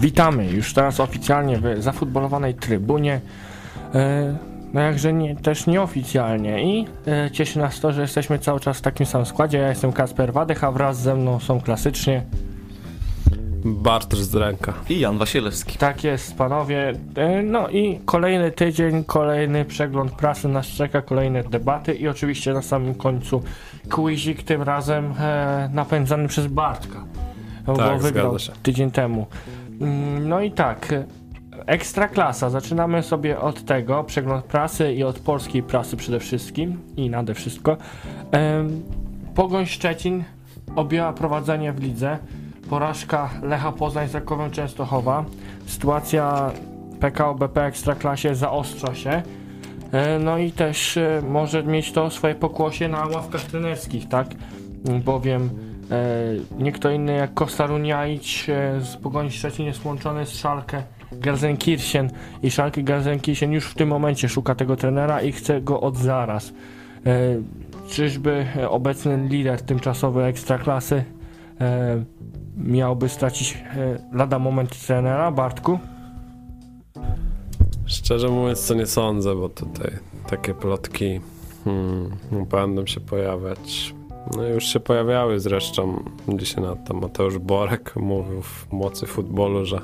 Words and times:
Witamy 0.00 0.46
już 0.46 0.74
teraz 0.74 1.00
oficjalnie 1.00 1.58
w 1.58 1.82
zafutbolowanej 1.82 2.54
trybunie. 2.54 3.20
E, 3.94 4.36
no 4.72 4.80
jakże 4.80 5.12
nie, 5.12 5.36
też 5.36 5.66
nieoficjalnie 5.66 6.64
i 6.64 6.86
e, 7.06 7.30
cieszy 7.30 7.58
nas 7.58 7.80
to, 7.80 7.92
że 7.92 8.00
jesteśmy 8.02 8.38
cały 8.38 8.60
czas 8.60 8.78
w 8.78 8.80
takim 8.80 9.06
samym 9.06 9.26
składzie. 9.26 9.58
Ja 9.58 9.68
jestem 9.68 9.92
Kasper 9.92 10.32
Wadych, 10.32 10.64
a 10.64 10.72
wraz 10.72 11.00
ze 11.00 11.14
mną 11.14 11.40
są 11.40 11.60
klasycznie. 11.60 12.22
Bartosz 13.64 14.20
Zdręka. 14.20 14.72
I 14.88 15.00
Jan 15.00 15.18
Wasielewski. 15.18 15.78
Tak 15.78 16.04
jest, 16.04 16.36
panowie. 16.36 16.92
E, 17.16 17.42
no 17.42 17.68
i 17.68 18.00
kolejny 18.04 18.50
tydzień, 18.50 19.04
kolejny 19.04 19.64
przegląd 19.64 20.12
prasy 20.12 20.48
nas 20.48 20.66
czeka, 20.66 21.02
kolejne 21.02 21.44
debaty 21.44 21.94
i 21.94 22.08
oczywiście 22.08 22.52
na 22.52 22.62
samym 22.62 22.94
końcu 22.94 23.42
quizik, 23.90 24.42
tym 24.42 24.62
razem 24.62 25.14
napędzany 25.72 26.28
przez 26.28 26.46
Bartka. 26.46 27.04
Bo 27.66 27.76
Tak, 27.76 28.00
wygrał 28.00 28.38
zgadza 28.38 28.38
się. 28.54 28.60
tydzień 28.62 28.90
temu. 28.90 29.26
Mm, 29.80 30.28
No 30.28 30.40
i 30.40 30.50
tak, 30.50 30.94
ekstra 31.66 32.08
klasa. 32.08 32.50
Zaczynamy 32.50 33.02
sobie 33.02 33.40
od 33.40 33.64
tego, 33.64 34.04
przegląd 34.04 34.44
prasy 34.44 34.92
i 34.92 35.02
od 35.04 35.18
polskiej 35.18 35.62
prasy 35.62 35.96
przede 35.96 36.20
wszystkim 36.20 36.78
i 36.96 37.10
nade 37.10 37.34
wszystko. 37.34 37.76
Pogoń 39.34 39.66
Szczecin 39.66 40.24
objęła 40.76 41.12
prowadzenie 41.12 41.72
w 41.72 41.82
lidze. 41.82 42.18
Porażka 42.70 43.30
Lecha 43.42 43.72
Poznań 43.72 44.08
z 44.08 44.14
Rakowem 44.14 44.50
Częstochowa. 44.50 45.24
Sytuacja 45.66 46.50
PKO 47.00 47.34
BP 47.34 47.64
Ekstraklasie 47.64 48.34
zaostrza 48.34 48.94
się. 48.94 49.22
E, 49.92 50.18
No 50.18 50.38
i 50.38 50.52
też 50.52 50.96
e, 50.96 51.22
może 51.28 51.62
mieć 51.62 51.92
to 51.92 52.10
swoje 52.10 52.34
pokłosie 52.34 52.88
na 52.88 53.06
ławkach 53.06 53.42
trenerskich, 53.42 54.08
tak? 54.08 54.26
Bowiem 55.04 55.50
nie 56.58 56.72
kto 56.72 56.90
inny 56.90 57.12
jak 57.12 57.34
Kosta 57.34 57.66
Runiaić 57.66 58.46
e, 58.50 58.80
z 58.80 58.96
Pogoni 58.96 59.30
Szczecin 59.30 59.66
jest 59.66 59.84
łączony 59.84 60.26
z 60.26 60.30
Szalkę 60.30 60.82
Garzenkirchen 61.12 62.10
i 62.42 62.50
Szalkę 62.50 62.82
Garzenkirchen 62.82 63.52
już 63.52 63.66
w 63.66 63.74
tym 63.74 63.88
momencie 63.88 64.28
szuka 64.28 64.54
tego 64.54 64.76
trenera 64.76 65.22
i 65.22 65.32
chce 65.32 65.60
go 65.60 65.80
od 65.80 65.96
zaraz. 65.96 66.52
E, 67.06 67.12
czyżby 67.88 68.46
e, 68.56 68.70
obecny 68.70 69.28
lider 69.28 69.62
tymczasowy 69.62 70.24
Ekstraklasy 70.24 71.04
e, 71.60 72.04
miałby 72.56 73.08
stracić 73.08 73.52
e, 73.76 73.98
lada 74.12 74.38
moment 74.38 74.86
trenera, 74.86 75.30
Bartku? 75.30 75.78
Szczerze 77.86 78.28
mówiąc, 78.28 78.68
to 78.68 78.74
nie 78.74 78.86
sądzę, 78.86 79.34
bo 79.34 79.48
tutaj 79.48 79.90
takie 80.28 80.54
plotki 80.54 81.20
hmm, 81.64 82.10
będą 82.50 82.86
się 82.86 83.00
pojawiać. 83.00 83.95
No 84.36 84.42
już 84.42 84.64
się 84.64 84.80
pojawiały 84.80 85.40
zresztą. 85.40 86.04
Dzisiaj 86.28 86.64
na 86.64 86.76
to 86.76 86.94
Mateusz 86.94 87.38
Borek 87.38 87.96
mówił 87.96 88.42
w 88.42 88.72
mocy 88.72 89.06
futbolu, 89.06 89.64
że 89.64 89.80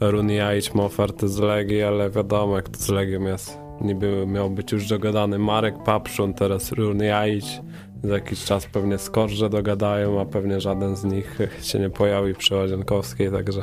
Runiaić 0.00 0.74
ma 0.74 0.82
ofertę 0.82 1.28
z 1.28 1.38
Legii, 1.38 1.82
ale 1.82 2.10
wiadomo 2.10 2.56
jak 2.56 2.68
to 2.68 2.78
z 2.78 2.88
Legią 2.88 3.20
jest. 3.20 3.58
Niby 3.80 4.26
miał 4.26 4.50
być 4.50 4.72
już 4.72 4.88
dogadany 4.88 5.38
Marek 5.38 5.82
Papszun, 5.82 6.34
teraz 6.34 6.72
Runiaić. 6.72 7.60
Za 8.04 8.14
jakiś 8.14 8.44
czas 8.44 8.66
pewnie 8.66 8.98
Skorże 8.98 9.50
dogadają, 9.50 10.20
a 10.20 10.24
pewnie 10.24 10.60
żaden 10.60 10.96
z 10.96 11.04
nich 11.04 11.38
się 11.68 11.78
nie 11.78 11.90
pojawi 11.90 12.34
przy 12.34 12.54
Łazienkowskiej, 12.54 13.30
także 13.30 13.62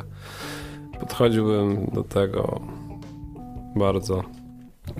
podchodziłbym 1.00 1.86
do 1.92 2.04
tego 2.04 2.60
bardzo 3.76 4.39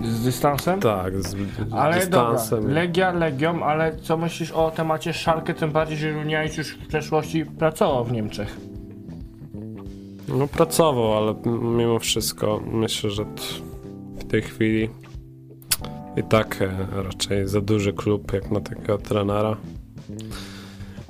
Z 0.05 0.24
dystansem? 0.24 0.80
tak, 0.80 1.22
z, 1.22 1.28
z 1.28 1.36
Ale 1.72 1.94
dystansem. 2.00 2.60
dobra, 2.60 2.74
Legia 2.74 3.12
Legią, 3.12 3.62
ale 3.64 3.96
co 3.96 4.16
myślisz 4.16 4.50
o 4.52 4.70
temacie 4.70 5.12
Szalkę, 5.12 5.55
tym 5.55 5.70
bardziej, 5.70 5.96
że 5.98 6.12
Runiaić 6.12 6.56
już 6.58 6.74
w 6.74 6.86
przeszłości 6.88 7.46
pracował 7.46 8.05
w 8.05 8.12
Niemczech. 8.12 8.56
No 10.28 10.46
pracował, 10.48 11.16
ale 11.16 11.34
mimo 11.61 11.98
wszystko 11.98 12.61
myślę, 12.73 13.11
że 13.11 13.24
w 14.18 14.24
tej 14.24 14.42
chwili 14.42 14.89
i 16.17 16.22
tak 16.22 16.62
e, 16.62 17.02
raczej 17.02 17.48
za 17.48 17.61
duży 17.61 17.92
klub 17.92 18.33
jak 18.33 18.51
na 18.51 18.61
takiego 18.61 18.98
trenera. 18.98 19.57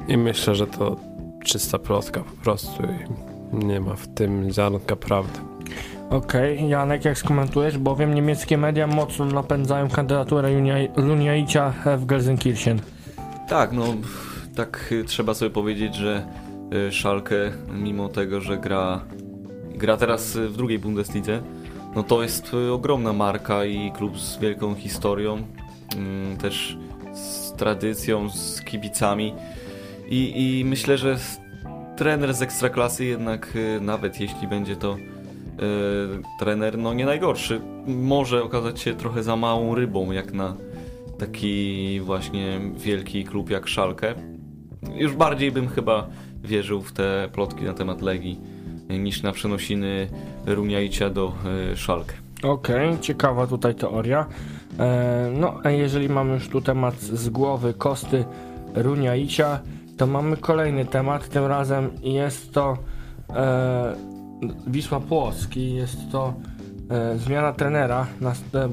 I 0.08 0.16
myślę, 0.16 0.54
że 0.54 0.66
to 0.66 0.96
czysta 1.44 1.78
plotka 1.78 2.20
po 2.20 2.42
prostu 2.44 2.82
i 2.82 3.64
nie 3.64 3.80
ma 3.80 3.94
w 3.94 4.14
tym 4.14 4.50
ziarnka 4.52 4.96
prawdy. 4.96 5.38
Okej, 6.10 6.68
Janek, 6.68 7.04
jak 7.04 7.18
skomentujesz, 7.18 7.78
bowiem 7.78 8.14
niemieckie 8.14 8.58
media 8.58 8.86
mocno 8.86 9.24
napędzają 9.24 9.88
kandydaturę 9.88 10.48
Runiaicia 10.96 11.72
w 11.98 12.06
Gelsenkirchen. 12.06 12.80
Tak, 13.48 13.72
no 13.72 13.84
tak 14.56 14.88
y, 14.92 15.04
trzeba 15.04 15.34
sobie 15.34 15.50
powiedzieć, 15.50 15.94
że 15.94 16.26
y, 16.88 16.92
Schalke, 16.92 17.52
mimo 17.72 18.08
tego, 18.08 18.40
że 18.40 18.58
gra, 18.58 19.00
gra 19.74 19.96
teraz 19.96 20.36
y, 20.36 20.48
w 20.48 20.56
drugiej 20.56 20.78
Bundeslidze, 20.78 21.42
no 21.96 22.02
to 22.02 22.22
jest 22.22 22.52
ogromna 22.72 23.12
marka 23.12 23.64
i 23.64 23.92
klub 23.92 24.18
z 24.18 24.38
wielką 24.38 24.74
historią, 24.74 25.42
mm, 25.96 26.36
też 26.36 26.78
z 27.14 27.52
tradycją, 27.52 28.30
z 28.30 28.62
kibicami 28.62 29.34
i, 30.08 30.58
i 30.60 30.64
myślę, 30.64 30.98
że 30.98 31.16
trener 31.96 32.34
z 32.34 32.42
Ekstraklasy 32.42 33.04
jednak, 33.04 33.52
nawet 33.80 34.20
jeśli 34.20 34.48
będzie 34.48 34.76
to 34.76 34.96
trener, 36.38 36.78
no 36.78 36.94
nie 36.94 37.06
najgorszy, 37.06 37.60
może 37.86 38.42
okazać 38.42 38.80
się 38.80 38.94
trochę 38.94 39.22
za 39.22 39.36
małą 39.36 39.74
rybą, 39.74 40.12
jak 40.12 40.32
na 40.32 40.56
taki 41.18 42.00
właśnie 42.00 42.60
wielki 42.76 43.24
klub 43.24 43.50
jak 43.50 43.68
Szalkę. 43.68 44.14
Już 44.94 45.12
bardziej 45.12 45.52
bym 45.52 45.68
chyba 45.68 46.06
wierzył 46.44 46.82
w 46.82 46.92
te 46.92 47.28
plotki 47.32 47.64
na 47.64 47.74
temat 47.74 48.02
Legii 48.02 48.40
niż 48.90 49.22
na 49.22 49.32
przenosiny 49.32 50.08
Runiaicia 50.46 51.10
do 51.10 51.32
y, 51.72 51.76
Szalkę. 51.76 52.14
Okej, 52.42 52.98
ciekawa 53.00 53.46
tutaj 53.46 53.74
teoria. 53.74 54.26
E, 54.78 55.30
no, 55.34 55.60
a 55.64 55.70
jeżeli 55.70 56.08
mamy 56.08 56.34
już 56.34 56.48
tu 56.48 56.60
temat 56.60 57.00
z 57.00 57.28
głowy 57.28 57.74
Kosty 57.74 58.24
Runiaicia, 58.74 59.60
to 59.96 60.06
mamy 60.06 60.36
kolejny 60.36 60.84
temat. 60.84 61.28
Tym 61.28 61.44
razem 61.44 61.90
jest 62.02 62.52
to 62.52 62.78
Wisła 64.66 65.00
Płoski, 65.00 65.74
jest 65.74 65.96
to 66.12 66.34
e, 66.90 67.18
zmiana 67.18 67.52
trenera, 67.52 68.06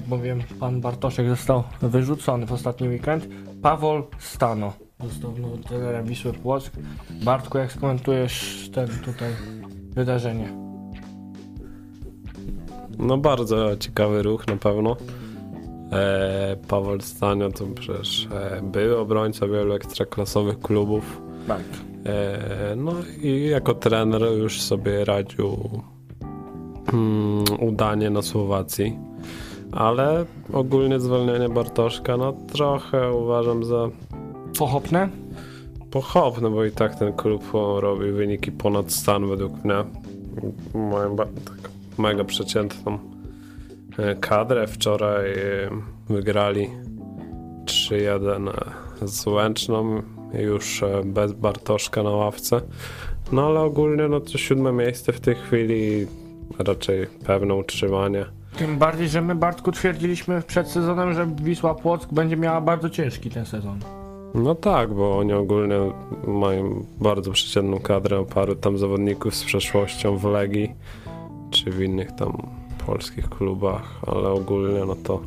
bowiem 0.07 0.39
pan 0.59 0.81
Bartoszek 0.81 1.29
został 1.29 1.63
wyrzucony 1.81 2.45
w 2.45 2.51
ostatni 2.53 2.87
weekend. 2.87 3.27
Pawol 3.61 4.03
Stano 4.19 4.73
został 5.03 5.31
nowym 5.37 5.63
trenerem 5.63 6.05
Wisły 6.05 6.33
Płock. 6.33 6.71
Bartku, 7.23 7.57
jak 7.57 7.71
skomentujesz 7.71 8.69
ten 8.73 8.87
tutaj 8.87 9.31
wydarzenie? 9.89 10.53
No 12.97 13.17
bardzo 13.17 13.77
ciekawy 13.77 14.23
ruch 14.23 14.47
na 14.47 14.57
pewno. 14.57 14.97
E, 15.91 16.55
Paweł 16.67 17.01
Stanio 17.01 17.51
to 17.51 17.65
przecież 17.65 18.27
e, 18.31 18.61
był 18.61 18.99
obrońca 18.99 19.47
wielu 19.47 19.73
ekstraklasowych 19.73 20.59
klubów. 20.59 21.21
Tak. 21.47 21.86
E, 22.07 22.75
no 22.75 22.93
i 23.21 23.49
jako 23.49 23.73
trener 23.73 24.21
już 24.21 24.61
sobie 24.61 25.05
radził 25.05 25.57
mm, 26.93 27.45
udanie 27.59 28.09
na 28.09 28.21
Słowacji. 28.21 28.97
Ale 29.71 30.25
ogólnie 30.53 30.99
zwolnienie 30.99 31.49
Bartoszka, 31.49 32.17
no 32.17 32.33
trochę 32.53 33.13
uważam 33.13 33.63
za 33.63 33.89
Pochopne? 34.59 35.09
pochopne, 35.91 36.49
bo 36.49 36.65
i 36.65 36.71
tak 36.71 36.95
ten 36.95 37.13
klub 37.13 37.43
robi 37.79 38.11
wyniki 38.11 38.51
ponad 38.51 38.91
stan 38.91 39.27
według 39.27 39.63
mnie. 39.63 39.83
Mają 40.73 41.15
tak 41.15 41.27
mega 41.97 42.23
przeciętną 42.23 42.99
e, 43.97 44.15
kadrę. 44.15 44.67
Wczoraj 44.67 45.31
e, 45.31 45.69
wygrali 46.09 46.69
3-1 47.65 48.49
z 49.01 49.27
Łęczną, 49.27 50.01
już 50.33 50.83
e, 50.83 51.01
bez 51.05 51.33
Bartoszka 51.33 52.03
na 52.03 52.09
ławce. 52.09 52.61
No 53.31 53.45
ale 53.45 53.59
ogólnie 53.59 54.07
no 54.07 54.19
to 54.19 54.37
siódme 54.37 54.71
miejsce 54.71 55.13
w 55.13 55.19
tej 55.19 55.35
chwili 55.35 56.07
raczej 56.59 57.07
pewne 57.25 57.55
utrzymanie. 57.55 58.25
Tym 58.57 58.77
bardziej, 58.77 59.09
że 59.09 59.21
my 59.21 59.35
Bartku 59.35 59.71
twierdziliśmy 59.71 60.41
przed 60.41 60.67
sezonem, 60.67 61.13
że 61.13 61.27
Wisła 61.41 61.75
Płock 61.75 62.13
będzie 62.13 62.37
miała 62.37 62.61
bardzo 62.61 62.89
ciężki 62.89 63.29
ten 63.29 63.45
sezon. 63.45 63.79
No 64.35 64.55
tak, 64.55 64.93
bo 64.93 65.17
oni 65.17 65.33
ogólnie 65.33 65.75
mają 66.27 66.85
bardzo 67.01 67.31
przeciętną 67.31 67.79
kadrę, 67.79 68.25
paru 68.25 68.55
tam 68.55 68.77
zawodników 68.77 69.35
z 69.35 69.43
przeszłością 69.43 70.17
w 70.17 70.25
Legii, 70.25 70.75
czy 71.51 71.71
w 71.71 71.81
innych 71.81 72.11
tam 72.11 72.37
polskich 72.85 73.29
klubach, 73.29 73.99
ale 74.07 74.29
ogólnie 74.29 74.85
no 74.85 74.95
to 74.95 75.21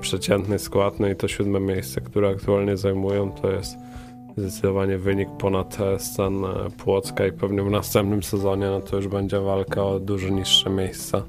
przeciętny 0.00 0.58
skład, 0.58 1.00
no 1.00 1.08
i 1.08 1.16
to 1.16 1.28
siódme 1.28 1.60
miejsce, 1.60 2.00
które 2.00 2.28
aktualnie 2.28 2.76
zajmują, 2.76 3.32
to 3.32 3.50
jest 3.50 3.76
zdecydowanie 4.36 4.98
wynik 4.98 5.28
ponad 5.38 5.78
e, 5.80 5.98
stan 5.98 6.44
e, 6.44 6.48
Płocka 6.84 7.26
i 7.26 7.32
pewnie 7.32 7.62
w 7.62 7.70
następnym 7.70 8.22
sezonie 8.22 8.66
no 8.66 8.80
to 8.80 8.96
już 8.96 9.08
będzie 9.08 9.40
walka 9.40 9.84
o 9.84 10.00
dużo 10.00 10.28
niższe 10.28 10.70
miejsca. 10.70 11.22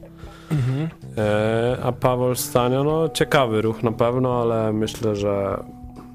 E, 1.17 1.77
a 1.83 1.91
Paweł 1.91 2.35
Stanio, 2.35 2.83
no 2.83 3.09
ciekawy 3.09 3.61
ruch 3.61 3.83
na 3.83 3.91
pewno, 3.91 4.41
ale 4.41 4.73
myślę, 4.73 5.15
że 5.15 5.63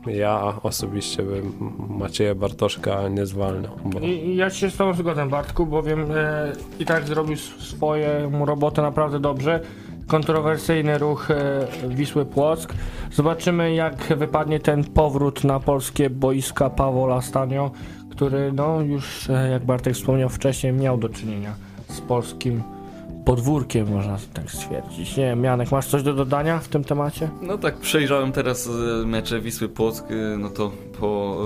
ja 0.06 0.55
osobiście 0.62 1.23
bym 1.23 1.53
Macieja 1.88 2.35
Bartoszka 2.35 3.09
nie 3.09 3.26
zwalniał. 3.26 3.76
Bo... 3.85 4.00
Ja 4.35 4.50
się 4.50 4.70
z 4.70 4.76
tobą 4.76 4.94
zgodzę, 4.94 5.29
Bartku, 5.29 5.67
bowiem 5.67 6.06
e, 6.11 6.53
i 6.79 6.85
tak 6.85 7.06
zrobił 7.06 7.37
swoją 7.37 8.44
robotę 8.47 8.82
naprawdę 8.82 9.20
dobrze. 9.20 9.61
Kontrowersyjny 10.08 10.99
ruch 10.99 11.31
e, 11.31 11.69
Wisły 11.88 12.25
Płock. 12.25 12.75
Zobaczymy, 13.12 13.75
jak 13.75 13.96
wypadnie 14.16 14.60
ten 14.60 14.84
powrót 14.84 15.44
na 15.44 15.60
polskie 15.60 16.10
boiska 16.10 16.70
Pawła 16.70 17.22
Stanio, 17.22 17.70
który, 18.10 18.52
no 18.52 18.81
już, 18.81 19.31
e, 19.31 19.50
jak 19.50 19.64
Bartek 19.64 19.94
wspomniał 19.94 20.28
wcześniej, 20.28 20.72
miał 20.72 20.99
do 20.99 21.08
czynienia 21.08 21.55
z 21.88 22.00
polskim 22.00 22.62
podwórkiem, 23.25 23.93
można 23.93 24.16
tak 24.34 24.50
stwierdzić. 24.50 25.16
Nie 25.16 25.25
wiem, 25.25 25.44
Janek, 25.44 25.72
masz 25.72 25.87
coś 25.87 26.02
do 26.02 26.14
dodania 26.14 26.58
w 26.58 26.69
tym 26.69 26.84
temacie? 26.84 27.28
No 27.43 27.58
tak, 27.58 27.76
przejrzałem 27.76 28.32
teraz 28.32 28.69
e, 28.69 29.06
mecze 29.06 29.40
Wisły 29.40 29.69
Płock, 29.69 30.05
no 30.38 30.50
to 30.50 30.72
po, 31.00 31.38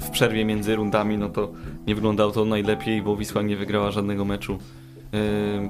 w 0.00 0.10
przerwie 0.10 0.44
między 0.44 0.76
rundami, 0.76 1.18
no 1.18 1.28
to 1.28 1.48
nie 1.86 1.94
wyglądało 1.94 2.32
to 2.32 2.44
najlepiej, 2.44 3.02
bo 3.02 3.16
Wisła 3.16 3.42
nie 3.42 3.56
wygrała 3.56 3.90
żadnego 3.90 4.24
meczu 4.24 4.58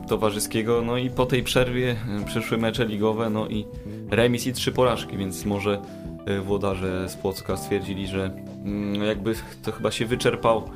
towarzyskiego, 0.08 0.82
no 0.82 0.96
i 0.96 1.11
po 1.11 1.26
tej 1.26 1.43
przerwie 1.43 1.96
e, 2.23 2.25
przyszły 2.26 2.58
mecze 2.58 2.87
ligowe, 2.87 3.31
no 3.31 3.49
i 3.49 3.67
remis 4.11 4.46
i 4.46 4.52
trzy 4.52 4.73
porażki, 4.73 5.17
więc 5.17 5.44
może 5.44 5.82
e, 6.26 6.41
włodarze 6.41 7.08
z 7.08 7.17
Płocka 7.17 7.56
stwierdzili, 7.56 8.06
że 8.06 8.31
mm, 8.64 9.05
jakby 9.05 9.35
to 9.62 9.73
chyba 9.73 9.91
się 9.91 10.06
wyczerpał, 10.06 10.70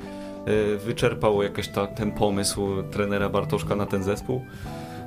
wyczerpał 0.84 1.42
jakiś 1.42 1.68
ta, 1.68 1.86
ten 1.86 2.12
pomysł 2.12 2.68
trenera 2.90 3.28
Bartoszka 3.28 3.76
na 3.76 3.86
ten 3.86 4.02
zespół. 4.02 4.42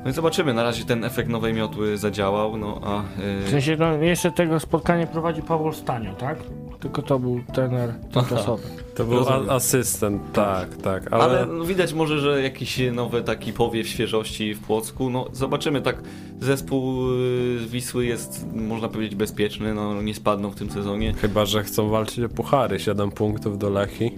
No 0.03 0.09
i 0.09 0.13
zobaczymy, 0.13 0.53
na 0.53 0.63
razie 0.63 0.85
ten 0.85 1.03
efekt 1.03 1.29
nowej 1.29 1.53
miotły 1.53 1.97
zadziałał, 1.97 2.57
no 2.57 2.81
a... 2.83 3.03
W 3.45 3.49
sensie, 3.49 3.75
no, 3.79 3.93
jeszcze 3.93 4.31
tego 4.31 4.59
spotkania 4.59 5.07
prowadzi 5.07 5.41
Paweł 5.41 5.73
Stanio, 5.73 6.13
tak? 6.13 6.37
Tylko 6.81 7.01
to 7.01 7.19
był 7.19 7.41
trener 7.53 7.93
tymczasowy. 8.13 8.63
To 8.95 9.05
był 9.05 9.29
a- 9.29 9.53
asystent, 9.53 10.31
tak, 10.33 10.77
tak, 10.77 11.13
ale, 11.13 11.23
Ale 11.23 11.45
no, 11.45 11.65
widać 11.65 11.93
może, 11.93 12.19
że 12.19 12.41
jakiś 12.41 12.79
nowy 12.93 13.23
taki 13.23 13.53
powiew 13.53 13.87
świeżości 13.87 14.53
w 14.53 14.59
Płocku. 14.59 15.09
No 15.09 15.27
zobaczymy, 15.33 15.81
tak 15.81 16.01
zespół 16.39 17.11
y, 17.11 17.57
Wisły 17.67 18.05
jest, 18.05 18.45
można 18.53 18.87
powiedzieć, 18.87 19.15
bezpieczny, 19.15 19.73
no 19.73 20.01
nie 20.01 20.15
spadną 20.15 20.49
w 20.49 20.55
tym 20.55 20.69
sezonie. 20.71 21.13
chyba, 21.13 21.45
że 21.45 21.63
chcą 21.63 21.89
walczyć 21.89 22.19
o 22.25 22.29
puchary, 22.29 22.79
7 22.79 23.11
punktów 23.11 23.57
do 23.57 23.69
Lechi. 23.69 24.11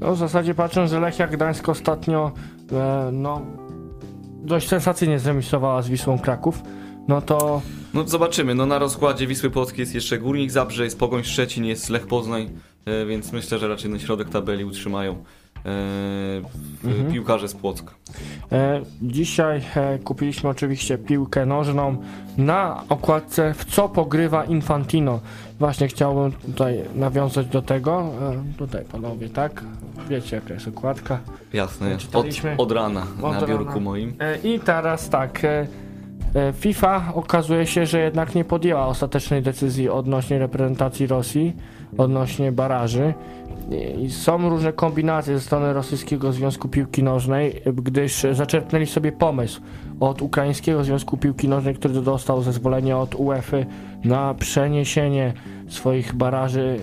No, 0.00 0.14
w 0.14 0.18
zasadzie 0.18 0.54
patrząc, 0.54 0.90
że 0.90 1.00
Lechia 1.00 1.26
Gdańsk 1.26 1.68
ostatnio 1.68 2.32
e, 2.72 3.10
no, 3.12 3.42
dość 4.42 4.68
sensacyjnie 4.68 5.18
zremisowała 5.18 5.82
z 5.82 5.88
Wisłą 5.88 6.18
Kraków, 6.18 6.62
no 7.08 7.20
to 7.20 7.62
No 7.94 8.08
zobaczymy, 8.08 8.54
no 8.54 8.66
na 8.66 8.78
rozkładzie 8.78 9.26
Wisły 9.26 9.50
Płockiej 9.50 9.80
jest 9.80 9.94
jeszcze 9.94 10.18
Górnik 10.18 10.50
Zabrze, 10.50 10.84
jest 10.84 10.98
Pogoń 10.98 11.24
Szczecin, 11.24 11.64
jest 11.64 11.90
Lech 11.90 12.06
Poznań, 12.06 12.50
e, 12.86 13.06
więc 13.06 13.32
myślę, 13.32 13.58
że 13.58 13.68
raczej 13.68 13.90
na 13.90 13.98
środek 13.98 14.28
tabeli 14.28 14.64
utrzymają 14.64 15.12
e, 15.12 15.16
w- 15.64 16.84
Mhm. 16.84 17.12
piłkarze 17.12 17.48
z 17.48 17.54
Płocka. 17.54 17.94
e, 18.52 18.82
dzisiaj 19.02 19.62
kupiliśmy 20.04 20.50
oczywiście 20.50 20.98
piłkę 20.98 21.46
nożną 21.46 21.96
na 22.38 22.84
okładce 22.88 23.54
w 23.54 23.64
co 23.64 23.88
pogrywa 23.88 24.44
Infantino. 24.44 25.20
Właśnie 25.58 25.88
chciałbym 25.88 26.32
tutaj 26.32 26.80
nawiązać 26.94 27.46
do 27.46 27.62
tego. 27.62 28.10
Tutaj 28.58 28.84
panowie, 28.84 29.28
tak? 29.28 29.64
Wiecie 30.08 30.36
jaka 30.36 30.54
jest 30.54 30.68
okładka. 30.68 31.18
Jasne, 31.52 31.96
od, 32.14 32.26
od 32.58 32.72
rana 32.72 33.06
Od 33.16 33.22
na 33.22 33.40
rana. 33.40 33.46
biurku 33.46 33.80
moim. 33.80 34.12
I 34.44 34.60
teraz 34.60 35.08
tak. 35.08 35.42
E, 36.34 36.52
FIFA 36.52 37.12
okazuje 37.14 37.66
się, 37.66 37.86
że 37.86 38.00
jednak 38.00 38.34
nie 38.34 38.44
podjęła 38.44 38.86
ostatecznej 38.86 39.42
decyzji 39.42 39.88
odnośnie 39.88 40.38
reprezentacji 40.38 41.06
Rosji, 41.06 41.56
odnośnie 41.98 42.52
baraży. 42.52 43.14
I- 44.02 44.10
są 44.10 44.48
różne 44.48 44.72
kombinacje 44.72 45.34
ze 45.34 45.40
strony 45.40 45.72
Rosyjskiego 45.72 46.32
Związku 46.32 46.68
Piłki 46.68 47.02
Nożnej, 47.02 47.62
gdyż 47.74 48.26
zaczerpnęli 48.32 48.86
sobie 48.86 49.12
pomysł 49.12 49.60
od 50.00 50.22
Ukraińskiego 50.22 50.84
Związku 50.84 51.16
Piłki 51.16 51.48
Nożnej, 51.48 51.74
który 51.74 51.94
dostał 51.94 52.42
zezwolenie 52.42 52.96
od 52.96 53.14
UEFA 53.14 53.56
na 54.04 54.34
przeniesienie 54.34 55.32
swoich 55.68 56.14
baraży 56.14 56.78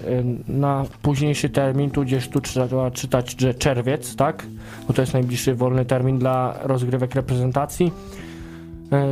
e, 0.47 0.51
na 0.51 0.86
późniejszy 1.01 1.50
termin, 1.50 1.92
tudzież 1.92 2.27
tu 2.30 2.42
trzeba 2.42 2.92
czytać, 2.92 3.36
że 3.42 3.53
czerwiec, 3.53 4.15
tak? 4.15 4.45
Bo 4.88 4.94
to 4.94 5.01
jest 5.01 5.13
najbliższy 5.13 5.56
wolny 5.56 5.86
termin 5.86 6.19
dla 6.19 6.56
rozgrywek 6.63 7.15
reprezentacji, 7.15 7.92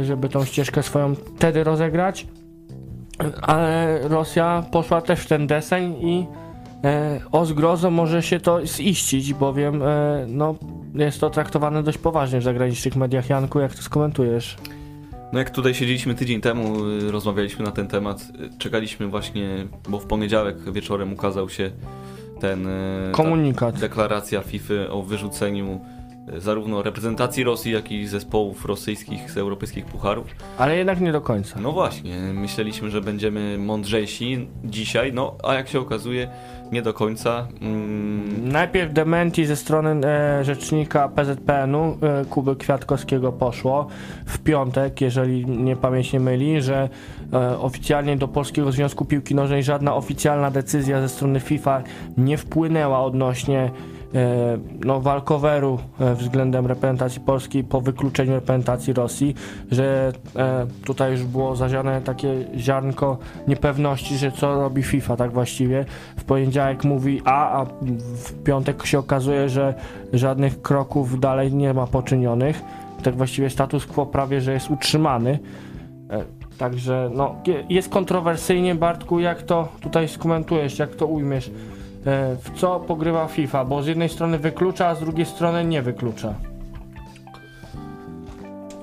żeby 0.04 0.30
tą 0.30 0.46
ścieżkę 0.46 0.84
swoją 0.84 1.16
wtedy 1.16 1.64
rozegrać. 1.64 2.28
Ale 3.42 4.00
Rosja 4.08 4.64
poszła 4.72 5.02
też 5.02 5.20
w 5.20 5.28
ten 5.28 5.48
deseń 5.48 5.96
i 6.02 6.26
e, 6.84 7.20
o 7.32 7.46
zgrozo 7.46 7.92
może 7.92 8.24
się 8.24 8.40
to 8.40 8.66
ziścić, 8.66 9.34
bowiem 9.34 9.84
e, 9.84 10.26
no, 10.28 10.56
jest 10.96 11.20
to 11.20 11.30
traktowane 11.30 11.84
dość 11.84 11.98
poważnie 11.98 12.40
w 12.40 12.44
zagranicznych 12.44 12.96
mediach. 12.96 13.30
Janku, 13.30 13.60
jak 13.60 13.76
to 13.76 13.82
skomentujesz? 13.82 14.58
No 15.34 15.40
jak 15.40 15.50
tutaj 15.50 15.74
siedzieliśmy 15.74 16.16
tydzień 16.16 16.42
temu, 16.42 16.86
y, 16.86 17.12
rozmawialiśmy 17.12 17.66
na 17.66 17.72
ten 17.72 17.88
temat, 17.88 18.22
y, 18.22 18.58
czekaliśmy 18.58 19.08
właśnie, 19.08 19.68
bo 19.90 20.00
w 20.00 20.06
poniedziałek 20.06 20.72
wieczorem 20.72 21.14
ukazał 21.14 21.50
się 21.50 21.72
ten 22.40 22.68
y, 22.68 23.12
Komunikat. 23.12 23.80
deklaracja 23.80 24.42
FIFA 24.42 24.74
o 24.90 25.02
wyrzuceniu 25.04 25.82
zarówno 26.38 26.82
reprezentacji 26.82 27.44
Rosji, 27.44 27.72
jak 27.72 27.92
i 27.92 28.08
zespołów 28.08 28.66
rosyjskich 28.66 29.32
z 29.32 29.38
europejskich 29.38 29.86
pucharów. 29.86 30.28
Ale 30.58 30.78
jednak 30.78 31.02
nie 31.02 31.12
do 31.12 31.22
końca. 31.22 31.60
No 31.60 31.72
właśnie, 31.72 32.20
myśleliśmy, 32.20 32.90
że 32.90 33.02
będziemy 33.02 33.58
mądrzejsi 33.58 34.48
dzisiaj, 34.64 35.14
no 35.14 35.36
a 35.44 35.54
jak 35.54 35.68
się 35.68 35.80
okazuje, 35.80 36.28
nie 36.72 36.82
do 36.82 36.94
końca. 36.94 37.48
Mm, 37.62 38.52
Najpierw 38.52 38.94
dementi 38.94 39.46
ze 39.46 39.56
strony 39.56 40.08
e, 40.08 40.44
rzecznika 40.44 41.10
PZPN-u 41.10 41.98
e, 42.02 42.26
Kuby 42.26 42.56
Kwiatkowskiego 42.56 43.32
poszło 43.32 43.88
w 44.26 44.40
piątek, 44.40 45.02
jeżeli 45.02 45.46
nie 45.46 45.76
pamięć 45.76 46.14
nie 46.14 46.20
myli, 46.20 46.62
że 46.62 46.90
e, 47.34 47.58
oficjalnie 47.60 48.18
do 48.18 48.28
Polskiego 48.28 48.72
Związku 48.72 49.06
Piłki 49.06 49.36
Nożnej 49.36 49.64
żadna 49.64 49.96
oficjalna 49.96 50.52
decyzja 50.52 51.02
ze 51.02 51.10
strony 51.10 51.40
FIFA 51.40 51.84
nie 52.18 52.38
wpłynęła 52.38 53.04
odnośnie 53.04 53.72
no, 54.86 55.02
walkoweru 55.02 55.80
e, 56.00 56.16
względem 56.16 56.68
reprezentacji 56.68 57.22
Polski 57.22 57.64
po 57.64 57.82
wykluczeniu 57.82 58.34
reprezentacji 58.34 58.94
Rosji, 58.94 59.36
że 59.72 60.12
e, 60.36 60.66
tutaj 60.86 61.12
już 61.12 61.24
było 61.24 61.56
zaziane 61.56 62.02
takie 62.02 62.34
ziarnko 62.58 63.18
niepewności, 63.48 64.18
że 64.18 64.32
co 64.32 64.56
robi 64.62 64.84
FIFA 64.84 65.16
tak 65.16 65.32
właściwie. 65.32 65.86
W 66.18 66.24
poniedziałek 66.24 66.84
mówi 66.84 67.22
A, 67.26 67.62
a 67.62 67.66
w 68.16 68.44
piątek 68.44 68.86
się 68.86 69.00
okazuje, 69.00 69.50
że 69.50 69.74
żadnych 70.14 70.62
kroków 70.62 71.20
dalej 71.20 71.54
nie 71.54 71.74
ma 71.74 71.88
poczynionych. 71.88 72.62
Tak 73.04 73.16
właściwie 73.16 73.50
status 73.50 73.86
quo 73.86 74.06
prawie, 74.06 74.42
że 74.42 74.54
jest 74.54 74.72
utrzymany. 74.72 75.40
E, 76.10 76.24
Także 76.58 77.10
no, 77.14 77.36
je- 77.48 77.64
jest 77.70 77.90
kontrowersyjnie, 77.90 78.76
Bartku, 78.76 79.20
jak 79.20 79.42
to 79.42 79.68
tutaj 79.82 80.08
skomentujesz, 80.08 80.80
jak 80.80 80.96
to 80.96 81.06
ujmiesz? 81.06 81.52
E, 82.06 82.36
W 82.36 82.60
co 82.60 82.80
pogrywa 82.80 83.28
FIFA? 83.28 83.66
Bo 83.66 83.84
z 83.84 83.88
jednej 83.88 84.10
strony 84.10 84.38
wyklucza, 84.38 84.88
a 84.88 84.96
z 84.96 85.00
drugiej 85.00 85.26
strony 85.26 85.66
nie 85.66 85.82
wyklucza. 85.82 86.34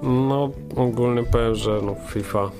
No, 0.02 0.50
ogólnie 0.76 1.22
powiem, 1.22 1.54
że 1.54 1.78
no 1.86 1.94
FIFA 2.08 2.50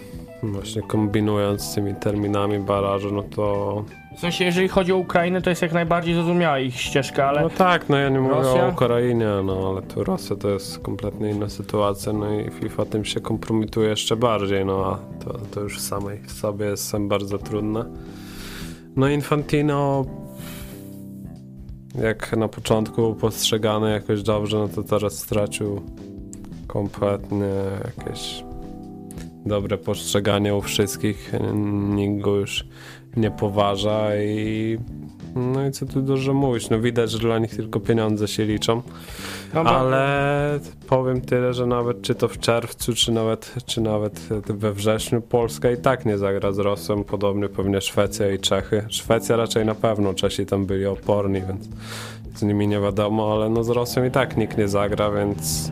właśnie 0.42 0.82
kombinując 0.82 1.62
z 1.62 1.74
tymi 1.74 1.94
terminami 1.94 2.58
barażu, 2.58 3.10
no 3.14 3.22
to... 3.22 3.84
W 4.16 4.20
sensie, 4.20 4.44
jeżeli 4.44 4.68
chodzi 4.68 4.92
o 4.92 4.96
Ukrainę, 4.96 5.42
to 5.42 5.50
jest 5.50 5.62
jak 5.62 5.72
najbardziej 5.72 6.14
zrozumiała 6.14 6.58
ich 6.58 6.80
ścieżka, 6.80 7.26
ale 7.28 7.42
No 7.42 7.50
tak, 7.50 7.88
no 7.88 7.96
ja 7.96 8.08
nie 8.08 8.20
mówię 8.20 8.34
Rosja? 8.34 8.66
o 8.66 8.68
Ukrainie, 8.68 9.26
no 9.44 9.68
ale 9.70 9.82
tu 9.82 10.04
Rosja 10.04 10.36
to 10.36 10.48
jest 10.48 10.78
kompletnie 10.78 11.30
inna 11.30 11.48
sytuacja, 11.48 12.12
no 12.12 12.34
i 12.40 12.50
FIFA 12.50 12.84
tym 12.84 13.04
się 13.04 13.20
kompromituje 13.20 13.88
jeszcze 13.88 14.16
bardziej, 14.16 14.64
no 14.66 14.84
a 14.86 15.24
to, 15.24 15.38
to 15.50 15.60
już 15.60 15.80
samej 15.80 16.18
w 16.18 16.32
sobie 16.32 16.66
jest 16.66 16.88
sam 16.88 17.08
bardzo 17.08 17.38
trudne. 17.38 17.84
No 18.96 19.08
Infantino 19.08 20.04
jak 21.94 22.36
na 22.36 22.48
początku 22.48 23.14
postrzegany 23.14 23.92
jakoś 23.92 24.22
dobrze, 24.22 24.58
no 24.58 24.68
to 24.68 24.82
teraz 24.82 25.18
stracił 25.18 25.80
kompletnie 26.66 27.46
jakieś 27.84 28.44
dobre 29.46 29.78
postrzeganie 29.78 30.54
u 30.54 30.60
wszystkich. 30.60 31.32
Nikt 31.94 32.22
go 32.22 32.36
już 32.36 32.66
nie 33.16 33.30
poważa 33.30 34.16
i 34.16 34.78
no 35.34 35.66
i 35.66 35.70
co 35.70 35.86
tu 35.86 36.02
dużo 36.02 36.34
mówić. 36.34 36.70
No 36.70 36.80
widać, 36.80 37.10
że 37.10 37.18
dla 37.18 37.38
nich 37.38 37.56
tylko 37.56 37.80
pieniądze 37.80 38.28
się 38.28 38.44
liczą. 38.44 38.82
Ale 39.54 40.60
powiem 40.88 41.20
tyle, 41.20 41.54
że 41.54 41.66
nawet 41.66 42.02
czy 42.02 42.14
to 42.14 42.28
w 42.28 42.38
czerwcu, 42.38 42.94
czy 42.94 43.12
nawet, 43.12 43.54
czy 43.66 43.80
nawet 43.80 44.20
we 44.46 44.72
wrześniu 44.72 45.20
Polska 45.20 45.70
i 45.70 45.76
tak 45.76 46.06
nie 46.06 46.18
zagra 46.18 46.52
z 46.52 46.58
Rosją. 46.58 47.04
Podobnie 47.04 47.48
pewnie 47.48 47.80
Szwecja 47.80 48.30
i 48.30 48.38
Czechy. 48.38 48.84
Szwecja 48.88 49.36
raczej 49.36 49.66
na 49.66 49.74
pewno, 49.74 50.14
Czesi 50.14 50.46
tam 50.46 50.66
byli 50.66 50.86
oporni, 50.86 51.42
więc 51.48 51.68
z 52.34 52.42
nimi 52.42 52.68
nie 52.68 52.80
wiadomo, 52.80 53.32
ale 53.32 53.48
no 53.48 53.64
z 53.64 53.68
Rosją 53.68 54.04
i 54.04 54.10
tak 54.10 54.36
nikt 54.36 54.58
nie 54.58 54.68
zagra, 54.68 55.10
więc 55.10 55.70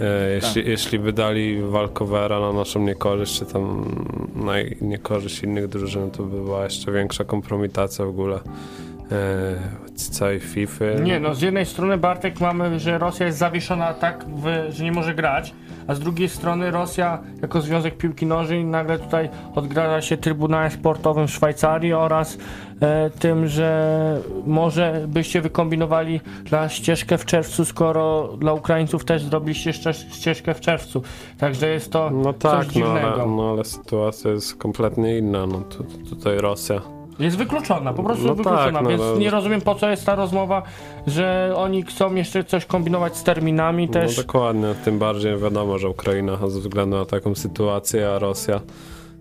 E, 0.00 0.30
jeśli, 0.34 0.68
jeśli 0.70 0.98
by 0.98 1.12
dali 1.12 1.62
Walkowera 1.62 2.40
na 2.40 2.52
naszą 2.52 2.80
niekorzyść, 2.80 3.38
czy 3.38 3.46
tam 3.46 3.94
na 4.34 4.52
niekorzyść 4.80 5.42
innych 5.42 5.68
drużyn, 5.68 6.10
to 6.10 6.22
by 6.22 6.36
była 6.36 6.64
jeszcze 6.64 6.92
większa 6.92 7.24
kompromitacja 7.24 8.04
w 8.04 8.08
ogóle 8.08 8.36
e, 8.36 9.76
całej 9.94 10.40
FIFA. 10.40 10.84
Nie, 10.84 11.20
no 11.20 11.34
z 11.34 11.42
jednej 11.42 11.66
strony 11.66 11.98
Bartek 11.98 12.40
mamy, 12.40 12.80
że 12.80 12.98
Rosja 12.98 13.26
jest 13.26 13.38
zawieszona 13.38 13.94
tak, 13.94 14.24
w, 14.24 14.72
że 14.72 14.84
nie 14.84 14.92
może 14.92 15.14
grać, 15.14 15.54
a 15.88 15.94
z 15.94 16.00
drugiej 16.00 16.28
strony 16.28 16.70
Rosja 16.70 17.18
jako 17.42 17.60
Związek 17.60 17.96
Piłki 17.96 18.26
Nożnej 18.26 18.64
nagle 18.64 18.98
tutaj 18.98 19.28
odgraża 19.54 20.02
się 20.02 20.16
Trybunałem 20.16 20.70
Sportowym 20.70 21.26
w 21.26 21.30
Szwajcarii 21.30 21.92
oraz 21.92 22.38
e, 22.82 23.10
tym, 23.10 23.46
że 23.48 24.20
może 24.46 25.04
byście 25.08 25.40
wykombinowali 25.40 26.20
dla 26.44 26.68
ścieżkę 26.68 27.18
w 27.18 27.24
czerwcu, 27.24 27.64
skoro 27.64 28.28
dla 28.38 28.52
Ukraińców 28.52 29.04
też 29.04 29.24
zrobiliście 29.24 29.70
ścież- 29.72 30.06
ścieżkę 30.14 30.54
w 30.54 30.60
czerwcu. 30.60 31.02
Także 31.38 31.68
jest 31.68 31.92
to 31.92 32.10
No 32.10 32.32
coś 32.32 32.42
tak, 32.52 32.66
no 32.66 32.72
dziwnego. 32.72 33.14
ale, 33.14 33.26
no 33.26 33.50
ale 33.50 33.64
sytuacja 33.64 34.30
jest 34.30 34.56
kompletnie 34.56 35.18
inna. 35.18 35.46
No 35.46 35.60
tu, 35.60 35.84
tutaj 36.10 36.38
Rosja. 36.38 36.95
Jest 37.18 37.36
wykluczona, 37.36 37.92
po 37.92 38.02
prostu 38.02 38.26
No 38.26 38.34
wykluczona, 38.34 38.72
tak, 38.72 38.82
no, 38.82 38.88
więc 38.90 39.02
no. 39.02 39.16
nie 39.18 39.30
rozumiem 39.30 39.60
po 39.60 39.74
co 39.74 39.90
jest 39.90 40.06
ta 40.06 40.14
rozmowa, 40.14 40.62
że 41.06 41.52
oni 41.56 41.82
chcą 41.82 42.14
jeszcze 42.14 42.44
coś 42.44 42.64
kombinować 42.66 43.16
z 43.16 43.22
terminami 43.22 43.88
też. 43.88 44.16
No 44.16 44.22
dokładnie, 44.22 44.74
tym 44.84 44.98
bardziej 44.98 45.38
wiadomo, 45.38 45.78
że 45.78 45.88
Ukraina 45.88 46.36
ze 46.48 46.60
względu 46.60 46.96
na 46.96 47.04
taką 47.04 47.34
sytuację, 47.34 48.08
a 48.10 48.18
Rosja 48.18 48.60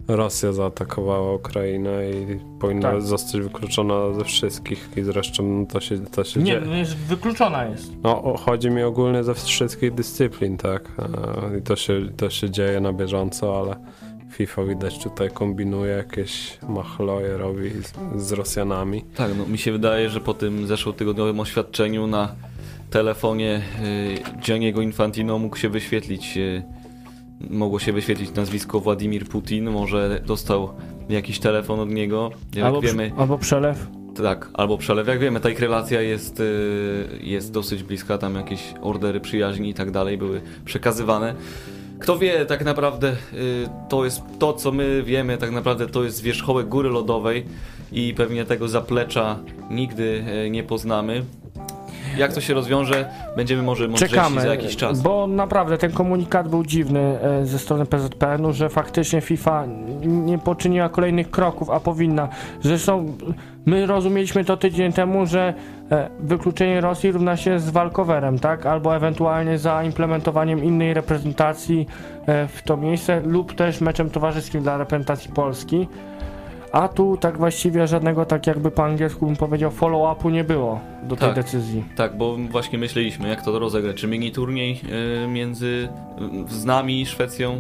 Rosja 0.08 0.52
zaatakowała 0.54 1.34
Ukrainę 1.34 2.10
i 2.12 2.40
powinna 2.60 2.92
Tak. 2.92 3.02
zostać 3.02 3.42
wykluczona 3.42 4.14
ze 4.14 4.24
wszystkich 4.24 4.90
i 4.96 5.04
zresztą 5.04 5.66
to 5.68 5.80
się, 5.80 6.00
to 6.00 6.24
się 6.24 6.40
Nie, 6.40 6.46
dzieje. 6.46 6.62
no 6.66 6.76
jest 6.76 6.96
wykluczona 6.98 7.66
jest. 7.66 7.92
No, 8.04 8.24
o- 8.24 8.38
chodzi 8.38 8.70
mi 8.70 8.84
ogólnie 8.84 9.24
ze 9.24 9.34
wszystkich 9.34 9.94
dyscyplin, 9.94 10.58
tak. 10.58 10.82
E, 11.54 11.58
I 11.58 11.62
to 11.62 11.76
się, 11.76 12.02
to 12.18 12.30
się 12.30 12.50
dzieje 12.50 12.80
na 12.80 12.94
bieżąco, 12.94 13.60
ale 13.60 13.76
FIFA 14.36 14.64
widać 14.64 15.04
tutaj 15.04 15.30
kombinuje 15.30 15.92
jakieś 15.92 16.58
machloje, 16.70 17.38
robi 17.38 17.70
z, 17.70 17.94
z 18.22 18.32
Rosjanami. 18.32 19.04
Tak, 19.16 19.32
no 19.38 19.46
mi 19.46 19.58
się 19.58 19.72
wydaje, 19.72 20.10
że 20.10 20.20
po 20.20 20.34
tym 20.34 20.68
zeszłotygodniowym 20.68 21.40
oświadczeniu 21.40 22.08
na 22.08 22.36
telefonie 22.90 23.62
y, 24.38 24.40
Gianniego 24.42 24.82
Infantino 24.82 25.40
mógł 25.40 25.58
się 25.58 25.70
wyświetlić, 25.70 26.38
y, 26.38 26.64
mogło 27.50 27.80
się 27.80 27.94
wyświetlić 27.94 28.34
nazwisko 28.36 28.80
Władimir 28.80 29.28
Putin, 29.28 29.72
może 29.72 30.22
dostał 30.26 30.70
jakiś 31.10 31.40
telefon 31.40 31.80
od 31.80 31.90
niego, 31.90 32.32
jak 32.56 32.66
Albo, 32.66 32.82
wiemy, 32.82 33.12
albo 33.18 33.38
przelew. 33.38 33.88
tak, 34.24 34.50
albo 34.54 34.78
przelew, 34.78 35.08
jak 35.08 35.20
wiemy, 35.20 35.40
ta 35.40 35.50
ich 35.50 35.60
relacja 35.60 36.02
jest, 36.02 36.40
y, 36.40 36.44
jest 37.22 37.52
dosyć 37.52 37.84
bliska, 37.84 38.18
tam 38.18 38.36
jakieś 38.36 38.74
ordery 38.82 39.20
przyjaźni 39.20 39.70
i 39.70 39.74
tak 39.74 39.92
dalej 39.92 40.18
były 40.18 40.42
przekazywane. 40.66 41.36
Kto 42.00 42.18
wie, 42.18 42.46
tak 42.46 42.66
naprawdę 42.66 43.12
y, 43.34 43.68
to 43.90 44.06
jest 44.06 44.22
to, 44.40 44.54
co 44.54 44.72
my 44.72 45.04
wiemy, 45.04 45.38
tak 45.38 45.52
naprawdę 45.52 45.88
to 45.88 46.04
jest 46.04 46.22
wierzchołek 46.22 46.68
góry 46.68 46.90
lodowej 46.90 47.46
i 47.92 48.14
pewnie 48.18 48.46
tego 48.46 48.68
zaplecza 48.68 49.40
nigdy 49.70 50.24
y, 50.46 50.50
nie 50.50 50.64
poznamy. 50.64 51.24
Jak 52.18 52.34
to 52.34 52.42
się 52.42 52.54
rozwiąże, 52.54 53.10
będziemy 53.36 53.64
może 53.64 53.88
mądrzejsi 53.88 54.16
Czekamy, 54.16 54.42
za 54.42 54.48
jakiś 54.48 54.76
czas. 54.76 55.02
bo 55.02 55.28
naprawdę 55.28 55.78
ten 55.78 55.92
komunikat 55.92 56.50
był 56.50 56.66
dziwny 56.66 57.00
e, 57.22 57.46
ze 57.46 57.60
strony 57.60 57.86
PZPN-u, 57.86 58.54
że 58.54 58.70
faktycznie 58.70 59.22
FIFA 59.22 59.66
nie 60.04 60.38
poczyniła 60.38 60.90
kolejnych 60.90 61.32
kroków, 61.32 61.70
a 61.70 61.80
powinna. 61.80 62.30
Zresztą 62.62 63.18
my 63.66 63.86
rozumieliśmy 63.86 64.46
to 64.46 64.58
tydzień 64.58 64.94
temu, 64.94 65.26
że 65.26 65.54
wykluczenie 66.20 66.82
Rosji 66.82 67.12
równa 67.12 67.38
się 67.38 67.60
z 67.60 67.70
walkowerem, 67.70 68.40
tak? 68.40 68.66
Albo 68.66 68.96
ewentualnie 68.96 69.58
za 69.58 69.84
implementowaniem 69.84 70.64
innej 70.64 70.94
reprezentacji 70.94 71.88
e, 72.26 72.48
w 72.48 72.62
to 72.64 72.78
miejsce 72.78 73.22
lub 73.22 73.54
też 73.56 73.82
meczem 73.82 74.10
towarzyskim 74.10 74.62
dla 74.62 74.78
reprezentacji 74.78 75.32
Polski. 75.32 75.88
A 76.72 76.88
tu 76.88 77.18
tak 77.18 77.38
właściwie 77.38 77.88
żadnego, 77.88 78.26
tak 78.26 78.48
jakby 78.48 78.72
po 78.72 78.86
angielsku 78.86 79.26
bym 79.26 79.36
powiedział, 79.36 79.72
follow-upu 79.72 80.32
nie 80.32 80.44
było 80.44 80.80
do 81.04 81.16
tej 81.16 81.28
Tak. 81.28 81.36
decyzji. 81.36 81.84
Tak, 81.96 82.18
bo 82.18 82.38
właśnie 82.50 82.80
myśleliśmy, 82.80 83.30
jak 83.30 83.42
to 83.42 83.60
rozegrać. 83.60 83.96
Czy 83.96 84.08
mini 84.08 84.32
turniej 84.32 84.82
y, 85.24 85.28
między 85.28 85.90
z 86.48 86.66
nami, 86.66 87.06
Szwecją 87.06 87.60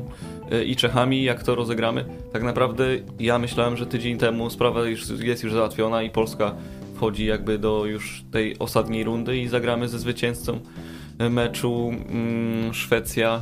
i 0.66 0.76
Czechami, 0.76 1.24
jak 1.24 1.44
to 1.44 1.56
rozegramy? 1.56 2.06
Tak 2.34 2.44
naprawdę 2.44 2.84
ja 3.20 3.40
myślałem, 3.40 3.78
że 3.78 3.86
tydzień 3.86 4.18
temu 4.18 4.50
sprawa 4.50 4.84
już 4.84 5.10
jest 5.20 5.44
już 5.44 5.54
załatwiona 5.54 6.04
i 6.04 6.10
Polska 6.10 6.52
wchodzi 6.96 7.26
jakby 7.26 7.58
do 7.58 7.86
już 7.86 8.24
tej 8.32 8.60
ostatniej 8.60 9.04
rundy 9.04 9.38
i 9.38 9.48
zagramy 9.48 9.88
ze 9.88 10.00
zwycięzcą 10.00 10.60
meczu 11.30 11.92
mm, 12.10 12.74
Szwecja. 12.74 13.42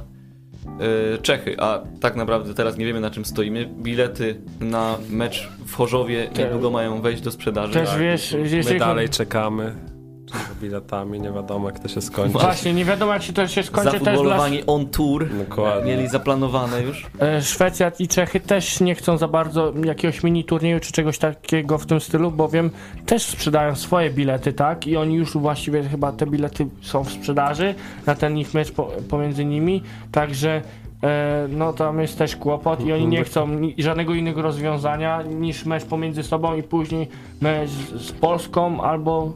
y, 1.16 1.22
Czechy, 1.22 1.56
a 1.60 1.82
tak 2.00 2.16
naprawdę 2.16 2.54
teraz 2.54 2.78
nie 2.78 2.86
wiemy 2.86 3.00
na 3.00 3.12
czym 3.12 3.26
stoimy. 3.26 3.66
Bilety 3.66 4.42
na 4.60 4.98
mecz 5.10 5.50
w 5.66 5.76
Chorzowie 5.76 6.30
niedługo 6.38 6.70
mają 6.72 7.02
wejść 7.02 7.22
do 7.22 7.32
sprzedaży. 7.32 7.74
Też 7.74 7.90
Tak. 7.90 8.00
wiesz, 8.00 8.34
My 8.34 8.40
jeżeli 8.40 8.80
dalej 8.80 9.10
czekamy 9.10 9.76
biletami, 10.62 11.20
nie 11.20 11.32
wiadomo 11.32 11.70
jak 11.70 11.80
to 11.80 11.88
się 11.88 12.02
skończy. 12.02 12.32
Właśnie, 12.40 12.74
nie 12.74 12.86
wiadomo 12.86 13.14
jak 13.14 13.24
się 13.24 13.34
to 13.34 13.48
się 13.48 13.64
skończy 13.64 13.92
też 13.92 14.02
dla 14.02 14.12
Zafutbolowani 14.12 14.64
on 14.68 14.86
tour. 14.88 15.30
Dokładnie. 15.50 15.96
Mieli 15.96 16.08
zaplanowane 16.08 16.82
już. 16.82 17.06
e, 17.20 17.42
Szwecja 17.42 17.92
i 18.00 18.08
Czechy 18.08 18.40
też 18.40 18.80
nie 18.80 18.96
chcą 18.96 19.18
za 19.18 19.28
bardzo 19.28 19.74
jakiegoś 19.86 20.24
mini 20.24 20.44
turnieju 20.44 20.80
czy 20.80 20.92
czegoś 20.92 21.18
takiego 21.18 21.78
w 21.78 21.86
tym 21.86 22.00
stylu, 22.00 22.32
bowiem 22.32 22.72
też 23.06 23.24
sprzedają 23.24 23.76
swoje 23.76 24.10
bilety, 24.10 24.54
tak? 24.54 24.88
I 24.88 24.98
oni 24.98 25.16
już 25.16 25.38
właściwie 25.38 25.84
chyba 25.84 26.12
te 26.12 26.26
bilety 26.28 26.68
są 26.82 27.04
w 27.04 27.12
sprzedaży 27.12 27.76
na 28.06 28.16
ten 28.16 28.38
ich 28.38 28.54
mecz 28.54 28.72
po, 28.72 28.84
pomiędzy 29.10 29.46
nimi, 29.46 29.84
także 30.12 30.62
e, 31.04 31.48
no 31.50 31.74
tam 31.74 32.00
jest 32.00 32.18
też 32.18 32.36
kłopot 32.36 32.86
i 32.86 32.94
oni 32.94 33.08
nie 33.08 33.24
chcą 33.24 33.62
żadnego 33.78 34.14
innego 34.14 34.42
rozwiązania 34.42 35.22
niż 35.22 35.66
mecz 35.66 35.86
pomiędzy 35.86 36.24
sobą 36.24 36.56
i 36.56 36.64
później 36.64 37.08
mecz 37.42 37.70
z 37.96 38.12
Polską 38.12 38.82
albo 38.82 39.34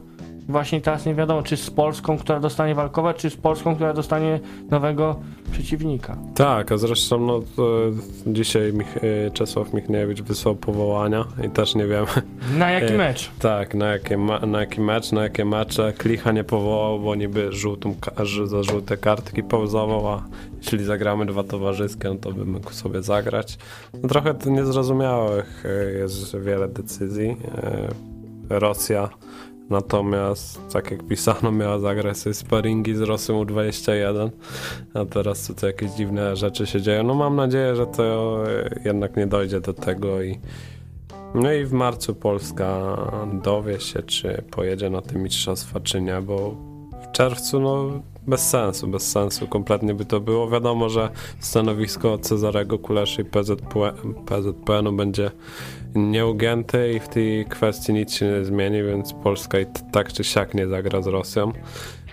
właśnie 0.48 0.80
teraz 0.80 1.06
nie 1.06 1.14
wiadomo, 1.14 1.42
czy 1.42 1.56
z 1.56 1.70
Polską, 1.70 2.18
która 2.18 2.40
dostanie 2.40 2.74
walkowe, 2.74 3.14
czy 3.14 3.30
z 3.30 3.36
Polską, 3.36 3.74
która 3.74 3.92
dostanie 3.94 4.40
nowego 4.70 5.16
przeciwnika. 5.52 6.16
Tak, 6.34 6.72
a 6.72 6.78
zresztą 6.78 7.20
no, 7.20 7.40
dzisiaj 8.26 8.72
Mich 8.72 8.96
e, 8.96 9.30
Czesław 9.30 9.72
Michniewicz 9.72 10.22
wysłał 10.22 10.54
powołania 10.56 11.24
i 11.46 11.50
też 11.50 11.74
nie 11.74 11.86
wiemy, 11.86 12.06
Na 12.58 12.70
jaki 12.70 12.94
E, 12.94 12.96
mecz? 12.96 13.30
tak, 13.38 13.74
na, 13.74 13.86
jakie 13.86 14.16
na 14.46 14.60
jaki 14.60 14.80
mecz, 14.80 15.12
na 15.12 15.22
jakie 15.22 15.44
mecze. 15.44 15.92
Klicha 15.92 16.32
nie 16.32 16.44
powołał, 16.44 17.00
bo 17.00 17.14
niby 17.14 17.52
żółtą, 17.52 17.94
za 18.44 18.62
żółte 18.62 18.96
kartki 18.96 19.42
pauzował, 19.42 20.08
a 20.08 20.22
jeśli 20.62 20.84
zagramy 20.84 21.26
dwa 21.26 21.44
towarzyskie, 21.44 22.08
no 22.08 22.14
to 22.14 22.32
by 22.32 22.44
mógł 22.44 22.70
sobie 22.72 23.02
zagrać. 23.02 23.58
No, 24.02 24.08
trochę 24.08 24.34
to 24.34 24.50
niezrozumiałych 24.50 25.64
e, 25.66 25.92
jest 25.92 26.38
wiele 26.38 26.68
decyzji. 26.68 27.36
Rosja 28.50 29.08
Natomiast, 29.70 30.60
tak 30.72 30.90
jak 30.90 31.06
pisano, 31.06 31.52
miała 31.52 31.78
zagrać 31.78 32.18
sobie 32.18 32.34
sparingi 32.34 32.94
z 32.94 33.00
Rosją 33.00 33.44
U21, 33.44 34.30
a 34.94 35.04
teraz 35.04 35.46
tutaj 35.46 35.70
jakieś 35.70 35.90
dziwne 35.90 36.36
rzeczy 36.36 36.66
się 36.66 36.82
dzieją. 36.82 37.02
No 37.02 37.14
mam 37.14 37.36
nadzieję, 37.36 37.76
że 37.76 37.86
to 37.86 38.38
jednak 38.84 39.16
nie 39.16 39.26
dojdzie 39.26 39.60
do 39.60 39.74
tego 39.74 40.22
i 40.22 40.38
no 41.34 41.52
i 41.52 41.64
w 41.64 41.72
marcu 41.72 42.14
Polska 42.14 42.96
dowie 43.42 43.80
się, 43.80 44.02
czy 44.02 44.42
pojedzie 44.50 44.90
na 44.90 45.02
te 45.02 45.18
mistrzostwa, 45.18 45.80
czy 45.80 46.02
nie, 46.02 46.20
bo 46.20 46.67
czerwcu 47.12 47.60
no 47.60 48.02
bez 48.26 48.48
sensu, 48.48 48.88
bez 48.88 49.10
sensu 49.10 49.46
kompletnie 49.46 49.94
by 49.94 50.04
to 50.04 50.20
było. 50.20 50.48
Wiadomo, 50.48 50.88
że 50.88 51.10
stanowisko 51.40 52.18
Cezarego 52.18 52.78
Kuleszy 52.78 53.22
i 53.22 53.24
PZP, 53.24 53.92
PZPN-u 54.26 54.92
będzie 54.92 55.30
nieugięte 55.94 56.92
i 56.92 57.00
w 57.00 57.08
tej 57.08 57.44
kwestii 57.44 57.92
nic 57.92 58.14
się 58.14 58.26
nie 58.26 58.44
zmieni, 58.44 58.82
więc 58.82 59.12
Polska 59.12 59.60
i 59.60 59.66
tak 59.92 60.12
czy 60.12 60.24
siak 60.24 60.54
nie 60.54 60.66
zagra 60.66 61.02
z 61.02 61.06
Rosją. 61.06 61.52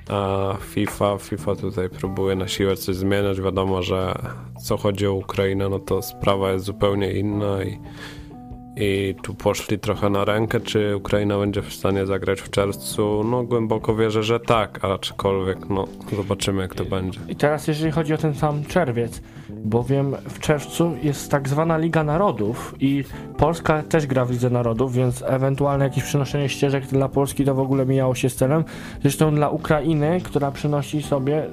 A 0.10 0.54
FIFA, 0.62 1.18
FIFA 1.18 1.56
tutaj 1.56 1.90
próbuje 1.90 2.36
na 2.36 2.48
siłę 2.48 2.76
coś 2.76 2.96
zmieniać. 2.96 3.42
Wiadomo, 3.42 3.84
że 3.84 4.16
co 4.64 4.78
chodzi 4.78 5.08
o 5.08 5.14
Ukrainę, 5.14 5.70
no 5.70 5.80
to 5.80 6.02
sprawa 6.02 6.52
jest 6.52 6.66
zupełnie 6.66 7.12
inna 7.12 7.64
i 7.64 7.80
i 8.78 9.16
tu 9.22 9.34
poszli 9.34 9.80
trochę 9.80 10.10
na 10.10 10.26
rękę, 10.26 10.60
czy 10.60 10.96
Ukraina 10.96 11.38
będzie 11.38 11.62
w 11.62 11.74
stanie 11.74 12.06
zagrać 12.06 12.42
w 12.42 12.50
czerwcu? 12.50 13.24
No 13.24 13.44
głęboko 13.44 13.96
wierzę, 13.96 14.24
że 14.24 14.40
tak, 14.40 14.86
aczkolwiek 14.86 15.70
no 15.70 15.88
zobaczymy 16.16 16.62
jak 16.62 16.76
to 16.76 16.86
będzie. 16.86 17.20
I 17.30 17.36
teraz 17.36 17.68
jeżeli 17.68 17.92
chodzi 17.92 18.14
o 18.14 18.18
ten 18.18 18.36
sam 18.36 18.66
czerwiec, 18.66 19.22
bowiem 19.50 20.16
w 20.30 20.40
czerwcu 20.40 20.96
jest 21.04 21.32
tak 21.32 21.50
zwana 21.50 21.78
Liga 21.78 22.04
Narodów 22.04 22.76
i 22.80 23.04
Polska 23.38 23.84
też 23.84 24.08
gra 24.08 24.26
w 24.26 24.32
Lidze 24.32 24.50
Narodów, 24.50 24.94
więc 24.94 25.24
ewentualne 25.28 25.86
jakieś 25.86 26.04
przenoszenie 26.04 26.50
ścieżek 26.50 26.86
dla 26.86 27.10
Polski 27.10 27.46
to 27.46 27.56
w 27.56 27.60
ogóle 27.60 27.86
mijało 27.86 28.16
się 28.16 28.30
z 28.30 28.36
celem. 28.36 28.64
Zresztą 29.02 29.36
dla 29.36 29.50
Ukrainy, 29.50 30.22
która 30.24 30.52
przynosi 30.52 31.02
sobie, 31.02 31.44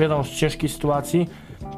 wiadomo, 0.00 0.24
ścieżki 0.24 0.68
sytuacji, 0.68 1.28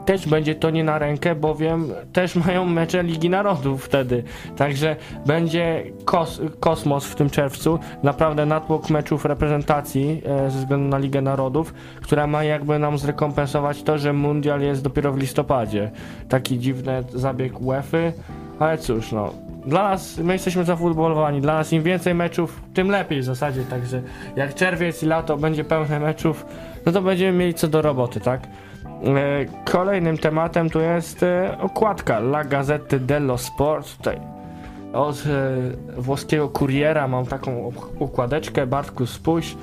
też 0.07 0.29
będzie 0.29 0.55
to 0.55 0.71
nie 0.71 0.85
na 0.85 0.99
rękę, 0.99 1.35
bowiem 1.35 1.93
też 2.13 2.37
mają 2.37 2.65
mecze 2.65 3.03
Ligi 3.03 3.31
Narodów 3.31 3.85
wtedy. 3.85 4.23
Także 4.57 4.97
będzie 5.27 5.85
kos 6.05 6.41
kosmos 6.61 7.05
w 7.05 7.15
tym 7.15 7.31
czerwcu. 7.31 7.79
Naprawdę 8.03 8.47
natłok 8.47 8.91
meczów 8.91 9.25
reprezentacji 9.25 10.23
e, 10.27 10.51
ze 10.51 10.59
względu 10.59 10.89
na 10.89 10.99
Ligę 10.99 11.21
Narodów, 11.21 11.75
która 12.03 12.27
ma 12.27 12.45
jakby 12.45 12.79
nam 12.79 12.99
zrekompensować 12.99 13.83
to, 13.83 13.99
że 13.99 14.13
Mundial 14.13 14.61
jest 14.61 14.83
dopiero 14.83 15.13
w 15.13 15.19
listopadzie. 15.19 15.91
Taki 16.29 16.59
dziwny 16.59 17.05
zabieg 17.15 17.61
UEFA, 17.61 17.99
ale 18.59 18.79
cóż, 18.79 19.13
no. 19.13 19.33
Dla 19.67 19.83
nas, 19.83 20.19
my 20.19 20.33
jesteśmy 20.33 20.65
zafutbolowani, 20.65 21.41
dla 21.41 21.55
nas 21.55 21.73
im 21.73 21.83
więcej 21.83 22.15
meczów, 22.15 22.63
tym 22.75 22.91
lepiej 22.91 23.21
w 23.21 23.25
zasadzie, 23.25 23.63
także 23.63 24.03
jak 24.37 24.55
czerwiec 24.55 25.03
i 25.03 25.07
lato 25.07 25.37
będzie 25.37 25.65
pełne 25.65 26.01
meczów, 26.01 26.47
no 26.87 26.93
to 26.93 27.03
będziemy 27.03 27.39
mieli 27.39 27.55
co 27.55 27.69
do 27.69 27.83
roboty, 27.83 28.21
tak? 28.21 28.41
E, 29.05 29.47
Kolejnym 29.65 30.19
tematem 30.19 30.71
tu 30.71 30.81
jest 30.81 31.23
e, 31.23 31.57
okładka 31.61 32.19
La 32.19 32.45
Gazzetta 32.45 32.99
dello 32.99 33.39
Sport. 33.39 33.97
Tutaj 33.97 34.21
od 34.93 35.25
e, 35.27 36.01
włoskiego 36.01 36.49
kuriera 36.49 37.09
mam 37.09 37.27
taką 37.27 37.73
układeczkę. 37.99 38.67
Bartku, 38.67 39.07
spójrz. 39.07 39.57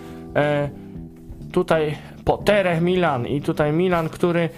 Tutaj 1.52 1.98
Potere 2.26 2.82
Milan 2.82 3.28
i 3.28 3.42
tutaj 3.42 3.74
Milan, 3.74 4.10
który 4.10 4.50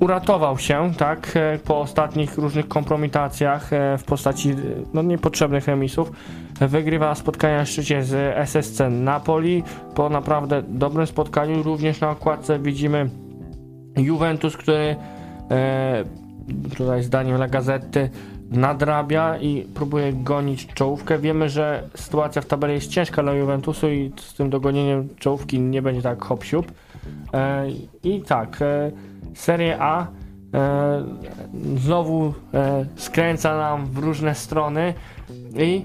uratował 0.00 0.58
się, 0.58 0.90
tak, 0.98 1.38
po 1.64 1.80
ostatnich 1.80 2.38
różnych 2.38 2.68
kompromitacjach 2.68 3.70
w 3.98 4.04
postaci 4.04 4.54
no, 4.94 5.02
niepotrzebnych 5.02 5.66
remisów. 5.66 6.12
Wygrywa 6.60 7.14
spotkania 7.14 7.64
w 7.64 7.68
szczycie 7.68 8.04
z 8.04 8.36
SSC 8.36 8.80
Napoli 8.90 9.62
po 9.94 10.08
naprawdę 10.08 10.62
dobrym 10.68 11.06
spotkaniu. 11.06 11.62
Również 11.62 12.00
na 12.00 12.10
okładce 12.10 12.58
widzimy 12.58 13.10
Juventus, 13.96 14.56
który 14.56 14.96
e, 15.50 16.04
tutaj 16.76 17.02
zdaniem 17.02 17.36
La 17.36 17.48
Gazety 17.48 18.10
nadrabia 18.50 19.38
i 19.38 19.62
próbuje 19.74 20.12
gonić 20.12 20.66
czołówkę. 20.66 21.18
Wiemy, 21.18 21.48
że 21.48 21.82
sytuacja 21.94 22.42
w 22.42 22.46
tabeli 22.46 22.74
jest 22.74 22.90
ciężka 22.90 23.22
dla 23.22 23.32
Juventusu 23.32 23.90
i 23.90 24.12
z 24.16 24.34
tym 24.34 24.50
dogonieniem 24.50 25.08
czołówki 25.18 25.60
nie 25.60 25.82
będzie 25.82 26.02
tak 26.02 26.24
hop 26.24 26.44
siup. 26.44 26.72
E, 27.34 27.66
I 28.04 28.20
tak, 28.20 28.62
e, 28.62 28.90
Serie 29.34 29.76
A 29.80 30.06
e, 30.06 30.06
znowu 31.76 32.34
e, 32.54 32.86
skręca 32.96 33.58
nam 33.58 33.86
w 33.86 33.98
różne 33.98 34.34
strony 34.34 34.94
i 35.56 35.84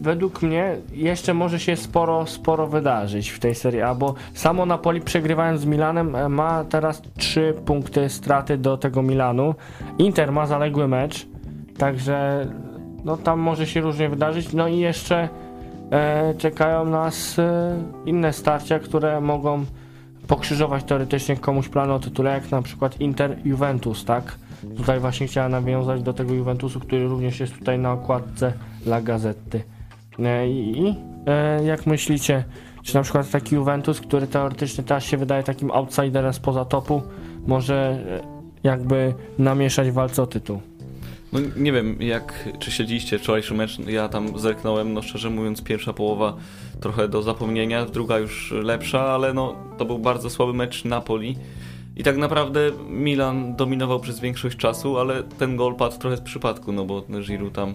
według 0.00 0.42
mnie 0.42 0.76
jeszcze 0.92 1.34
może 1.34 1.60
się 1.60 1.76
sporo, 1.76 2.26
sporo 2.26 2.66
wydarzyć 2.66 3.30
w 3.30 3.38
tej 3.38 3.54
Serie 3.54 3.86
A, 3.86 3.94
bo 3.94 4.14
samo 4.34 4.66
Napoli 4.66 5.00
przegrywając 5.00 5.60
z 5.60 5.64
Milanem 5.64 6.16
e, 6.16 6.28
ma 6.28 6.64
teraz 6.64 7.02
3 7.16 7.54
punkty 7.66 8.08
straty 8.08 8.58
do 8.58 8.76
tego 8.76 9.02
Milanu. 9.02 9.54
Inter 9.98 10.32
ma 10.32 10.46
zaległy 10.46 10.88
mecz, 10.88 11.26
także 11.78 12.46
no 13.04 13.16
tam 13.16 13.40
może 13.40 13.66
się 13.66 13.80
różnie 13.80 14.08
wydarzyć. 14.08 14.52
No 14.52 14.68
i 14.68 14.78
jeszcze 14.78 15.28
e, 15.90 16.34
czekają 16.38 16.84
nas 16.84 17.38
e, 17.38 17.76
inne 18.06 18.32
starcia, 18.32 18.78
które 18.78 19.20
mogą 19.20 19.64
pokrzyżować 20.26 20.84
teoretycznie 20.84 21.36
komuś 21.36 21.68
plany 21.68 21.92
o 21.92 21.98
tytule, 21.98 22.30
jak 22.30 22.50
na 22.50 22.62
przykład 22.62 23.00
Inter-Juventus, 23.00 24.04
tak? 24.04 24.38
Tutaj 24.76 25.00
właśnie 25.00 25.26
chciałem 25.26 25.52
nawiązać 25.52 26.02
do 26.02 26.12
tego 26.12 26.34
Juventusu, 26.34 26.80
który 26.80 27.08
również 27.08 27.40
jest 27.40 27.58
tutaj 27.58 27.78
na 27.78 27.92
okładce 27.92 28.52
La 28.86 29.00
Gazetty. 29.00 29.62
E, 30.18 30.48
I 30.48 30.94
e, 31.26 31.64
jak 31.64 31.86
myślicie, 31.86 32.44
czy 32.82 32.94
na 32.94 33.02
przykład 33.02 33.30
taki 33.30 33.54
Juventus, 33.54 34.00
który 34.00 34.26
teoretycznie 34.26 34.84
teraz 34.84 35.04
się 35.04 35.16
wydaje 35.16 35.42
takim 35.42 35.70
outsiderem 35.70 36.32
spoza 36.32 36.64
topu, 36.64 37.02
może 37.46 37.74
e, 37.74 38.20
jakby 38.62 39.14
namieszać 39.38 39.90
w 39.90 39.92
walce 39.92 40.22
o 40.22 40.26
tytuł? 40.26 40.60
No 41.32 41.40
nie 41.56 41.72
wiem, 41.72 42.02
jak, 42.02 42.48
czy 42.58 42.70
śledziliście 42.70 43.18
wczorajszy 43.18 43.54
mecz, 43.54 43.78
ja 43.78 44.08
tam 44.08 44.38
zerknąłem, 44.38 44.94
no 44.94 45.02
szczerze 45.02 45.30
mówiąc, 45.30 45.62
pierwsza 45.62 45.92
połowa 45.92 46.36
trochę 46.80 47.08
do 47.08 47.22
zapomnienia, 47.22 47.84
druga 47.84 48.18
już 48.18 48.54
lepsza, 48.62 49.00
ale 49.00 49.34
no 49.34 49.54
to 49.78 49.84
był 49.84 49.98
bardzo 49.98 50.30
słaby 50.30 50.52
mecz 50.54 50.84
Napoli. 50.84 51.36
I 51.96 52.02
tak 52.02 52.16
naprawdę 52.16 52.60
Milan 52.88 53.56
dominował 53.56 54.00
przez 54.00 54.20
większość 54.20 54.56
czasu, 54.56 54.98
ale 54.98 55.22
ten 55.22 55.56
gol 55.56 55.74
padł 55.74 55.98
trochę 55.98 56.16
z 56.16 56.20
przypadku, 56.20 56.72
no 56.72 56.84
bo 56.84 57.02
Giroud 57.02 57.52
tam 57.52 57.74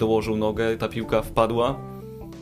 dołożył 0.00 0.36
nogę, 0.36 0.76
ta 0.76 0.88
piłka 0.88 1.22
wpadła. 1.22 1.76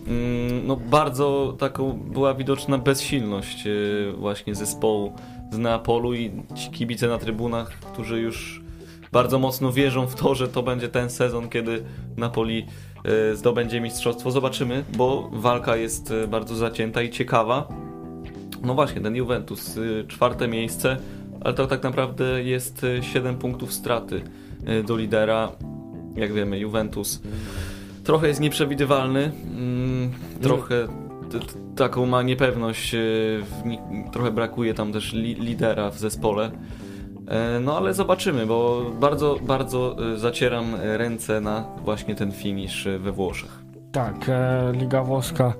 Mm, 0.06 0.66
No 0.66 0.76
bardzo 0.76 1.56
taką 1.58 1.92
była 1.92 2.34
widoczna 2.34 2.78
bezsilność 2.78 3.66
e, 3.66 3.70
właśnie 4.12 4.54
zespołu 4.54 5.12
z 5.52 5.58
Neapolu 5.58 6.14
i 6.14 6.30
ci 6.54 6.70
kibice 6.70 7.08
na 7.08 7.18
trybunach, 7.18 7.70
którzy 7.70 8.20
już 8.20 8.62
bardzo 9.12 9.38
mocno 9.38 9.72
wierzą 9.72 10.06
w 10.06 10.14
to, 10.14 10.34
że 10.34 10.48
to 10.48 10.62
będzie 10.62 10.88
ten 10.88 11.10
sezon, 11.10 11.48
kiedy 11.48 11.84
Napoli 12.16 12.66
e, 13.04 13.36
zdobędzie 13.36 13.80
mistrzostwo. 13.80 14.30
Zobaczymy, 14.30 14.84
bo 14.96 15.30
walka 15.32 15.76
jest 15.76 16.10
e, 16.10 16.28
bardzo 16.28 16.56
zacięta 16.56 17.02
i 17.02 17.10
ciekawa. 17.10 17.68
No 18.62 18.74
właśnie, 18.74 19.00
ten 19.00 19.16
Juventus, 19.16 19.78
czwarte 20.08 20.48
miejsce, 20.48 20.96
ale 21.40 21.54
to 21.54 21.66
tak 21.66 21.82
naprawdę 21.82 22.42
jest 22.44 22.86
7 23.00 23.36
punktów 23.36 23.72
straty 23.72 24.22
do 24.86 24.96
lidera. 24.96 25.52
Jak 26.18 26.32
wiemy, 26.32 26.58
Juventus 26.58 27.20
trochę 28.04 28.28
jest 28.28 28.40
nieprzewidywalny, 28.40 29.30
mm, 29.56 30.10
trochę 30.42 30.74
taką 31.76 32.06
ma 32.06 32.22
niepewność, 32.22 32.94
e, 32.94 32.98
trochę 34.12 34.30
brakuje 34.30 34.74
tam 34.74 34.92
też 34.92 35.12
li- 35.12 35.34
lidera 35.40 35.90
w 35.90 35.98
zespole. 35.98 36.50
E, 37.28 37.60
No 37.60 37.76
ale 37.76 37.94
zobaczymy, 37.94 38.46
bo 38.46 38.82
bardzo, 39.00 39.36
bardzo 39.42 39.96
e, 40.14 40.16
zacieram 40.18 40.64
ręce 40.82 41.40
na 41.40 41.64
właśnie 41.84 42.14
ten 42.14 42.32
finish 42.32 42.86
e, 42.86 42.98
we 42.98 43.12
Włoszech. 43.12 43.58
Tak, 43.92 44.30
Liga 44.72 45.02
Włoska 45.02 45.52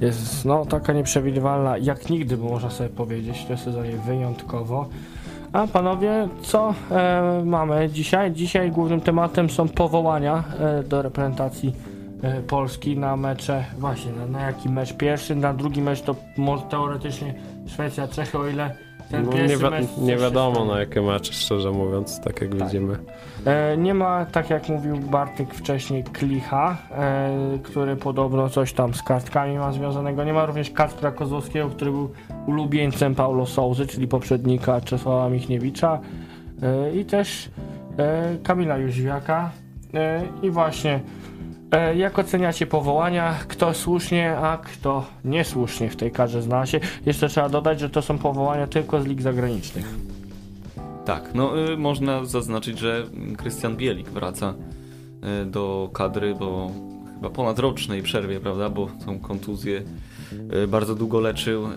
jest 0.00 0.44
no, 0.44 0.66
taka 0.66 0.92
nieprzewidywalna, 0.92 1.78
jak 1.78 2.10
nigdy 2.10 2.36
by 2.36 2.44
można 2.44 2.70
sobie 2.70 2.88
powiedzieć, 2.90 3.38
w 3.38 3.46
tym 3.46 3.58
sezonie 3.58 3.92
wyjątkowo. 4.06 4.88
A 5.52 5.66
panowie, 5.66 6.28
co 6.42 6.74
e, 6.90 7.42
mamy 7.44 7.90
dzisiaj? 7.90 8.32
Dzisiaj 8.32 8.70
głównym 8.70 9.00
tematem 9.00 9.50
są 9.50 9.68
powołania 9.68 10.44
e, 10.58 10.82
do 10.82 11.02
reprezentacji 11.02 11.74
e, 12.22 12.42
Polski 12.42 12.98
na 12.98 13.16
mecze, 13.16 13.64
właśnie 13.78 14.12
na, 14.12 14.26
na 14.26 14.40
jaki 14.40 14.68
mecz 14.68 14.92
pierwszy, 14.92 15.36
na 15.36 15.54
drugi 15.54 15.82
mecz 15.82 16.02
to 16.02 16.16
może 16.36 16.62
teoretycznie 16.62 17.34
Szwecja, 17.66 18.08
Czechy, 18.08 18.38
o 18.38 18.48
ile 18.48 18.76
ten 19.12 19.24
No, 19.26 19.32
nie, 19.32 19.48
wi- 19.56 20.02
nie 20.02 20.16
wiadomo 20.16 20.64
na 20.64 20.80
jakie 20.80 21.02
mecze, 21.02 21.32
szczerze 21.32 21.70
mówiąc, 21.70 22.20
tak 22.20 22.40
jak 22.40 22.50
Tak. 22.50 22.62
widzimy. 22.64 22.96
E, 23.46 23.76
nie 23.76 23.94
ma, 23.94 24.24
tak 24.26 24.50
jak 24.50 24.68
mówił 24.68 24.96
Bartek 24.96 25.54
wcześniej, 25.54 26.04
Klicha, 26.04 26.76
e, 26.90 27.58
który 27.62 27.96
podobno 27.96 28.48
coś 28.48 28.72
tam 28.72 28.94
z 28.94 29.02
kartkami 29.02 29.58
ma 29.58 29.72
związanego. 29.72 30.24
Nie 30.24 30.32
ma 30.32 30.46
również 30.46 30.70
Kacpra 30.70 31.10
Kozłowskiego, 31.10 31.68
który 31.68 31.90
był 31.90 32.10
ulubieńcem 32.46 33.14
Paulo 33.14 33.46
Souzy, 33.46 33.86
czyli 33.86 34.08
poprzednika 34.08 34.80
Czesława 34.80 35.28
Michniewicza. 35.28 36.00
E, 36.62 36.92
I 36.96 37.04
też 37.04 37.50
e, 37.98 38.36
Kamila 38.42 38.78
Jóźwiaka. 38.78 39.50
E, 39.94 40.22
I 40.42 40.50
właśnie, 40.50 41.00
jak 41.96 42.18
oceniacie 42.18 42.66
powołania? 42.66 43.38
Kto 43.48 43.74
słusznie, 43.74 44.36
a 44.36 44.56
kto 44.56 45.04
niesłusznie 45.24 45.90
w 45.90 45.96
tej 45.96 46.10
kadrze 46.10 46.42
znalazł 46.42 46.72
się? 46.72 46.80
Jeszcze 47.06 47.28
trzeba 47.28 47.48
dodać, 47.48 47.80
że 47.80 47.90
to 47.90 48.02
są 48.02 48.18
powołania 48.18 48.66
tylko 48.66 49.02
z 49.02 49.06
lig 49.06 49.22
zagranicznych. 49.22 49.94
Tak, 51.04 51.30
no 51.34 51.72
y, 51.72 51.76
można 51.76 52.24
zaznaczyć, 52.24 52.78
że 52.78 53.06
Krystian 53.36 53.76
Bielik 53.76 54.08
wraca 54.08 54.54
y, 55.42 55.46
do 55.46 55.90
kadry, 55.92 56.34
bo 56.34 56.70
chyba 57.22 57.30
ponadrocznej 57.30 58.02
przerwie, 58.02 58.40
prawda, 58.40 58.70
bo 58.70 58.88
tą 59.06 59.18
kontuzję 59.18 59.82
y, 60.64 60.68
bardzo 60.68 60.94
długo 60.94 61.20
leczył 61.20 61.66
y, 61.66 61.70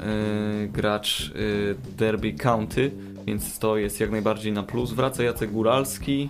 gracz 0.67 1.31
y, 1.36 1.75
Derby 1.97 2.34
County, 2.34 2.91
więc 3.25 3.60
to 3.60 3.77
jest 3.77 3.99
jak 3.99 4.12
najbardziej 4.12 4.53
na 4.53 4.63
plus. 4.63 4.93
Wraca 4.93 5.23
Jacek 5.23 5.51
Góralski, 5.51 6.29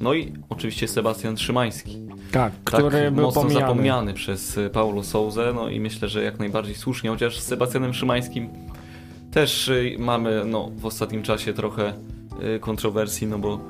no 0.00 0.14
i 0.14 0.32
oczywiście 0.48 0.88
Sebastian 0.88 1.36
Szymański. 1.36 2.11
Tak, 2.32 2.52
tak 2.64 2.74
który 2.74 3.10
był 3.10 3.24
mocno 3.24 3.42
pomijany. 3.42 3.66
zapomniany 3.66 4.14
przez 4.14 4.56
y, 4.56 4.70
Paulo 4.70 5.02
Souzę, 5.02 5.52
no 5.54 5.68
i 5.68 5.80
myślę, 5.80 6.08
że 6.08 6.22
jak 6.22 6.38
najbardziej 6.38 6.74
słusznie, 6.74 7.10
chociaż 7.10 7.40
z 7.40 7.44
Sebastianem 7.44 7.94
Szymańskim 7.94 8.48
też 9.30 9.68
y, 9.68 9.96
mamy 9.98 10.42
no, 10.44 10.70
w 10.76 10.86
ostatnim 10.86 11.22
czasie 11.22 11.52
trochę 11.52 11.92
y, 12.56 12.60
kontrowersji, 12.60 13.26
no 13.26 13.38
bo 13.38 13.60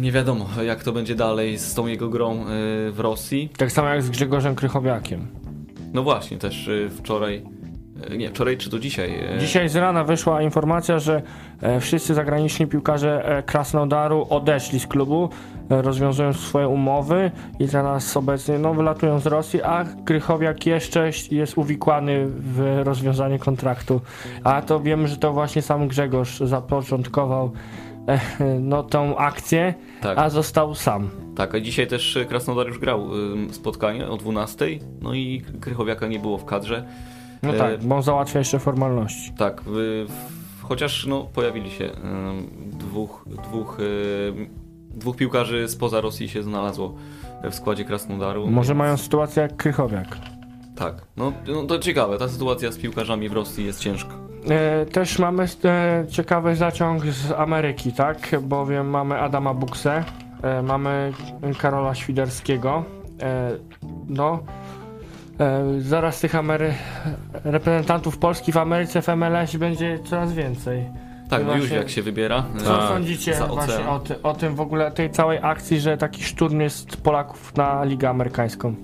nie 0.00 0.12
wiadomo 0.12 0.48
jak 0.62 0.84
to 0.84 0.92
będzie 0.92 1.14
dalej 1.14 1.58
z 1.58 1.74
tą 1.74 1.86
jego 1.86 2.08
grą 2.08 2.44
w 2.90 2.96
Rosji. 2.98 3.48
Tak 3.56 3.72
samo 3.72 3.88
jak 3.88 4.02
z 4.02 4.10
Grzegorzem 4.10 4.54
Krychowiakiem. 4.54 5.26
No 5.92 6.02
właśnie, 6.02 6.38
też 6.38 6.70
wczoraj 6.90 7.42
nie, 8.16 8.28
wczoraj 8.28 8.56
czy 8.56 8.70
to 8.70 8.78
dzisiaj? 8.78 9.10
e, 9.36 9.38
Dzisiaj 9.38 9.68
z 9.68 9.76
rana 9.76 10.04
wyszła 10.04 10.42
informacja, 10.42 10.98
że 10.98 11.22
e, 11.62 11.80
wszyscy 11.80 12.14
zagraniczni 12.14 12.66
piłkarze 12.66 13.38
e, 13.38 13.42
Krasnodaru 13.42 14.26
odeszli 14.30 14.80
z 14.80 14.86
klubu, 14.86 15.28
e, 15.70 15.82
rozwiązują 15.82 16.32
swoje 16.32 16.68
umowy 16.68 17.30
i 17.58 17.68
teraz 17.68 18.16
obecnie 18.16 18.58
no, 18.58 18.74
wylatują 18.74 19.18
z 19.18 19.26
Rosji, 19.26 19.62
a 19.62 19.84
Krychowiak 20.04 20.66
jeszcze 20.66 21.10
jest 21.30 21.58
uwikłany 21.58 22.26
w 22.28 22.80
rozwiązanie 22.84 23.38
kontraktu. 23.38 24.00
A 24.44 24.62
to 24.62 24.80
wiemy, 24.80 25.08
że 25.08 25.16
to 25.16 25.32
właśnie 25.32 25.62
sam 25.62 25.88
Grzegorz 25.88 26.38
zapoczątkował 26.40 27.52
e, 28.08 28.20
no, 28.60 28.82
tą 28.82 29.16
akcję, 29.16 29.74
Tak. 30.00 30.18
a 30.18 30.30
został 30.30 30.74
sam. 30.74 31.10
Tak, 31.36 31.54
a 31.54 31.60
dzisiaj 31.60 31.86
też 31.86 32.16
e, 32.16 32.24
Krasnodar 32.24 32.66
już 32.68 32.78
grał 32.78 33.08
spotkanie 33.50 34.08
o 34.08 34.16
12, 34.16 34.66
no 35.02 35.14
i 35.14 35.42
Krychowiaka 35.60 36.06
nie 36.06 36.18
było 36.18 36.38
w 36.38 36.44
kadrze. 36.44 36.84
No 37.44 37.54
E, 37.54 37.58
tak, 37.58 37.84
bo 37.84 38.02
załatwia 38.02 38.38
jeszcze 38.38 38.58
formalności. 38.58 39.32
Tak, 39.38 39.62
chociaż 40.62 41.06
no, 41.06 41.24
pojawili 41.34 41.70
się 41.70 41.90
dwóch, 42.72 43.24
dwóch, 43.48 43.78
ym, 43.80 44.48
dwóch 44.90 45.16
piłkarzy 45.16 45.68
spoza 45.68 46.00
Rosji 46.00 46.28
się 46.28 46.42
znalazło 46.42 46.94
w 47.50 47.54
składzie 47.54 47.84
Krasnodaru. 47.84 48.46
Może 48.50 48.68
więc- 48.68 48.78
mają 48.78 48.96
sytuację 48.96 49.42
jak 49.42 49.56
Krychowiak. 49.56 50.18
Tak, 50.76 50.94
no, 51.16 51.32
no 51.46 51.62
to 51.62 51.78
ciekawe, 51.78 52.18
ta 52.18 52.28
sytuacja 52.28 52.72
z 52.72 52.78
piłkarzami 52.78 53.28
w 53.28 53.32
Rosji 53.32 53.64
jest 53.64 53.80
ciężka. 53.80 54.10
E, 54.50 54.86
Też 54.86 55.18
mamy 55.18 55.46
e, 55.64 56.04
ciekawy 56.10 56.56
zaciąg 56.56 57.06
z 57.06 57.32
Ameryki, 57.32 57.92
tak? 57.92 58.30
Bowiem 58.42 58.90
mamy 58.90 59.20
Adama 59.20 59.54
Buksę, 59.54 60.04
e, 60.42 60.62
mamy 60.62 61.12
Karola 61.58 61.94
Świderskiego. 61.94 62.84
E, 63.22 63.50
No, 64.08 64.38
e, 64.38 64.63
zaraz 65.78 66.20
tych 66.20 66.34
Amery... 66.34 66.74
reprezentantów 67.44 68.18
Polski 68.18 68.52
w 68.52 68.56
Ameryce 68.56 69.02
w 69.02 69.08
MLS 69.08 69.56
będzie 69.56 69.98
coraz 70.04 70.32
więcej. 70.32 70.84
Tak, 71.30 71.42
I 71.42 71.46
no 71.46 71.52
już 71.52 71.60
właśnie- 71.60 71.76
jak 71.76 71.90
się 71.90 72.02
wybiera. 72.02 72.44
Co 72.58 72.78
Tak, 72.78 72.88
sądzicie 72.88 73.34
właśnie 73.48 73.88
o, 73.88 73.98
ty, 73.98 74.22
o 74.22 74.34
tym 74.34 74.54
w 74.54 74.60
ogóle, 74.60 74.92
tej 74.92 75.10
całej 75.10 75.38
akcji, 75.42 75.80
że 75.80 75.96
taki 75.96 76.24
szturm 76.24 76.60
jest 76.60 76.96
Polaków 76.96 77.56
na 77.56 77.84
Ligę 77.84 78.08
Amerykańską? 78.08 78.74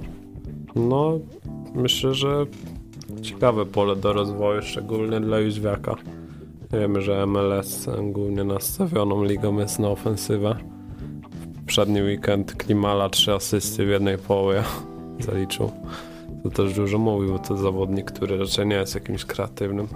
No, 0.77 1.19
myślę, 1.75 2.15
że 2.15 2.47
ciekawe 3.23 3.67
pole 3.67 3.97
do 3.97 4.13
rozwoju, 4.13 4.63
szczególnie 4.63 5.21
dla 5.21 5.39
Jóźwiaka. 5.39 5.95
Wiemy, 6.73 7.01
że 7.03 7.27
MLS 7.27 7.89
głównie 8.03 8.45
nastawioną 8.45 9.25
ligą 9.25 9.59
jest 9.59 9.79
na 9.79 9.89
ofensywę. 9.89 10.57
W 11.63 11.65
przedni 11.65 12.03
weekend 12.03 12.55
Klimala 12.55 13.09
trzy 13.09 13.33
asysty 13.33 13.87
w 13.87 13.89
jednej 13.89 14.19
połowie 14.19 14.63
zaliczył. 15.27 15.73
To 16.43 16.51
też 16.51 16.75
dużo 16.75 16.99
mówił, 16.99 17.33
bo 17.33 17.39
to 17.39 17.57
zawodnik, 17.57 18.11
który 18.13 18.39
raczej 18.39 18.67
nie 18.67 18.77
jest 18.77 18.95
jakimś 18.95 19.25
kreatywnym. 19.25 19.87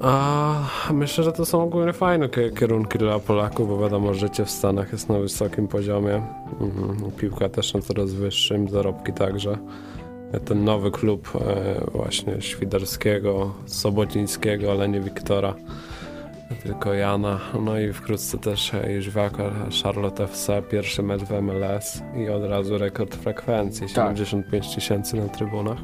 A 0.00 0.54
myślę, 0.92 1.24
że 1.24 1.32
to 1.32 1.46
są 1.46 1.62
ogólnie 1.62 1.92
fajne 1.92 2.28
kie- 2.28 2.50
kierunki 2.58 2.98
dla 2.98 3.18
Polaków, 3.18 3.68
bo 3.68 3.78
wiadomo, 3.78 4.14
życie 4.14 4.44
w 4.44 4.50
Stanach 4.50 4.92
jest 4.92 5.08
na 5.08 5.18
wysokim 5.18 5.68
poziomie. 5.68 6.22
Mhm. 6.60 7.10
Piłka 7.12 7.48
też 7.48 7.74
na 7.74 7.80
coraz 7.80 8.12
wyższym, 8.12 8.68
zarobki 8.68 9.12
także. 9.12 9.58
Ten 10.44 10.64
nowy 10.64 10.90
klub 10.90 11.32
e, 11.34 11.80
właśnie 11.92 12.42
Świderskiego, 12.42 13.54
Sobocińskiego, 13.66 14.70
ale 14.70 14.88
nie 14.88 15.00
Wiktora, 15.00 15.54
tylko 16.62 16.94
Jana. 16.94 17.40
No 17.64 17.78
i 17.78 17.92
wkrótce 17.92 18.38
też 18.38 18.72
Jóźwiaka, 18.88 19.42
Charlotte 19.84 20.24
FC, 20.24 20.62
pierwszy 20.70 21.02
mecz 21.02 21.22
w 21.22 21.42
MLS 21.42 22.02
i 22.16 22.28
od 22.28 22.44
razu 22.44 22.78
rekord 22.78 23.14
frekwencji, 23.16 23.86
Tak. 23.94 24.16
75 24.16 24.74
tysięcy 24.74 25.16
na 25.16 25.28
trybunach. 25.28 25.78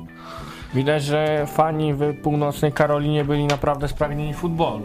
Widać, 0.74 1.05
że 1.05 1.46
fani 1.46 1.94
w 1.94 2.20
północnej 2.22 2.72
Karolinie 2.72 3.24
byli 3.24 3.46
naprawdę 3.46 3.88
spragnieni 3.88 4.35
futbolu. 4.35 4.83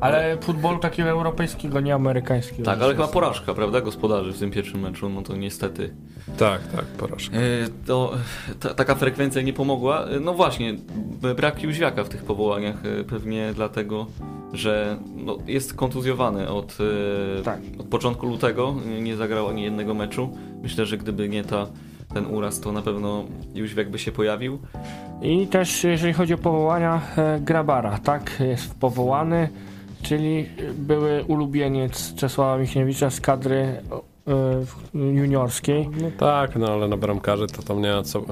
Ale 0.00 0.36
futbolu 0.40 0.78
takiego 0.78 1.08
europejskiego, 1.08 1.80
nie 1.80 1.94
amerykańskiego. 1.94 2.62
Tak, 2.64 2.82
ale 2.82 2.94
chyba 2.94 3.08
porażka, 3.08 3.54
prawda, 3.54 3.80
gospodarzy 3.80 4.32
w 4.32 4.38
tym 4.38 4.50
pierwszym 4.50 4.80
meczu, 4.80 5.08
no 5.08 5.22
to 5.22 5.36
niestety. 5.36 5.94
Tak, 6.38 6.60
tak, 6.76 6.84
porażka. 6.84 7.36
E, 7.36 7.40
To 7.86 8.12
ta, 8.60 8.74
taka 8.74 8.94
frekwencja 8.94 9.42
nie 9.42 9.52
pomogła. 9.52 10.04
E, 10.04 10.20
No 10.20 10.34
właśnie, 10.34 10.74
brak 11.36 11.62
Jóźwiaka 11.62 12.04
w 12.04 12.08
tych 12.08 12.24
powołaniach, 12.24 12.76
e, 13.00 13.04
pewnie 13.04 13.52
dlatego, 13.54 14.06
że 14.52 14.96
no, 15.16 15.36
jest 15.46 15.74
kontuzjowany 15.74 16.48
od, 16.48 16.78
Tak. 17.44 17.58
od 17.78 17.86
początku 17.86 18.26
lutego, 18.26 18.74
nie 19.02 19.16
zagrał 19.16 19.48
ani 19.48 19.62
jednego 19.62 19.94
meczu. 19.94 20.36
Myślę, 20.62 20.86
że 20.86 20.98
gdyby 20.98 21.28
nie 21.28 21.44
ta, 21.44 21.66
ten 22.14 22.26
uraz, 22.26 22.60
to 22.60 22.72
na 22.72 22.82
pewno 22.82 23.24
Jóźwiak 23.54 23.90
by 23.90 23.98
się 23.98 24.12
pojawił. 24.12 24.58
I 25.22 25.46
też 25.46 25.84
jeżeli 25.84 26.12
chodzi 26.12 26.34
o 26.34 26.38
powołania 26.38 27.00
Grabara, 27.40 27.98
tak, 27.98 28.36
jest 28.40 28.74
powołany, 28.78 29.48
czyli 30.02 30.48
były 30.74 31.24
ulubieniec 31.24 32.14
Czesława 32.14 32.58
Michniewicza 32.58 33.10
z 33.10 33.20
kadry 33.20 33.56
e, 33.56 33.82
juniorskiej. 34.94 35.88
No 36.02 36.10
tak, 36.18 36.56
no 36.56 36.66
ale 36.72 36.88
na 36.88 36.96
bramkarzy 36.96 37.46
to 37.46 37.62
tam 37.62 37.82
nie 37.82 37.92
ma 37.92 38.02
co, 38.02 38.22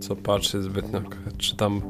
co 0.00 0.16
patrzeć 0.16 0.62
zbytnio. 0.62 1.00
Czy 1.38 1.56
tam 1.56 1.82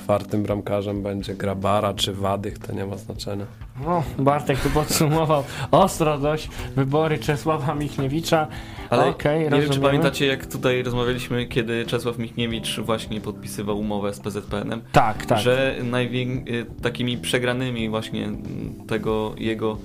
czwartym 0.00 0.42
bramkarzem 0.42 1.02
będzie 1.02 1.34
Grabara, 1.34 1.94
czy 1.94 2.12
Wadych, 2.12 2.58
to 2.58 2.72
nie 2.72 2.86
ma 2.86 2.96
znaczenia. 2.96 3.44
No, 3.84 4.02
Bartek 4.18 4.60
tu 4.60 4.70
podsumował 4.70 5.44
ostro 5.70 6.18
dość 6.18 6.48
wybory 6.76 7.18
Czesława 7.18 7.74
Michniewicza. 7.74 8.48
Ale 8.90 9.06
Okej, 9.06 9.38
nie 9.38 9.44
wiem, 9.44 9.50
czy 9.60 9.66
rozumiemy. 9.66 9.86
pamiętacie, 9.86 10.26
jak 10.26 10.46
tutaj 10.46 10.82
rozmawialiśmy, 10.82 11.46
kiedy 11.46 11.86
Czesław 11.86 12.18
Michniewicz 12.18 12.80
właśnie 12.80 13.20
podpisywał 13.20 13.78
umowę 13.78 14.14
z 14.14 14.20
PZPN-em, 14.20 14.82
Tak, 14.92 15.26
tak. 15.26 15.38
że 15.38 15.74
najwię- 15.82 16.48
y, 16.48 16.66
takimi 16.82 17.18
przegranymi 17.18 17.88
właśnie 17.88 18.28
tego 18.88 19.34
jego 19.38 19.78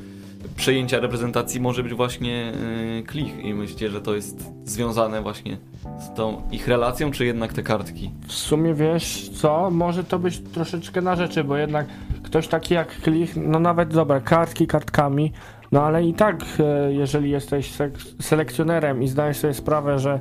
przejęcia 0.56 1.00
reprezentacji 1.00 1.62
może 1.62 1.84
być 1.84 1.94
właśnie 1.94 2.54
y, 3.00 3.04
Klich 3.04 3.46
i 3.46 3.54
myślicie, 3.54 3.90
że 3.90 4.02
to 4.02 4.16
jest 4.16 4.52
związane 4.66 5.22
właśnie 5.22 5.58
z 6.00 6.14
tą 6.16 6.42
ich 6.52 6.68
relacją, 6.68 7.12
czy 7.12 7.26
jednak 7.26 7.54
te 7.54 7.64
kartki? 7.64 8.12
W 8.28 8.32
sumie 8.34 8.74
wiesz 8.74 9.30
co, 9.30 9.72
może 9.72 10.04
to 10.04 10.20
być 10.20 10.40
troszeczkę 10.40 11.02
na 11.02 11.16
rzeczy, 11.16 11.44
bo 11.44 11.58
jednak 11.58 11.88
ktoś 12.24 12.48
taki 12.48 12.74
jak 12.74 13.02
Klich, 13.02 13.36
no 13.36 13.60
nawet 13.60 13.94
dobra, 13.94 14.20
kartki 14.20 14.68
kartkami, 14.68 15.32
no 15.72 15.84
ale 15.84 16.04
i 16.06 16.14
tak, 16.14 16.46
e, 16.60 16.94
jeżeli 16.94 17.30
jesteś 17.30 17.72
selekcjonerem 18.20 19.04
i 19.04 19.08
zdajesz 19.08 19.38
sobie 19.38 19.54
sprawę, 19.54 20.00
że 20.00 20.20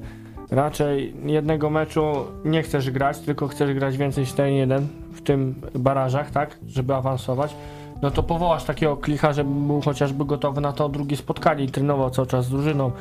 raczej 0.51 1.15
jednego 1.25 1.71
meczu 1.71 2.13
nie 2.45 2.63
chcesz 2.63 2.91
grać, 2.91 3.19
tylko 3.19 3.49
chcesz 3.49 3.75
grać 3.75 3.97
więcej 3.97 4.25
niż 4.25 4.33
ten 4.33 4.53
jeden 4.53 4.89
w 5.13 5.23
tym 5.23 5.55
barażach, 5.75 6.31
tak, 6.31 6.59
żeby 6.67 6.95
awansować, 6.95 7.55
no 8.03 8.11
to 8.11 8.23
powołasz 8.23 8.65
takiego 8.65 8.97
Klicha, 8.97 9.33
żeby 9.33 9.51
był 9.51 9.81
chociażby 9.81 10.25
gotowy 10.25 10.61
na 10.61 10.73
to 10.73 10.89
drugie 10.89 11.17
spotkanie 11.17 11.65
i 11.65 11.69
trenował 11.69 12.11
cały 12.11 12.29
czas 12.29 12.45
z 12.45 12.51
drużyną. 12.51 12.93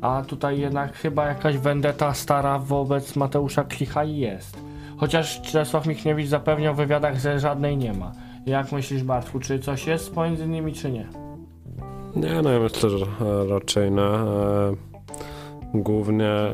A 0.00 0.22
tutaj 0.26 0.60
jednak 0.60 0.96
chyba 0.96 1.26
jakaś 1.26 1.58
vendetta 1.58 2.14
stara 2.14 2.58
wobec 2.58 3.16
Mateusza 3.16 3.64
Klicha 3.64 4.04
jest. 4.04 4.60
Chociaż 4.96 5.42
Czesław 5.42 5.86
Michniewicz 5.86 6.28
zapewniał 6.28 6.74
w 6.74 6.76
wywiadach, 6.76 7.18
że 7.18 7.40
żadnej 7.40 7.76
nie 7.76 7.92
ma. 7.92 8.12
Jak 8.46 8.72
myślisz, 8.72 9.02
Bartku, 9.02 9.40
czy 9.40 9.58
coś 9.58 9.86
jest 9.86 10.14
pomiędzy 10.14 10.48
nimi, 10.48 10.72
czy 10.72 10.90
nie? 10.90 11.06
Nie, 12.16 12.42
no 12.42 12.50
ja 12.50 12.60
myślę, 12.60 12.90
że 12.90 13.06
raczej. 13.48 13.88
E, 13.88 13.92
Głównie 15.74 16.28
e, 16.28 16.52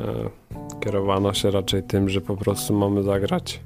kierowano 0.80 1.34
się 1.34 1.50
raczej 1.50 1.82
tym, 1.82 2.08
że 2.08 2.20
po 2.20 2.36
prostu 2.36 2.74
mamy 2.74 3.02
zagrać 3.02 3.60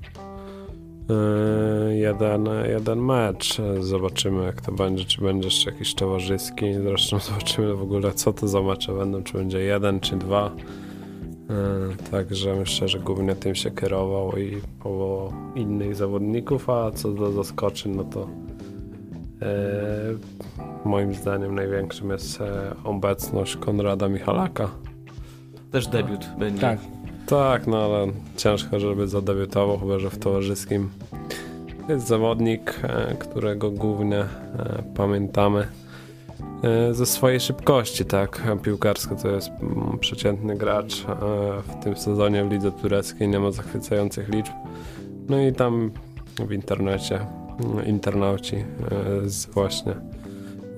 jeden, 1.90 2.48
jeden 2.68 3.04
mecz. 3.04 3.58
Zobaczymy 3.80 4.44
jak 4.44 4.60
to 4.60 4.72
będzie, 4.72 5.04
czy 5.04 5.20
będzie 5.20 5.46
jeszcze 5.46 5.70
jakiś 5.70 5.94
towarzyski. 5.94 6.74
Zresztą 6.74 7.18
zobaczymy 7.30 7.74
w 7.74 7.82
ogóle 7.82 8.12
co 8.12 8.32
to 8.32 8.48
za 8.48 8.62
mecze 8.62 8.92
będą, 8.92 9.22
czy 9.22 9.32
będzie 9.32 9.60
jeden, 9.60 10.00
czy 10.00 10.16
dwa. 10.16 10.50
E, 11.50 12.10
Także 12.10 12.54
myślę, 12.54 12.88
że 12.88 12.98
głównie 12.98 13.34
tym 13.34 13.54
się 13.54 13.70
kierował 13.70 14.38
i 14.38 14.60
powołał 14.82 15.32
innych 15.54 15.94
zawodników, 15.96 16.70
a 16.70 16.90
co 16.90 17.12
do 17.12 17.32
zaskoczeń, 17.32 17.96
no 17.96 18.04
to 18.04 18.28
e, 19.42 19.58
moim 20.84 21.14
zdaniem 21.14 21.54
największym 21.54 22.10
jest 22.10 22.40
e, 22.40 22.74
obecność 22.84 23.56
Konrada 23.56 24.08
Michalaka. 24.08 24.68
Też 25.72 25.86
debiut 25.86 26.26
będzie. 26.38 26.60
Tak. 26.60 26.95
Tak, 27.26 27.66
no 27.66 27.84
ale 27.84 28.06
ciężko, 28.36 28.80
żeby 28.80 29.08
zadebiutował, 29.08 29.78
chyba 29.78 29.98
że 29.98 30.10
w 30.10 30.18
towarzyskim. 30.18 30.90
Jest 31.88 32.06
zawodnik, 32.06 32.80
e, 32.82 33.14
którego 33.14 33.70
głównie 33.70 34.18
e, 34.18 34.26
pamiętamy 34.96 35.68
e, 36.62 36.94
ze 36.94 37.06
swojej 37.06 37.40
szybkości, 37.40 38.04
tak? 38.04 38.42
Piłkarsko 38.62 39.16
to 39.16 39.28
jest 39.28 39.48
mm, 39.48 39.98
przeciętny 39.98 40.56
gracz. 40.56 41.04
W 41.68 41.84
tym 41.84 41.96
sezonie 41.96 42.44
w 42.44 42.50
lidze 42.50 42.72
tureckiej 42.72 43.28
nie 43.28 43.38
ma 43.38 43.50
zachwycających 43.50 44.28
liczb. 44.28 44.52
No 45.28 45.40
i 45.40 45.52
tam 45.52 45.90
w 46.48 46.52
internecie 46.52 47.20
mm, 47.64 47.86
internauci 47.86 48.64
właśnie 49.54 49.94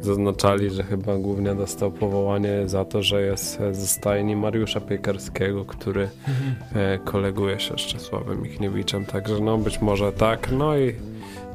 zaznaczali, 0.00 0.70
że 0.70 0.82
chyba 0.82 1.16
głównie 1.16 1.54
dostał 1.54 1.92
powołanie 1.92 2.68
za 2.68 2.84
to, 2.84 3.02
że 3.02 3.22
jest 3.22 3.58
ze 3.72 3.86
stajni 3.86 4.36
Mariusza 4.36 4.80
Piekarskiego, 4.80 5.64
który 5.64 6.08
e, 6.74 6.98
koleguje 6.98 7.60
się 7.60 7.74
z 7.74 7.80
Czesławem 7.80 8.42
Michniewiczem, 8.42 9.06
także 9.06 9.40
no 9.40 9.58
być 9.58 9.80
może 9.80 10.12
tak, 10.12 10.52
no 10.52 10.78
i 10.78 10.94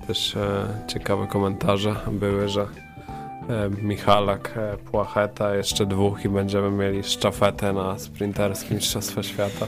też 0.08 0.36
e, 0.36 0.67
ciekawe 0.88 1.27
komentarze 1.27 1.95
były, 2.12 2.49
że 2.49 2.62
e, 2.62 2.67
Michalak, 3.82 4.60
Płacheta, 4.91 5.56
jeszcze 5.56 5.86
dwóch 5.86 6.25
i 6.25 6.29
będziemy 6.29 6.71
mieli 6.71 7.03
szczafetę 7.03 7.73
na 7.73 7.99
sprinterskim 7.99 8.77
Mistrzostwa 8.77 9.23
Świata. 9.23 9.67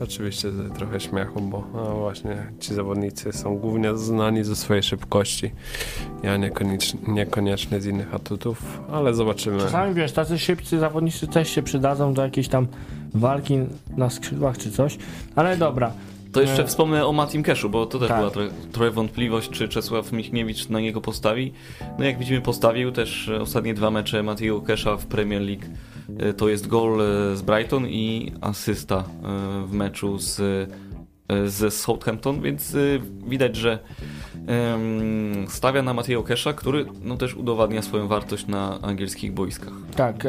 Oczywiście 0.00 0.48
trochę 0.78 1.00
śmiechu, 1.00 1.40
bo 1.40 1.64
no 1.74 1.96
właśnie 1.96 2.46
ci 2.60 2.74
zawodnicy 2.74 3.32
są 3.32 3.58
głównie 3.58 3.96
znani 3.96 4.44
ze 4.44 4.56
swojej 4.56 4.82
szybkości, 4.82 5.50
ja 6.22 6.36
niekoniecznie, 6.36 7.00
niekoniecznie 7.08 7.80
z 7.80 7.86
innych 7.86 8.14
atutów, 8.14 8.80
ale 8.92 9.14
zobaczymy. 9.14 9.58
Czasami 9.58 9.94
wiesz, 9.94 10.12
tacy 10.12 10.38
szybcy 10.38 10.78
zawodnicy 10.78 11.26
też 11.26 11.50
się 11.50 11.62
przydadzą 11.62 12.14
do 12.14 12.22
jakiejś 12.22 12.48
tam 12.48 12.66
walki 13.14 13.58
na 13.96 14.10
skrzydłach 14.10 14.58
czy 14.58 14.70
coś, 14.70 14.98
ale 15.36 15.56
dobra. 15.56 15.92
To 16.32 16.40
jeszcze 16.40 16.64
wspomnę 16.64 17.06
o 17.06 17.12
Matim 17.12 17.42
Keszu, 17.42 17.70
bo 17.70 17.86
to 17.86 17.98
też 17.98 18.08
tak. 18.08 18.18
była 18.18 18.30
trochę, 18.30 18.48
trochę 18.72 18.90
wątpliwość, 18.90 19.50
czy 19.50 19.68
Czesław 19.68 20.12
Michniewicz 20.12 20.68
na 20.68 20.80
niego 20.80 21.00
postawi. 21.00 21.52
No 21.98 22.04
jak 22.04 22.18
widzimy 22.18 22.40
postawił 22.40 22.92
też 22.92 23.30
ostatnie 23.40 23.74
dwa 23.74 23.90
mecze 23.90 24.22
Matiego 24.22 24.60
Kesza 24.60 24.96
w 24.96 25.06
Premier 25.06 25.42
League. 25.42 25.62
E, 26.18 26.32
To 26.32 26.48
jest 26.48 26.66
gol 26.66 27.00
e, 27.00 27.36
z 27.36 27.42
Brighton 27.42 27.86
i 27.86 28.32
asysta 28.40 28.96
e, 28.96 29.66
w 29.66 29.72
meczu 29.72 30.18
z, 30.18 30.40
ze 31.46 31.70
Southampton, 31.70 32.42
więc 32.42 32.76
widać, 33.26 33.56
że 33.56 33.78
stawia 35.48 35.82
na 35.82 35.94
Matiego 35.94 36.22
Kesza, 36.22 36.52
który 36.52 36.86
no, 37.04 37.16
też 37.16 37.34
udowadnia 37.34 37.82
swoją 37.82 38.08
wartość 38.08 38.46
na 38.46 38.80
angielskich 38.82 39.32
boiskach. 39.32 39.72
Tak, 39.96 40.26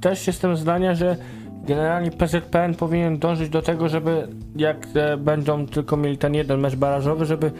też 0.00 0.26
jestem 0.26 0.56
zdania, 0.56 0.94
że 0.94 1.16
generalnie 1.66 2.10
PZPN 2.10 2.74
powinien 2.74 3.18
dążyć 3.18 3.48
do 3.48 3.62
tego, 3.62 3.88
żeby 3.88 4.28
jak 4.56 4.86
będą 5.18 5.66
tylko 5.66 5.96
mieli 5.96 6.18
ten 6.18 6.34
jeden 6.34 6.60
mecz 6.60 6.76
barażowy, 6.76 7.24
żeby 7.26 7.52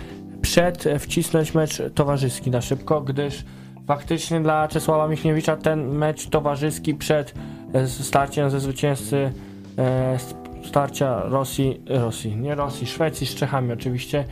przed 0.43 0.85
wcisnąć 0.99 1.55
mecz 1.55 1.83
towarzyski 1.95 2.51
na 2.51 2.61
szybko, 2.61 3.01
gdyż 3.01 3.45
faktycznie 3.91 4.41
dla 4.41 4.69
Czesława 4.69 5.09
Michniewicza 5.09 5.57
ten 5.57 5.89
mecz 5.89 6.29
towarzyski 6.29 6.95
przed 6.95 7.35
e, 7.73 7.87
starciem 7.87 8.51
ze 8.51 8.61
zwycięzcy 8.61 9.33
e, 9.79 10.19
starcia 10.65 11.23
Rosji, 11.25 11.81
Rosji, 11.87 12.37
nie 12.37 12.55
Rosji, 12.55 12.87
Szwecji 12.87 13.27
z 13.27 13.35
Czechami 13.35 13.73
oczywiście, 13.73 14.25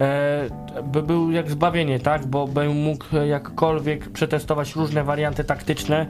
e, 0.00 0.48
by 0.84 1.02
był 1.02 1.30
jak 1.30 1.50
zbawienie, 1.50 2.00
tak? 2.00 2.26
Bo 2.26 2.46
by 2.48 2.68
mógł 2.68 3.04
jakkolwiek 3.26 4.08
przetestować 4.08 4.76
różne 4.76 5.04
warianty 5.04 5.44
taktyczne, 5.44 6.06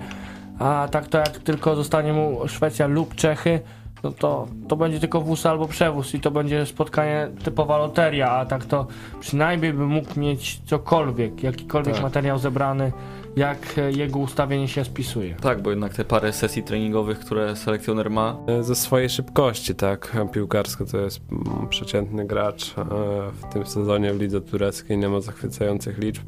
a 0.58 0.88
tak 0.90 1.08
to 1.08 1.18
jak 1.18 1.38
tylko 1.38 1.76
zostanie 1.76 2.12
mu 2.12 2.48
Szwecja 2.48 2.86
lub 2.86 3.14
Czechy, 3.14 3.60
no 4.04 4.12
to, 4.12 4.46
to 4.68 4.76
będzie 4.76 5.00
tylko 5.00 5.20
wóz 5.20 5.46
albo 5.46 5.68
przewóz 5.68 6.14
i 6.14 6.20
to 6.20 6.30
będzie 6.30 6.66
spotkanie 6.66 7.28
typowa 7.44 7.78
loteria, 7.78 8.30
a 8.30 8.46
tak 8.46 8.64
to 8.64 8.86
przynajmniej 9.20 9.72
by 9.72 9.86
mógł 9.86 10.20
mieć 10.20 10.60
cokolwiek, 10.66 11.42
jakikolwiek 11.42 11.94
Tak. 11.94 12.02
materiał 12.02 12.38
zebrany, 12.38 12.92
jak 13.36 13.80
jego 13.96 14.18
ustawienie 14.18 14.68
się 14.68 14.84
spisuje. 14.84 15.34
Tak, 15.34 15.62
bo 15.62 15.70
jednak 15.70 15.94
te 15.94 16.04
parę 16.04 16.32
sesji 16.32 16.62
treningowych, 16.62 17.18
które 17.18 17.56
selekcjoner 17.56 18.10
ma, 18.10 18.36
Ze 18.60 18.74
swojej 18.74 19.08
szybkości, 19.08 19.74
tak. 19.74 20.16
Piłkarsko 20.32 20.84
to 20.84 20.98
jest 20.98 21.20
mm, 21.32 21.68
przeciętny 21.68 22.26
gracz. 22.26 22.74
e, 22.78 22.84
W 23.32 23.52
tym 23.52 23.66
sezonie 23.66 24.12
w 24.14 24.20
lidze 24.20 24.40
tureckiej 24.40 24.98
nie 24.98 25.08
ma 25.08 25.20
zachwycających 25.20 25.98
liczb. 25.98 26.22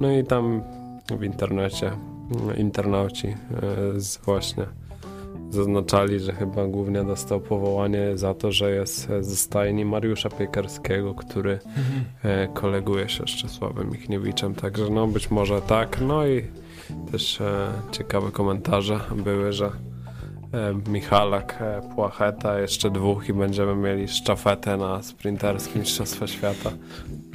No 0.00 0.12
i 0.12 0.24
tam 0.24 0.62
w 1.18 1.22
internecie 1.24 1.86
mm, 1.88 2.56
internauci 2.56 3.28
e, 3.28 3.34
z 4.00 4.16
właśnie 4.16 4.66
zaznaczali, 5.56 6.20
że 6.20 6.32
chyba 6.32 6.66
głównie 6.66 7.04
dostał 7.04 7.40
powołanie 7.40 8.18
za 8.18 8.34
to, 8.34 8.52
że 8.52 8.70
jest 8.70 9.08
ze 9.20 9.36
stajni 9.36 9.84
Mariusza 9.84 10.28
Piekarskiego, 10.28 11.14
który 11.14 11.58
e, 12.24 12.48
koleguje 12.48 13.08
się 13.08 13.24
z 13.26 13.30
Czesławem 13.30 13.90
Michniewiczem, 13.90 14.54
także 14.54 14.90
no 14.90 15.06
być 15.06 15.30
może 15.30 15.62
tak. 15.62 16.00
No 16.00 16.26
i 16.26 16.42
też 17.12 17.40
e, 17.40 17.72
ciekawe 17.92 18.30
komentarze 18.30 19.00
były, 19.16 19.52
że 19.52 19.70
Michalak, 20.88 21.58
e, 21.60 21.94
Płacheta, 21.94 22.58
jeszcze 22.58 22.90
dwóch 22.90 23.28
i 23.28 23.32
będziemy 23.32 23.76
mieli 23.76 24.08
szczafetę 24.08 24.76
na 24.76 25.02
sprinterskim 25.02 25.80
Mistrzostwa 25.80 26.26
Świata. 26.26 26.70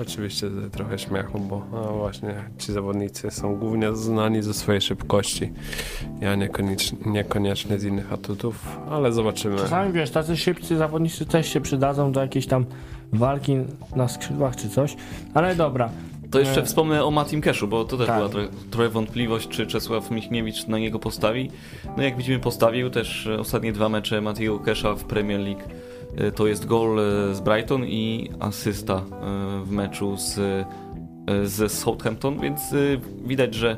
Oczywiście 0.02 0.48
trochę 0.72 1.00
śmiechu, 1.00 1.40
bo 1.40 1.66
no 1.72 1.84
właśnie 1.84 2.36
ci 2.58 2.74
zawodnicy 2.74 3.32
są 3.32 3.56
głównie 3.56 3.96
znani 3.96 4.44
ze 4.44 4.54
swojej 4.54 4.82
szybkości, 4.82 5.52
ja 6.22 6.36
niekoniecznie, 6.36 6.98
niekoniecznie 7.06 7.80
z 7.80 7.84
innych 7.84 8.14
atutów, 8.14 8.78
ale 8.90 9.12
zobaczymy. 9.12 9.58
Czasami 9.58 9.94
wiesz, 9.94 10.12
tacy 10.12 10.38
szybcy 10.38 10.78
zawodnicy 10.78 11.26
też 11.26 11.48
się 11.48 11.62
przydadzą 11.62 12.12
do 12.12 12.22
jakiejś 12.22 12.48
tam 12.48 12.66
walki 13.14 13.56
na 13.96 14.08
skrzydłach 14.08 14.56
czy 14.56 14.70
coś, 14.70 14.96
ale 15.34 15.56
dobra. 15.56 15.90
To 16.32 16.39
jeszcze 16.39 16.63
wspomnę 16.63 17.04
o 17.06 17.12
Matim 17.12 17.41
Keszu, 17.41 17.67
bo 17.67 17.86
to 17.86 17.98
też 17.98 18.08
tak. 18.08 18.17
była 18.17 18.30
trochę, 18.30 18.48
trochę 18.72 18.89
wątpliwość, 18.89 19.48
czy 19.48 19.67
Czesław 19.67 20.12
Michniewicz 20.12 20.67
na 20.67 20.80
niego 20.80 21.00
postawi. 21.00 21.52
No 21.98 22.04
jak 22.04 22.17
widzimy 22.17 22.39
postawił 22.39 22.89
też 22.89 23.28
e, 23.28 23.39
ostatnie 23.39 23.74
dwa 23.74 23.89
mecze 23.89 24.22
Matiego 24.22 24.60
Kesza 24.60 24.96
w 24.96 25.04
Premier 25.04 25.39
League. 25.39 25.62
E, 26.17 26.32
To 26.32 26.48
jest 26.48 26.65
gol 26.65 27.00
e, 27.00 27.36
z 27.36 27.39
Brighton 27.39 27.86
i 27.86 28.32
asysta 28.39 29.02
w 29.63 29.72
meczu 29.72 30.17
z, 30.17 30.39
ze 31.44 31.70
Southampton, 31.70 32.39
więc 32.39 32.62
widać, 33.26 33.54
że 33.54 33.78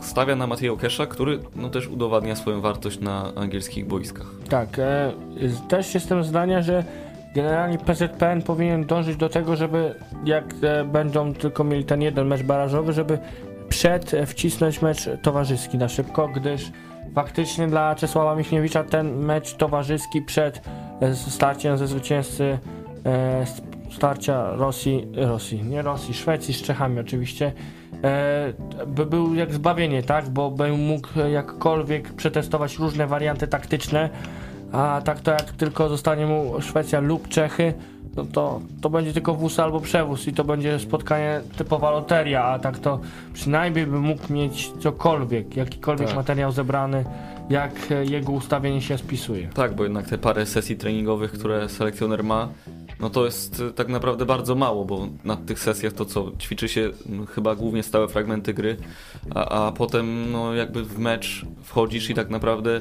stawia 0.00 0.36
na 0.36 0.46
Matiego 0.46 0.76
Kesza, 0.76 1.06
który 1.06 1.38
no, 1.56 1.70
też 1.70 1.88
udowadnia 1.88 2.36
swoją 2.36 2.60
wartość 2.60 3.00
na 3.00 3.32
angielskich 3.34 3.86
boiskach. 3.86 4.26
Tak, 4.48 4.78
e, 4.78 5.12
też 5.68 5.94
jestem 5.94 6.24
zdania, 6.24 6.62
że 6.62 6.84
generalnie 7.36 7.78
PZPN 7.78 8.42
powinien 8.42 8.86
dążyć 8.86 9.16
do 9.16 9.28
tego, 9.28 9.56
żeby 9.56 9.94
jak 10.24 10.44
e, 10.62 10.84
będą 10.84 11.34
tylko 11.34 11.64
mieli 11.64 11.84
ten 11.84 12.02
jeden 12.02 12.26
mecz 12.26 12.42
barażowy, 12.42 12.92
żeby 12.92 13.18
przed 13.68 14.14
e, 14.14 14.26
wcisnąć 14.26 14.82
mecz 14.82 15.08
towarzyski 15.22 15.78
na 15.78 15.88
szybko, 15.88 16.28
gdyż 16.28 16.72
faktycznie 17.14 17.66
dla 17.68 17.94
Czesława 17.94 18.36
Michniewicza 18.36 18.84
ten 18.84 19.16
mecz 19.16 19.54
towarzyski 19.54 20.22
przed 20.22 20.60
e, 21.00 21.14
starciem 21.14 21.78
ze 21.78 21.86
zwycięzcy 21.86 22.58
starcia 23.90 24.50
Rosji, 24.50 25.08
Rosji, 25.14 25.62
nie 25.64 25.82
Rosji, 25.82 26.14
Szwecji 26.14 26.54
z 26.54 26.62
Czechami 26.62 27.00
oczywiście, 27.00 27.52
by 28.86 29.06
był 29.06 29.34
jak 29.34 29.54
zbawienie, 29.54 30.02
tak? 30.02 30.28
Bo 30.28 30.50
by 30.50 30.72
mógł 30.72 31.08
jakkolwiek 31.32 32.12
przetestować 32.12 32.78
różne 32.78 33.06
warianty 33.06 33.46
taktyczne, 33.48 34.10
a 34.76 35.00
tak 35.00 35.20
to 35.20 35.30
jak 35.30 35.52
tylko 35.52 35.88
zostanie 35.88 36.26
mu 36.26 36.60
Szwecja 36.60 37.00
lub 37.00 37.28
Czechy, 37.28 37.74
no 38.16 38.24
to, 38.24 38.60
to 38.80 38.90
będzie 38.90 39.12
tylko 39.12 39.34
wóz 39.34 39.60
albo 39.60 39.80
przewóz 39.80 40.28
i 40.28 40.32
to 40.32 40.44
będzie 40.44 40.78
spotkanie 40.78 41.40
typowa 41.58 41.90
loteria, 41.90 42.44
a 42.44 42.58
tak 42.58 42.78
to 42.78 43.00
przynajmniej 43.32 43.86
by 43.86 44.00
mógł 44.00 44.32
mieć 44.32 44.72
cokolwiek, 44.80 45.56
jakikolwiek 45.56 46.08
Tak. 46.08 46.16
materiał 46.16 46.52
zebrany, 46.52 47.04
jak 47.50 47.72
e, 47.90 48.04
jego 48.04 48.32
ustawienie 48.32 48.82
się 48.82 48.98
spisuje. 48.98 49.48
Tak, 49.48 49.74
bo 49.74 49.82
jednak 49.82 50.08
te 50.08 50.18
parę 50.18 50.46
sesji 50.46 50.76
treningowych, 50.76 51.32
które 51.32 51.68
selekcjoner 51.68 52.24
ma, 52.24 52.48
no 53.00 53.10
to 53.10 53.24
jest 53.24 53.60
y, 53.60 53.72
tak 53.72 53.88
naprawdę 53.88 54.26
bardzo 54.26 54.54
mało, 54.54 54.84
bo 54.84 55.08
na 55.24 55.36
tych 55.36 55.58
sesjach 55.58 55.92
to 55.92 56.04
co, 56.04 56.32
ćwiczy 56.38 56.68
się 56.68 56.90
chyba 57.34 57.54
głównie 57.54 57.82
stałe 57.82 58.08
fragmenty 58.08 58.54
gry, 58.54 58.76
a, 59.34 59.66
a 59.66 59.72
potem 59.72 60.32
no 60.32 60.54
jakby 60.54 60.84
w 60.84 60.98
mecz 60.98 61.46
wchodzisz 61.62 62.10
i 62.10 62.14
tak 62.14 62.30
naprawdę 62.30 62.80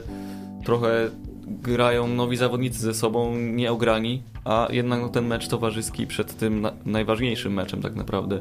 trochę 0.66 1.10
grają 1.48 2.08
nowi 2.08 2.38
zawodnicy 2.38 2.80
ze 2.80 2.94
sobą 2.94 3.36
nieograni, 3.36 4.24
a 4.46 4.68
jednak 4.70 5.02
no, 5.02 5.10
ten 5.10 5.28
mecz 5.28 5.48
towarzyski 5.48 6.08
przed 6.08 6.38
tym 6.38 6.62
na, 6.62 6.72
najważniejszym 6.86 7.54
meczem 7.54 7.82
tak 7.82 7.96
naprawdę 7.96 8.40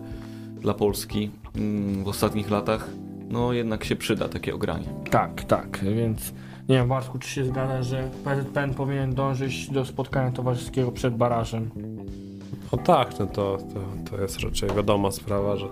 dla 0.61 0.75
Polski 0.75 1.31
mm, 1.57 2.05
w 2.05 2.09
ostatnich 2.09 2.51
latach, 2.51 2.90
no 3.31 3.53
jednak 3.53 3.85
się 3.85 3.97
przyda 3.97 4.29
takie 4.29 4.55
ogranie. 4.55 4.87
Tak, 5.11 5.45
tak, 5.45 5.85
więc 5.97 6.33
nie 6.69 6.77
wiem, 6.77 6.88
Bartku, 6.88 7.19
czy 7.19 7.29
się 7.29 7.45
zgadza, 7.45 7.83
że 7.83 8.11
PZPN 8.25 8.75
powinien 8.75 9.14
dążyć 9.14 9.71
do 9.71 9.85
spotkania 9.85 10.31
towarzyskiego 10.31 10.93
przed 10.93 11.17
barażem? 11.17 11.71
No 12.73 12.79
tak, 12.79 13.19
no 13.19 13.27
to, 13.27 13.59
to, 13.59 14.11
to 14.11 14.23
jest 14.23 14.40
raczej 14.40 14.71
wiadoma 14.77 15.11
sprawa, 15.11 15.57
że 15.57 15.67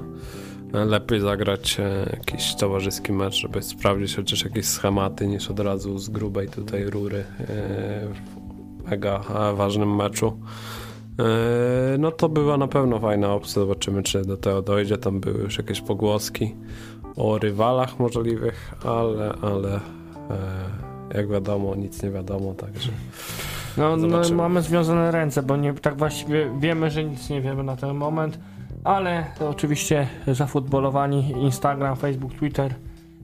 lepiej 0.72 1.20
zagrać 1.20 1.80
e, 1.80 2.16
jakiś 2.16 2.54
towarzyski 2.54 3.12
mecz, 3.12 3.34
żeby 3.34 3.62
sprawdzić 3.62 4.16
chociaż 4.16 4.44
jakieś 4.44 4.66
schematy, 4.66 5.26
niż 5.26 5.50
od 5.50 5.60
razu 5.60 5.98
z 5.98 6.08
grubej 6.08 6.48
tutaj 6.48 6.84
rury 6.84 7.18
e, 7.18 7.24
w 8.08 8.90
mega 8.90 9.20
e, 9.34 9.56
ważnym 9.56 9.96
meczu. 9.96 10.38
No 11.98 12.10
to 12.10 12.28
była 12.28 12.56
na 12.56 12.68
pewno 12.68 13.00
fajna 13.00 13.32
opcja, 13.32 13.54
zobaczymy 13.54 14.02
czy 14.02 14.22
do 14.22 14.36
tego 14.36 14.62
dojdzie, 14.62 14.98
tam 14.98 15.20
były 15.20 15.42
już 15.42 15.58
jakieś 15.58 15.80
pogłoski 15.80 16.54
o 17.16 17.38
rywalach 17.38 17.98
możliwych, 17.98 18.74
ale, 18.84 19.34
ale 19.42 19.80
jak 21.14 21.28
wiadomo 21.28 21.74
nic 21.74 22.02
nie 22.02 22.10
wiadomo, 22.10 22.54
także 22.54 22.90
No, 23.76 23.96
no 23.96 24.20
mamy 24.34 24.62
związane 24.62 25.10
ręce, 25.10 25.42
bo 25.42 25.56
nie, 25.56 25.74
tak 25.74 25.96
właściwie 25.96 26.50
wiemy, 26.58 26.90
że 26.90 27.04
nic 27.04 27.30
nie 27.30 27.40
wiemy 27.40 27.62
na 27.62 27.76
ten 27.76 27.94
moment. 27.94 28.38
Ale 28.84 29.24
oczywiście 29.40 30.06
zafutbolowani 30.26 31.30
Instagram, 31.30 31.96
Facebook, 31.96 32.34
Twitter. 32.34 32.74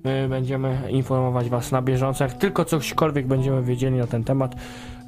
My 0.05 0.27
będziemy 0.29 0.79
informować 0.90 1.49
Was 1.49 1.73
na 1.73 1.83
bieżąco, 1.83 2.25
jak 2.25 2.33
tylko 2.33 2.64
cośkolwiek 2.64 3.27
będziemy 3.27 3.62
wiedzieli 3.62 3.97
na 3.97 4.07
ten 4.07 4.25
temat. 4.25 4.55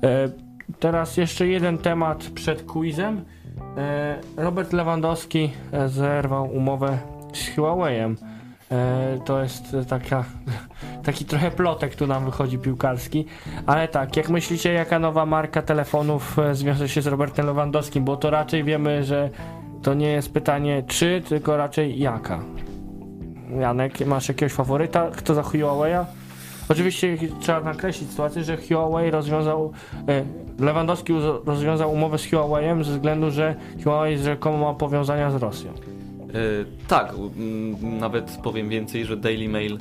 E, 0.02 0.28
teraz 0.80 1.16
jeszcze 1.16 1.46
jeden 1.46 1.78
temat 1.78 2.18
przed 2.34 2.62
quizem. 2.62 3.24
E, 3.76 4.20
Robert 4.36 4.72
Lewandowski 4.72 5.50
e, 5.72 5.88
zerwał 5.88 6.50
umowę 6.56 6.98
z 7.32 7.56
Huawei'em. 7.56 8.14
To 9.24 9.42
jest 9.42 9.76
taka, 9.88 10.24
taki 11.04 11.24
trochę 11.24 11.50
plotek 11.50 11.94
tu 11.94 12.06
nam 12.06 12.24
wychodzi 12.24 12.58
piłkarski. 12.58 13.26
Ale 13.66 13.88
tak, 13.88 14.16
jak 14.16 14.28
myślicie, 14.28 14.72
jaka 14.72 14.98
nowa 14.98 15.26
marka 15.26 15.62
telefonów 15.62 16.36
zwiąże 16.52 16.88
się 16.88 17.02
z 17.02 17.06
Robertem 17.06 17.46
Lewandowskim? 17.46 18.04
Bo 18.04 18.16
to 18.16 18.30
raczej 18.30 18.64
wiemy, 18.64 19.04
że 19.04 19.30
to 19.82 19.94
nie 19.94 20.08
jest 20.08 20.32
pytanie 20.32 20.82
czy, 20.86 21.22
tylko 21.28 21.56
raczej 21.56 21.98
jaka. 21.98 22.44
Janek, 23.60 24.06
masz 24.06 24.28
jakiegoś 24.28 24.52
faworyta? 24.52 25.10
Kto 25.10 25.34
za 25.34 25.42
Huawei'a? 25.42 26.04
Oczywiście 26.68 27.16
trzeba 27.40 27.60
nakreślić 27.60 28.10
sytuację, 28.10 28.44
że 28.44 28.56
Huawei 28.56 29.10
rozwiązał, 29.10 29.72
e, 30.08 30.24
Lewandowski 30.58 31.12
rozwiązał 31.44 31.92
umowę 31.92 32.18
z 32.18 32.26
Huawei'em 32.26 32.84
ze 32.84 32.92
względu, 32.92 33.30
że 33.30 33.54
Huawei 33.84 34.18
rzekomo 34.18 34.58
ma 34.58 34.74
powiązania 34.74 35.30
z 35.30 35.34
Rosją. 35.34 35.70
E, 35.70 35.74
tak, 36.88 37.14
nawet 37.82 38.38
powiem 38.42 38.68
więcej, 38.68 39.04
że 39.04 39.16
Daily 39.16 39.48
Mail 39.48 39.74
e, 39.74 39.78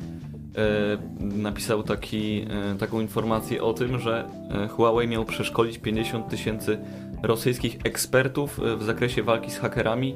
napisał 1.19 1.83
taki, 1.83 2.45
taką 2.79 3.01
informację 3.01 3.63
o 3.63 3.73
tym, 3.73 3.99
że 3.99 4.25
Huawei 4.69 5.07
miał 5.07 5.25
przeszkolić 5.25 5.77
50 5.77 6.29
tysięcy 6.29 6.77
rosyjskich 7.23 7.77
ekspertów 7.83 8.59
e, 8.59 8.75
w 8.75 8.83
zakresie 8.83 9.23
walki 9.23 9.51
z 9.51 9.57
hakerami, 9.57 10.15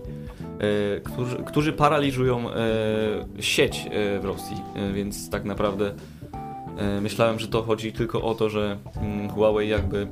e, 0.59 0.99
którzy, 0.99 1.37
którzy 1.37 1.73
paraliżują 1.73 2.49
e, 2.49 2.53
sieć 3.39 3.85
w 4.19 4.25
Rosji, 4.25 4.57
więc 4.93 5.29
tak 5.29 5.45
naprawdę 5.45 5.93
myślałem, 7.01 7.39
że 7.39 7.47
to 7.47 7.63
chodzi 7.63 7.93
tylko 7.93 8.21
o 8.21 8.35
to, 8.35 8.49
że 8.49 8.77
mm, 9.01 9.29
Huawei 9.29 9.69
jakby 9.69 10.07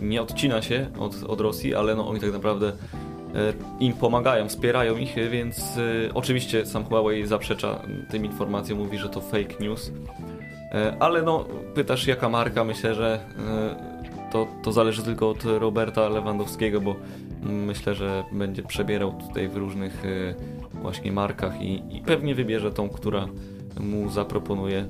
nie 0.00 0.22
odcina 0.22 0.62
się 0.62 0.86
od, 0.98 1.22
od 1.22 1.40
Rosji, 1.40 1.74
ale 1.74 1.94
no 1.94 2.08
oni 2.08 2.20
tak 2.20 2.32
naprawdę 2.32 2.72
im 3.80 3.92
pomagają, 3.92 4.48
wspierają 4.48 4.96
ich, 4.96 5.14
więc 5.30 5.78
oczywiście 6.14 6.66
sam 6.66 6.84
Huawei 6.84 7.26
zaprzecza 7.26 7.82
tym 8.10 8.24
informacjom, 8.24 8.78
mówi, 8.78 8.98
że 8.98 9.08
to 9.08 9.20
fake 9.20 9.54
news. 9.60 9.92
Ale 11.00 11.22
no, 11.22 11.44
pytasz 11.74 12.06
jaka 12.06 12.28
marka, 12.28 12.64
myślę, 12.64 12.94
że 12.94 13.20
to, 14.32 14.46
to 14.62 14.72
zależy 14.72 15.02
tylko 15.02 15.30
od 15.30 15.44
Roberta 15.44 16.08
Lewandowskiego, 16.08 16.80
bo 16.80 16.96
myślę, 17.42 17.94
że 17.94 18.24
będzie 18.32 18.62
przebierał 18.62 19.12
tutaj 19.12 19.48
w 19.48 19.56
różnych 19.56 20.04
e, 20.04 20.34
właśnie 20.80 21.12
markach 21.12 21.60
i, 21.60 21.96
i 21.96 22.00
pewnie 22.00 22.34
wybierze 22.34 22.72
tą, 22.72 22.88
która 22.88 23.26
mu 23.80 24.10
zaproponuje 24.10 24.78
e, 24.78 24.86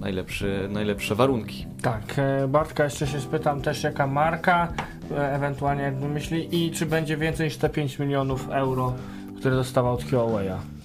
najlepsze, 0.00 0.68
najlepsze 0.70 1.14
warunki. 1.14 1.66
Tak, 1.82 2.02
e, 2.16 2.48
Bartka 2.48 2.84
jeszcze 2.84 3.06
się 3.06 3.20
spytam 3.20 3.62
też 3.62 3.82
jaka 3.82 4.06
marka, 4.06 4.72
ewentualnie 5.16 5.82
jak 5.82 5.94
myśli 5.94 6.66
i 6.66 6.70
czy 6.70 6.86
będzie 6.86 7.16
więcej 7.16 7.46
niż 7.46 7.56
te 7.56 7.68
5 7.68 7.98
milionów 7.98 8.48
euro, 8.50 8.92
które 9.38 9.56
dostawał 9.56 9.94
od 9.94 10.04
Huawei'a. 10.04 10.75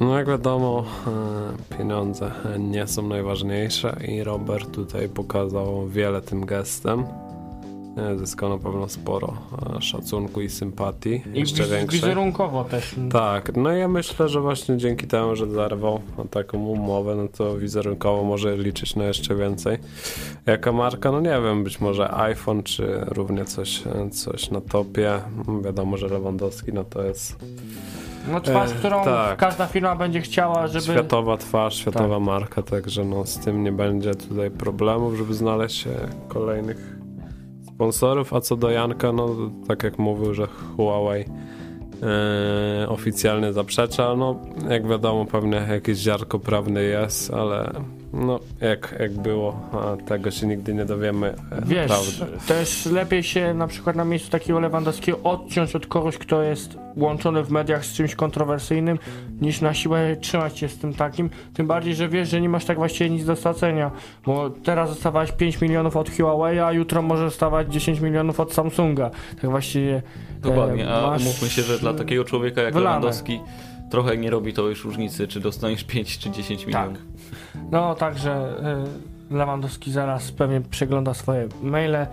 No 0.00 0.18
jak 0.18 0.28
wiadomo, 0.28 0.84
e, 1.72 1.76
pieniądze 1.78 2.30
nie 2.58 2.86
są 2.86 3.08
najważniejsze 3.08 3.96
i 4.08 4.24
Robert 4.24 4.70
tutaj 4.74 5.08
pokazał 5.08 5.88
wiele 5.88 6.20
tym 6.22 6.46
gestem. 6.46 7.04
E, 7.96 8.18
Zyskał 8.18 8.48
na 8.48 8.58
pewno 8.58 8.88
sporo 8.88 9.32
e, 9.78 9.82
szacunku 9.82 10.40
i 10.40 10.48
sympatii. 10.50 11.22
I 11.34 11.40
jeszcze 11.40 11.62
wiz- 11.62 11.70
większej. 11.72 12.00
wizerunkowo 12.00 12.64
też. 12.64 12.94
Tak, 13.12 13.56
no 13.56 13.70
ja 13.72 13.88
myślę, 13.88 14.28
że 14.28 14.40
właśnie 14.40 14.76
dzięki 14.76 15.06
temu, 15.06 15.36
że 15.36 15.50
zerwał 15.50 16.00
taką 16.30 16.58
umowę, 16.58 17.14
no 17.16 17.28
to 17.28 17.56
wizerunkowo 17.58 18.24
może 18.24 18.56
liczyć 18.56 18.96
na 18.96 19.04
jeszcze 19.04 19.34
więcej. 19.34 19.78
Jaka 20.46 20.72
marka? 20.72 21.12
No 21.12 21.20
nie 21.20 21.40
wiem, 21.44 21.64
być 21.64 21.80
może 21.80 22.14
iPhone, 22.14 22.62
czy 22.62 23.00
równie 23.06 23.44
coś, 23.44 23.82
coś 24.12 24.50
na 24.50 24.60
topie. 24.60 25.20
Wiadomo, 25.64 25.96
że 25.96 26.08
Lewandowski, 26.08 26.72
no 26.72 26.84
to 26.84 27.02
jest 27.02 27.36
No 28.32 28.40
twarz, 28.40 28.70
E, 28.72 28.74
którą 28.74 29.04
tak. 29.04 29.38
każda 29.38 29.66
firma 29.66 29.96
będzie 29.96 30.20
chciała, 30.20 30.66
żeby... 30.66 30.84
światowa 30.84 31.36
twarz, 31.36 31.76
światowa 31.76 32.20
marka, 32.20 32.62
także 32.62 33.04
no 33.04 33.26
z 33.26 33.38
tym 33.38 33.62
nie 33.64 33.72
będzie 33.72 34.14
tutaj 34.14 34.50
problemów, 34.50 35.14
żeby 35.16 35.34
znaleźć 35.34 35.88
kolejnych 36.28 36.96
sponsorów, 37.74 38.32
a 38.34 38.40
co 38.40 38.56
do 38.56 38.70
Janka, 38.70 39.12
no 39.12 39.28
tak 39.68 39.82
jak 39.82 39.98
mówił, 39.98 40.34
że 40.34 40.46
Huawei 40.76 41.24
e, 42.82 42.88
oficjalnie 42.88 43.52
zaprzecza, 43.52 44.14
no 44.16 44.40
jak 44.68 44.88
wiadomo 44.88 45.24
pewnie 45.24 45.56
jakieś 45.70 45.98
ziarko 45.98 46.38
prawne 46.38 46.82
jest, 46.82 47.34
ale 47.34 47.72
no 48.12 48.40
jak, 48.60 48.94
jak 49.00 49.12
było, 49.12 49.60
a 49.72 49.96
tego 50.08 50.30
się 50.30 50.46
nigdy 50.46 50.74
nie 50.74 50.84
dowiemy 50.84 51.26
e, 51.52 51.62
Wiesz, 51.66 51.86
prawdy. 51.86 52.36
też 52.48 52.86
lepiej 52.86 53.22
się 53.22 53.54
na 53.54 53.66
przykład 53.66 53.96
na 53.96 54.04
miejscu 54.04 54.30
takiego 54.30 54.60
Lewandowskiego 54.60 55.18
odciąć 55.24 55.76
od 55.76 55.86
kogoś, 55.86 56.18
kto 56.18 56.42
jest 56.42 56.78
łączony 56.96 57.42
w 57.44 57.50
mediach 57.50 57.84
z 57.84 57.92
czymś 57.92 58.14
kontrowersyjnym, 58.14 58.98
niż 59.40 59.60
na 59.60 59.74
siłę 59.74 60.16
trzymać 60.20 60.58
się 60.58 60.68
z 60.68 60.78
tym 60.78 60.94
takim. 60.94 61.30
Tym 61.54 61.66
bardziej, 61.66 61.94
że 61.94 62.08
wiesz, 62.08 62.28
że 62.28 62.40
nie 62.40 62.48
masz 62.48 62.64
tak 62.64 62.76
właściwie 62.78 63.10
nic 63.10 63.24
do 63.24 63.36
stracenia, 63.36 63.90
bo 64.26 64.50
teraz 64.50 64.90
dostawałeś 64.90 65.32
5 65.32 65.60
milionów 65.60 65.96
od 65.96 66.10
Huawei, 66.10 66.58
a 66.58 66.72
jutro 66.72 67.02
możesz 67.02 67.24
dostawać 67.30 67.72
10 67.72 68.00
milionów 68.00 68.40
od 68.40 68.52
Samsunga. 68.54 69.10
Tak 69.40 69.50
właściwie. 69.50 70.02
Dokładnie, 70.40 70.88
e, 70.88 70.94
a 70.94 71.06
masz- 71.10 71.22
umówmy 71.22 71.48
się, 71.48 71.62
że 71.62 71.78
dla 71.78 71.94
takiego 71.94 72.24
człowieka 72.24 72.62
jak 72.62 72.74
wylane. 72.74 72.96
Lewandowski 72.96 73.40
trochę 73.90 74.16
nie 74.16 74.30
robi 74.30 74.52
to 74.52 74.68
już 74.68 74.84
różnicy, 74.84 75.28
czy 75.28 75.40
dostaniesz 75.40 75.84
5 75.84 76.18
czy 76.18 76.30
10 76.30 76.66
milionów. 76.66 76.98
No, 77.70 77.94
także 77.94 78.54
y, 79.30 79.34
Lewandowski 79.34 79.92
zaraz 79.92 80.32
pewnie 80.32 80.60
przegląda 80.60 81.14
swoje 81.14 81.48
maile 81.62 82.06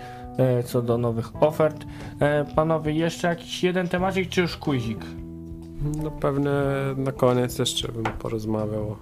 y, 0.59 0.63
co 0.63 0.81
do 0.81 0.97
nowych 0.97 1.43
ofert. 1.43 1.85
E, 2.19 2.45
panowie, 2.55 2.91
jeszcze 2.93 3.27
jakiś 3.27 3.63
jeden 3.63 3.87
temacik, 3.87 4.29
czy 4.29 4.41
już 4.41 4.57
kuzik? 4.57 4.99
No 6.03 6.11
pewnie 6.11 6.49
na 6.97 7.11
koniec 7.11 7.59
jeszcze 7.59 7.87
bym 7.91 8.03
porozmawiał 8.03 8.95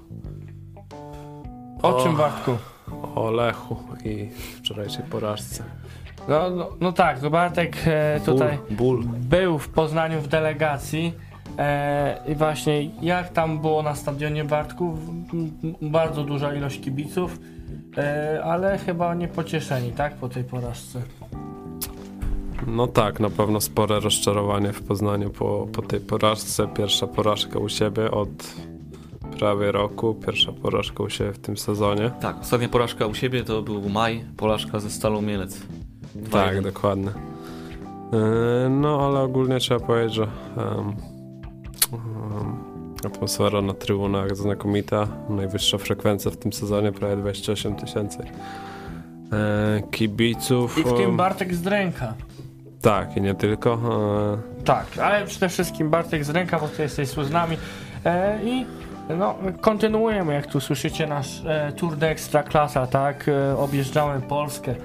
O, 1.82 1.98
O. 1.98 2.04
czym, 2.04 2.16
Bartku? 2.18 2.52
o 3.16 3.32
Lechu 3.32 3.78
i 4.06 4.30
wczorajszej 4.58 5.04
porażce. 5.06 5.64
No, 6.30 6.50
no, 6.50 6.70
no 6.82 6.92
tak, 6.92 7.30
Bartek 7.30 7.76
e, 7.88 8.20
tutaj 8.26 8.58
Ból. 8.72 9.04
był 9.06 9.60
w 9.60 9.70
Poznaniu 9.70 10.22
w 10.22 10.28
delegacji. 10.28 11.14
E, 11.62 12.18
I 12.32 12.36
właśnie 12.36 12.86
jak 13.02 13.30
tam 13.30 13.60
było 13.60 13.84
na 13.84 13.96
stadionie 13.96 14.46
m- 15.34 15.76
Bardzo 15.92 16.24
duża 16.24 16.54
ilość 16.54 16.80
kibiców, 16.82 17.40
e, 17.98 18.42
ale 18.44 18.78
chyba 18.78 19.16
nie 19.16 19.28
pocieszeni, 19.28 19.92
tak? 19.92 20.14
Po 20.16 20.30
tej 20.30 20.44
porażce. 20.44 21.02
No 22.68 22.88
tak, 22.88 23.20
na 23.20 23.30
pewno 23.30 23.62
spore 23.62 24.00
rozczarowanie 24.00 24.74
w 24.74 24.82
Poznaniu 24.84 25.30
po, 25.30 25.68
po 25.74 25.82
tej 25.82 26.00
porażce. 26.00 26.68
Pierwsza 26.68 27.08
porażka 27.08 27.60
u 27.60 27.70
siebie 27.70 28.12
od 28.12 28.30
prawie 29.40 29.72
roku, 29.72 30.14
pierwsza 30.26 30.52
porażka 30.52 31.04
u 31.04 31.10
siebie 31.10 31.32
w 31.34 31.40
tym 31.40 31.58
sezonie. 31.58 32.12
Tak, 32.22 32.40
ostatnia 32.42 32.70
porażka 32.70 33.06
u 33.06 33.14
siebie 33.14 33.44
to 33.44 33.62
był 33.62 33.90
maj, 33.90 34.26
porażka 34.38 34.80
ze 34.80 34.90
Stalą 34.90 35.22
Mielec. 35.22 35.62
Dwa 36.16 36.40
Tak, 36.44 36.56
jeden. 36.56 36.74
dokładnie. 36.74 37.12
Yy, 38.14 38.70
No, 38.70 39.06
ale 39.08 39.20
ogólnie 39.20 39.60
trzeba 39.60 39.80
powiedzieć, 39.80 40.14
że 40.14 40.24
em, 40.24 40.30
atmosfera 43.06 43.62
na 43.62 43.74
trybunach 43.74 44.36
znakomita. 44.36 45.08
Najwyższa 45.30 45.78
frekwencja 45.78 46.32
w 46.32 46.38
tym 46.38 46.54
sezonie, 46.54 46.92
prawie 46.92 47.16
28 47.16 47.76
tysięcy 47.76 48.18
e, 49.32 49.82
kibiców. 49.92 50.78
I 50.78 50.82
w 50.84 50.94
tym 50.94 51.10
Em, 51.10 51.18
Bartek 51.18 51.56
z 51.56 51.68
ręka. 51.68 52.14
Tak, 52.82 53.18
i 53.18 53.22
nie 53.22 53.36
tylko. 53.36 53.74
e, 54.60 54.64
Tak, 54.64 54.86
ale 55.04 55.26
przede 55.26 55.50
wszystkim 55.50 55.90
Bartek 55.90 56.26
z 56.26 56.30
ręka, 56.30 56.60
bo 56.60 56.68
ty 56.68 56.82
jesteś 56.84 57.10
z 57.10 57.32
nami. 57.32 57.58
E, 58.06 58.40
I 58.44 58.66
no, 59.10 59.36
kontynuujemy, 59.62 60.34
jak 60.34 60.48
tu 60.48 60.60
słyszycie, 60.60 61.08
nasz 61.08 61.46
e, 61.46 61.72
Tour 61.72 61.98
de 61.98 62.10
Ekstraklasa, 62.10 62.88
tak? 62.88 63.26
E, 63.28 63.58
objeżdżamy 63.58 64.22
Polskę, 64.22 64.76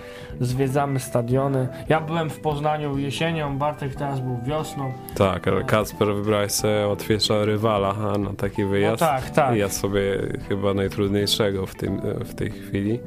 zwiedzamy 0.40 1.00
stadiony. 1.00 1.68
Ja 1.88 2.00
byłem 2.00 2.30
w 2.30 2.40
Poznaniu 2.40 2.98
jesienią, 2.98 3.58
Bartek 3.58 3.94
teraz 3.94 4.20
był 4.20 4.38
wiosną. 4.44 4.92
Tak, 5.14 5.48
ale 5.48 5.64
Kacper 5.64 6.14
wybrałeś 6.14 6.52
sobie 6.52 6.86
łatwiejsza 6.86 7.44
rywala 7.44 7.94
na 8.18 8.32
taki 8.32 8.62
No 8.62 8.68
wyjazd. 8.68 9.00
tak, 9.00 9.30
tak. 9.30 9.56
Ja 9.56 9.68
sobie 9.68 10.18
chyba 10.48 10.74
najtrudniejszego 10.74 11.66
w, 11.66 11.74
tym, 11.74 12.00
w 12.24 12.34
tej 12.34 12.50
chwili. 12.50 13.00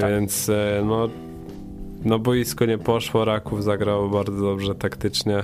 Tak. 0.00 0.10
Więc 0.10 0.48
e, 0.48 0.82
no, 0.84 1.08
no 2.04 2.18
boisko 2.18 2.64
nie 2.64 2.78
poszło, 2.78 3.24
Raków 3.24 3.64
zagrał 3.64 4.10
bardzo 4.10 4.40
dobrze 4.42 4.74
taktycznie. 4.74 5.42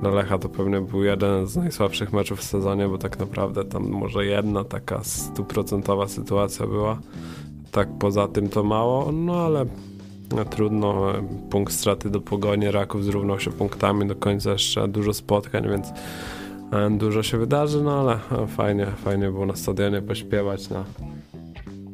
Dla 0.00 0.10
Lecha 0.10 0.38
to 0.38 0.48
pewnie 0.48 0.80
był 0.80 1.04
jeden 1.04 1.46
z 1.46 1.56
najsłabszych 1.56 2.12
meczów 2.12 2.38
w 2.38 2.44
sezonie, 2.44 2.88
bo 2.88 2.98
tak 2.98 3.18
naprawdę 3.18 3.64
tam 3.64 3.88
może 3.88 4.26
jedna 4.26 4.64
taka 4.64 5.04
stuprocentowa 5.04 6.08
sytuacja 6.08 6.66
była. 6.66 6.98
Tak 7.70 7.88
poza 7.98 8.28
tym 8.28 8.48
to 8.48 8.64
mało, 8.64 9.12
no 9.12 9.36
ale 9.36 9.66
No, 10.36 10.44
trudno, 10.44 11.12
punkt 11.50 11.72
straty 11.72 12.10
do 12.10 12.20
pogoni, 12.20 12.70
Raków 12.70 13.04
zrównał 13.04 13.40
się 13.40 13.50
punktami 13.50 14.06
do 14.06 14.14
końca 14.16 14.50
jeszcze 14.50 14.88
dużo 14.88 15.14
spotkań, 15.14 15.68
więc 15.68 15.88
e, 16.72 16.90
dużo 16.90 17.22
się 17.22 17.38
wydarzy, 17.38 17.82
no 17.82 18.00
ale 18.00 18.42
e, 18.42 18.46
fajnie, 18.46 18.86
fajnie 18.86 19.30
było 19.30 19.46
na 19.46 19.56
stadionie 19.56 20.02
pośpiewać 20.02 20.70
na 20.70 20.84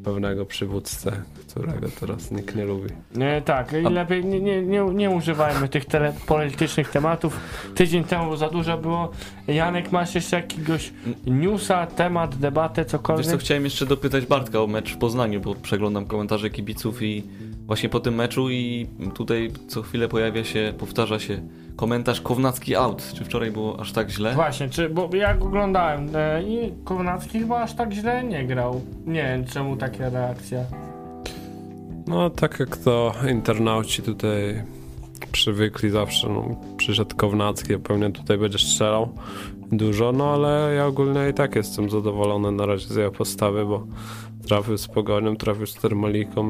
pewnego 0.05 0.47
przywódcę, 0.47 1.23
którego 1.55 1.89
teraz 2.01 2.31
nikt 2.31 2.57
nie 2.57 2.65
lubi. 2.65 2.89
Nie, 3.15 3.43
tak, 3.45 3.73
i 3.73 3.87
A- 3.87 3.91
lepiej 3.91 4.25
nie, 4.25 4.41
nie, 4.41 4.63
nie, 4.63 4.85
nie 4.85 5.11
używajmy 5.11 5.69
tych 5.69 5.85
tele, 5.85 6.13
politycznych 6.27 6.91
tematów. 6.91 7.41
Tydzień 7.75 8.05
temu 8.05 8.37
za 8.37 8.49
dużo 8.49 8.79
było. 8.79 9.11
Janek, 9.49 9.93
masz 9.93 10.15
jeszcze 10.15 10.37
jakiegoś 10.37 10.93
newsa, 11.27 11.87
temat, 11.87 12.37
debatę, 12.37 12.83
Wiesz 12.83 12.91
co, 12.91 12.99
cokolwiek? 12.99 13.41
chciałem 13.41 13.65
jeszcze 13.65 13.87
dopytać 13.87 14.27
Bartka 14.27 14.63
o 14.63 14.67
mecz 14.67 14.95
w 14.95 14.99
Poznaniu, 14.99 15.41
bo 15.41 15.55
przeglądam 15.55 16.07
komentarze 16.07 16.51
kibiców 16.51 17.03
i 17.03 17.25
właśnie 17.67 17.89
po 17.89 18.01
tym 18.01 18.15
meczu 18.15 18.51
i 18.51 18.87
tutaj 19.15 19.51
co 19.69 19.83
chwilę 19.83 20.09
pojawia 20.09 20.45
się, 20.45 20.75
powtarza 20.79 21.19
się 21.19 21.43
komentarz 21.77 22.21
Kownacki 22.21 22.77
out. 22.77 23.13
Czy 23.15 23.25
wczoraj 23.25 23.51
było 23.51 23.81
aż 23.81 23.93
tak 23.93 24.11
źle? 24.11 24.35
Właśnie, 24.35 24.69
czy, 24.69 24.89
bo 24.89 25.11
ja 25.15 25.35
go 25.35 25.45
oglądałem 25.45 26.09
e, 26.17 26.43
i 26.43 26.73
Kownacki 26.85 27.39
chyba 27.39 27.63
aż 27.63 27.75
tak 27.75 27.93
źle 27.93 28.25
nie 28.25 28.47
grał. 28.47 28.81
Nie 29.07 29.23
wiem, 29.23 29.45
czemu 29.45 29.77
taka 29.77 30.09
reakcja. 30.09 30.59
No, 32.07 32.31
tak 32.31 32.61
jak 32.61 32.77
to 32.77 33.15
internauci 33.31 34.03
tutaj 34.03 34.63
przywykli 35.33 35.91
zawsze, 35.91 36.29
no, 36.29 36.57
przyszedł 36.77 37.17
Kownacki, 37.17 37.79
pewnie 37.79 38.11
tutaj 38.11 38.39
będzie 38.39 38.59
strzelał 38.59 39.09
dużo, 39.73 40.13
no 40.13 40.31
ale 40.31 40.75
ja 40.77 40.87
ogólnie 40.87 41.29
i 41.31 41.35
tak 41.35 41.57
jestem 41.57 41.91
zadowolony 41.91 42.53
na 42.53 42.67
razie 42.67 42.87
z 42.89 42.97
jego 42.97 43.11
postawy, 43.11 43.67
bo 43.67 43.87
trafił 44.49 44.79
z 44.79 44.89
Pogonią, 44.89 45.37
trafił 45.37 45.67
z 45.67 45.75
Termaliką, 45.75 46.45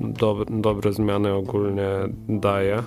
dob 0.00 0.50
dobre 0.50 0.92
zmiany 0.92 1.34
ogólnie 1.34 1.88
daje. 2.28 2.82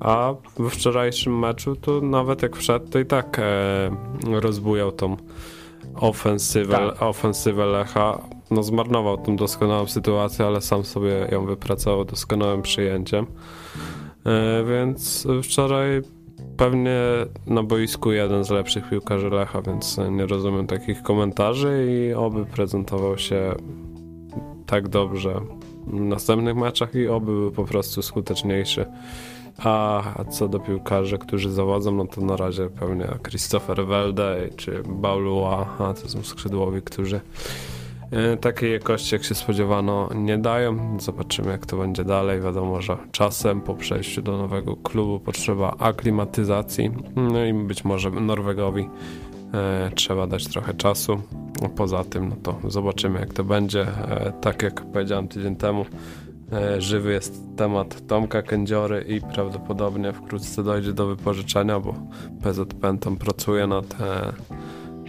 A 0.00 0.34
we 0.58 0.70
wczorajszym 0.70 1.38
meczu 1.38 1.76
to 1.76 2.00
nawet 2.00 2.42
jak 2.42 2.56
wszedł, 2.56 2.88
to 2.88 2.98
i 2.98 3.06
tak 3.06 3.38
e, 3.38 3.90
rozbujał 4.40 4.92
tą 4.92 5.16
ofensywę, 5.94 6.72
Tak. 6.72 7.02
ofensywę 7.02 7.66
Lecha. 7.66 8.18
No 8.54 8.62
zmarnował 8.62 9.18
tą 9.18 9.36
doskonałą 9.36 9.86
sytuację, 9.86 10.46
ale 10.46 10.60
sam 10.60 10.84
sobie 10.84 11.28
ją 11.32 11.46
wypracował 11.46 12.04
doskonałym 12.04 12.62
przyjęciem. 12.62 13.26
E, 14.26 14.64
więc 14.64 15.26
wczoraj 15.42 16.02
pewnie 16.56 17.00
na 17.46 17.62
boisku 17.62 18.12
jeden 18.12 18.44
z 18.44 18.50
lepszych 18.50 18.88
piłkarzy 18.90 19.30
Lecha, 19.30 19.62
więc 19.62 20.00
nie 20.10 20.26
rozumiem 20.26 20.66
takich 20.66 21.02
komentarzy 21.02 21.86
i 21.90 22.14
oby 22.14 22.46
prezentował 22.46 23.18
się 23.18 23.54
tak 24.66 24.88
dobrze 24.88 25.40
w 25.86 26.00
następnych 26.00 26.56
meczach 26.56 26.94
i 26.94 27.08
oby 27.08 27.26
był 27.26 27.50
po 27.50 27.64
prostu 27.64 28.02
skuteczniejszy. 28.02 28.86
A 29.58 30.02
co 30.30 30.48
do 30.48 30.60
piłkarzy, 30.60 31.18
którzy 31.18 31.50
zawodzą, 31.50 31.92
no 31.92 32.06
to 32.06 32.20
na 32.20 32.36
razie 32.36 32.68
pewnie 32.68 33.08
Christopher 33.28 33.86
Welde 33.86 34.48
czy 34.56 34.82
Baulua, 34.88 35.76
a 35.78 35.94
to 35.94 36.08
są 36.08 36.22
skrzydłowi, 36.22 36.82
którzy 36.82 37.20
takiej 38.40 38.72
jakości, 38.72 39.14
jak 39.14 39.24
się 39.24 39.34
spodziewano, 39.34 40.08
nie 40.14 40.38
dają. 40.38 41.00
Zobaczymy, 41.00 41.50
jak 41.50 41.66
to 41.66 41.76
będzie 41.76 42.04
dalej. 42.04 42.40
Wiadomo, 42.40 42.82
że 42.82 42.96
czasem 43.12 43.60
po 43.60 43.74
przejściu 43.74 44.22
do 44.22 44.38
nowego 44.38 44.76
klubu 44.76 45.20
potrzeba 45.20 45.74
aklimatyzacji, 45.78 46.90
no 47.16 47.44
i 47.44 47.54
być 47.54 47.84
może 47.84 48.10
Norwegowi 48.10 48.88
e, 49.54 49.90
trzeba 49.94 50.26
dać 50.26 50.48
trochę 50.48 50.74
czasu. 50.74 51.22
Poza 51.76 52.04
tym, 52.04 52.28
no 52.28 52.36
to 52.42 52.70
zobaczymy, 52.70 53.20
jak 53.20 53.34
to 53.34 53.44
będzie. 53.44 53.80
E, 53.82 54.32
tak 54.40 54.62
jak 54.62 54.84
powiedziałem 54.92 55.28
tydzień 55.28 55.56
temu, 55.56 55.86
e, 56.52 56.80
żywy 56.80 57.12
jest 57.12 57.42
temat 57.56 58.06
Tomka 58.06 58.42
Kędziory 58.42 59.04
i 59.08 59.20
prawdopodobnie 59.20 60.12
wkrótce 60.12 60.62
dojdzie 60.62 60.92
do 60.92 61.06
wypożyczenia, 61.06 61.80
bo 61.80 61.94
PZPN 62.42 62.98
tam 62.98 63.16
pracuje 63.16 63.66
nad 63.66 64.00
e, 64.00 64.32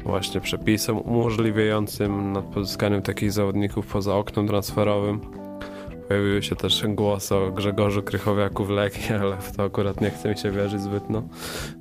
właśnie 0.05 0.41
przepisem 0.41 0.97
umożliwiającym 0.97 2.31
nad 2.33 2.45
pozyskaniem 2.45 3.01
takich 3.01 3.31
zawodników 3.31 3.87
poza 3.87 4.15
oknem 4.15 4.47
transferowym. 4.47 5.19
Pojawiły 6.07 6.43
się 6.43 6.55
też 6.55 6.83
głosy 6.87 7.35
o 7.35 7.51
Grzegorzu 7.51 8.03
Krychowiaku 8.03 8.65
w 8.65 8.69
Legii, 8.69 9.13
ale 9.21 9.37
w 9.37 9.55
to 9.57 9.63
akurat 9.63 10.01
nie 10.01 10.09
chce 10.09 10.29
mi 10.29 10.37
się 10.37 10.51
wierzyć 10.51 10.81
zbytnio. 10.81 11.23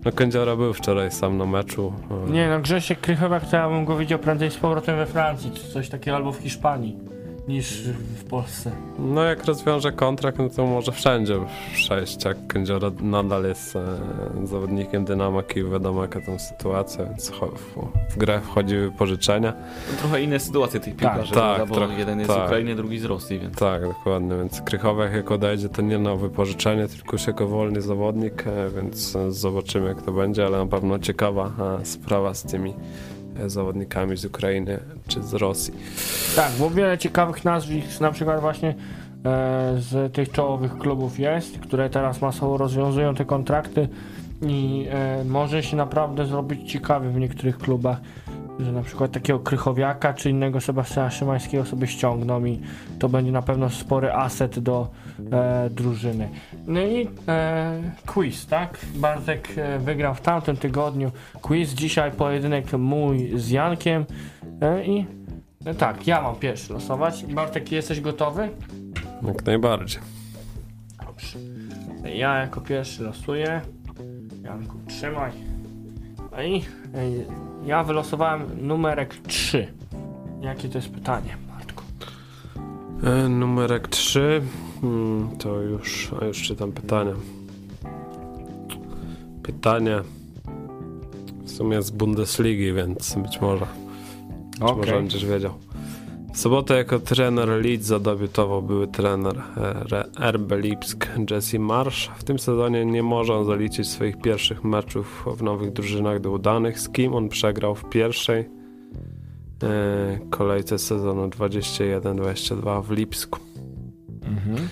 No 0.04 0.12
Kędziora 0.12 0.56
był 0.56 0.72
wczoraj 0.74 1.10
sam 1.10 1.38
na 1.38 1.46
meczu. 1.46 1.92
e, 2.28 2.30
Nie 2.30 2.48
no, 2.48 2.60
Grzesiek 2.60 3.00
Krychowiak 3.00 3.50
to 3.50 3.56
ja 3.56 3.68
bym 3.68 3.84
go 3.84 3.96
widział 3.96 4.18
prędzej 4.18 4.50
z 4.50 4.56
powrotem 4.56 4.96
we 4.96 5.06
Francji, 5.06 5.50
czy 5.50 5.68
coś 5.72 5.88
takiego, 5.88 6.16
albo 6.16 6.32
w 6.32 6.36
Hiszpanii, 6.38 6.98
niż 7.48 7.82
w 8.16 8.24
Polsce. 8.24 8.70
No 8.98 9.24
jak 9.24 9.44
rozwiąże 9.44 9.92
kontrakt, 9.92 10.38
no 10.38 10.48
to 10.48 10.66
może 10.66 10.92
wszędzie 10.92 11.34
przejść, 11.74 12.24
jak 12.24 12.46
Kędziora 12.46 12.90
nadal 13.00 13.44
jest 13.44 13.76
e, 13.76 13.82
zawodnikiem 14.44 15.04
Dynamo 15.04 15.42
Kijów, 15.42 15.72
wiadomo 15.72 16.02
jaka 16.02 16.20
tam 16.20 16.38
sytuacja, 16.38 17.04
więc 17.04 17.30
w, 17.30 17.34
w 18.10 18.16
grę 18.16 18.40
wchodzi 18.40 18.76
wypożyczenia. 18.76 19.52
No, 19.92 19.98
trochę 19.98 20.22
inne 20.22 20.40
sytuacje 20.40 20.80
tych 20.80 20.96
piłkarzy, 20.96 21.34
tak, 21.34 21.56
prawda, 21.56 21.66
bo 21.66 21.74
trochę, 21.74 21.98
jeden 21.98 22.18
jest 22.18 22.30
z 22.30 22.34
tak. 22.34 22.46
Ukrainy, 22.46 22.74
drugi 22.74 22.98
z 22.98 23.04
Rosji, 23.04 23.38
więc 23.38 23.56
Tak, 23.56 23.82
dokładnie, 23.82 24.36
więc 24.36 24.60
Krychowiak 24.60 25.12
jak 25.12 25.30
odejdzie, 25.30 25.68
to 25.68 25.82
nie 25.82 25.98
na 25.98 26.16
wypożyczenie, 26.16 26.88
tylko 26.88 27.12
już 27.12 27.26
jako 27.26 27.48
wolny 27.48 27.82
zawodnik, 27.82 28.46
e, 28.46 28.70
więc 28.70 29.16
e, 29.16 29.32
zobaczymy 29.32 29.88
jak 29.88 30.02
to 30.02 30.12
będzie, 30.12 30.46
ale 30.46 30.58
na 30.58 30.66
pewno 30.66 30.98
ciekawa 30.98 31.52
e, 31.80 31.84
sprawa 31.84 32.34
z 32.34 32.42
tymi 32.42 32.74
zawodnikami 33.46 34.16
z 34.16 34.24
Ukrainy 34.24 34.78
czy 35.06 35.22
z 35.22 35.34
Rosji. 35.34 35.74
Tak, 36.36 36.52
bo 36.58 36.70
wiele 36.70 36.98
ciekawych 36.98 37.44
nazwisk, 37.44 38.00
na 38.00 38.10
przykład 38.10 38.40
właśnie 38.40 38.68
e, 38.68 38.74
z 39.78 40.12
tych 40.12 40.32
czołowych 40.32 40.78
klubów 40.78 41.18
jest, 41.18 41.58
które 41.58 41.90
teraz 41.90 42.20
masowo 42.20 42.56
rozwiązują 42.56 43.14
te 43.14 43.24
kontrakty 43.24 43.88
i 44.42 44.86
e, 44.90 45.24
może 45.24 45.62
się 45.62 45.76
naprawdę 45.76 46.26
zrobić 46.26 46.72
ciekawy 46.72 47.10
w 47.10 47.16
niektórych 47.16 47.58
klubach, 47.58 48.00
że 48.58 48.72
na 48.72 48.82
przykład 48.82 49.12
takiego 49.12 49.38
Krychowiaka 49.38 50.14
czy 50.14 50.30
innego 50.30 50.60
Sebastiana 50.60 51.10
Szymańskiego 51.10 51.64
sobie 51.64 51.86
ściągną 51.86 52.44
i 52.44 52.60
to 52.98 53.08
będzie 53.08 53.32
na 53.32 53.42
pewno 53.42 53.70
spory 53.70 54.12
aset 54.12 54.58
do 54.58 54.88
e, 55.32 55.70
drużyny. 55.70 56.28
No 56.66 56.80
i 56.80 57.08
e, 57.28 57.82
quiz, 58.06 58.46
tak? 58.46 58.78
Bartek 58.94 59.48
e, 59.56 59.78
wygrał 59.78 60.14
w 60.14 60.20
tamtym 60.20 60.56
tygodniu 60.56 61.10
quiz, 61.42 61.74
dzisiaj 61.74 62.12
pojedynek 62.12 62.72
mój 62.72 63.30
z 63.34 63.50
Jankiem 63.50 64.04
e, 64.60 64.84
i 64.84 65.06
no 65.64 65.74
tak, 65.74 66.06
ja 66.06 66.22
mam 66.22 66.36
pierwszy 66.36 66.72
losować. 66.72 67.24
Bartek, 67.24 67.72
jesteś 67.72 68.00
gotowy? 68.00 68.48
Jak 69.26 69.46
najbardziej. 69.46 70.02
Dobrze. 71.06 71.38
Ja 72.14 72.38
jako 72.38 72.60
pierwszy 72.60 73.02
losuję. 73.02 73.60
Janku, 74.42 74.78
trzymaj. 74.88 75.32
No 76.32 76.42
i 76.42 76.64
ej, 76.94 77.26
ja 77.66 77.84
wylosowałem 77.84 78.66
numerek 78.66 79.14
3. 79.26 79.72
Jakie 80.40 80.68
to 80.68 80.78
jest 80.78 80.90
pytanie, 80.90 81.36
Bartku? 81.48 81.84
E, 83.04 83.28
numerek 83.28 83.88
3, 83.88 84.42
hmm, 84.80 85.36
to 85.36 85.60
już, 85.60 86.10
a 86.22 86.24
już 86.24 86.42
czytam 86.42 86.72
pytania. 86.72 87.14
Pytanie 89.42 90.00
w 91.44 91.50
sumie 91.50 91.82
z 91.82 91.90
Bundesligi, 91.90 92.72
więc 92.72 93.14
być 93.14 93.40
może, 93.40 93.66
być 94.50 94.60
może 94.60 94.72
Okej. 94.72 94.92
będziesz 94.92 95.26
wiedział. 95.26 95.54
W 96.34 96.38
sobotę 96.38 96.76
jako 96.76 96.98
trener 96.98 97.48
Leeds 97.48 97.86
zadebiutował 97.86 98.62
były 98.62 98.88
trener 98.88 99.42
e, 100.18 100.32
RB 100.32 100.52
Lipsk 100.52 101.08
Jesse 101.30 101.58
Marsh. 101.58 102.10
W 102.16 102.24
tym 102.24 102.38
sezonie 102.38 102.84
nie 102.84 103.02
może 103.02 103.34
on 103.34 103.44
zaliczyć 103.44 103.88
swoich 103.88 104.16
pierwszych 104.16 104.64
meczów 104.64 105.24
w 105.36 105.42
nowych 105.42 105.72
drużynach 105.72 106.20
do 106.20 106.30
udanych, 106.30 106.80
z 106.80 106.88
kim 106.88 107.14
on 107.14 107.28
przegrał 107.28 107.74
w 107.74 107.88
pierwszej 107.88 108.40
e, 108.40 108.46
kolejce 110.30 110.78
sezonu 110.78 111.28
21-22 111.28 112.82
w 112.82 112.90
Lipsku. 112.90 113.38
Mhm. 114.22 114.68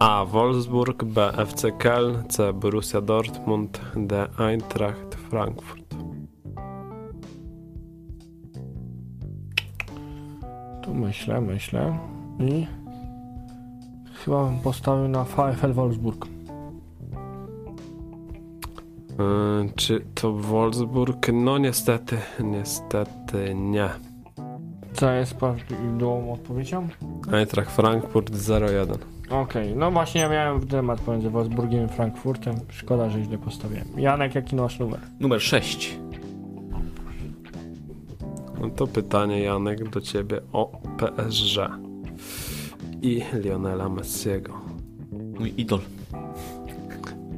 A. 0.00 0.24
Wolfsburg, 0.24 1.04
B. 1.04 1.32
FC 1.36 1.72
Köln, 1.72 2.28
C. 2.28 2.52
Borussia 2.52 3.00
Dortmund, 3.00 3.80
D. 3.96 4.28
Eintracht 4.38 5.14
Frankfurt. 5.30 5.87
Tu 10.88 10.94
myślę, 10.94 11.40
myślę. 11.40 11.98
I 12.38 12.66
chyba 14.24 14.44
bym 14.44 14.58
postawił 14.58 15.08
na 15.08 15.24
VfL 15.24 15.72
Wolfsburg. 15.72 16.26
Yy, 19.18 19.72
czy 19.76 20.00
to 20.14 20.32
Wolfsburg? 20.32 21.26
No 21.32 21.58
niestety, 21.58 22.16
niestety 22.40 23.54
nie. 23.54 23.88
Co 24.92 25.12
jest 25.12 25.34
prawidłową 25.34 26.32
odpowiedzią? 26.32 26.88
Eintracht 27.32 27.70
Frankfurt 27.70 28.30
0-1. 28.30 28.98
Okej, 29.30 29.76
no 29.76 29.90
właśnie 29.90 30.20
ja 30.20 30.28
miałem 30.28 30.66
dylemat 30.66 31.00
pomiędzy 31.00 31.30
Wolfsburgiem 31.30 31.86
i 31.86 31.88
Frankfurtem. 31.88 32.54
Szkoda, 32.68 33.10
że 33.10 33.22
źle 33.22 33.38
postawiłem. 33.38 33.86
Janek, 33.96 34.34
jaki 34.34 34.56
masz 34.56 34.78
numer? 34.78 35.00
numer 35.20 35.42
6. 35.42 35.98
No 38.60 38.70
to 38.70 38.86
pytanie 38.86 39.40
Janek 39.40 39.88
do 39.88 40.00
ciebie 40.00 40.40
o 40.52 40.80
PSG 40.98 41.56
i 43.02 43.22
Lionela 43.32 43.88
Messiego. 43.88 44.52
Mój 45.38 45.54
idol. 45.56 45.80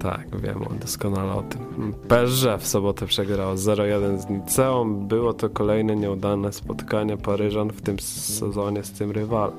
Tak, 0.01 0.41
wiem 0.41 0.65
doskonale 0.81 1.33
o 1.33 1.43
tym. 1.43 1.95
PSG 2.09 2.45
w 2.59 2.67
sobotę 2.67 3.07
przegrało 3.07 3.55
0-1 3.55 4.19
z 4.19 4.31
Niceą. 4.31 4.95
Było 4.95 5.35
to 5.35 5.51
kolejne 5.51 5.97
nieudane 5.97 6.53
spotkanie 6.53 7.17
Paryżan 7.17 7.71
w 7.71 7.83
tym 7.83 7.99
sezonie 7.99 8.83
z 8.83 8.93
tym 8.93 9.11
rywalem. 9.11 9.57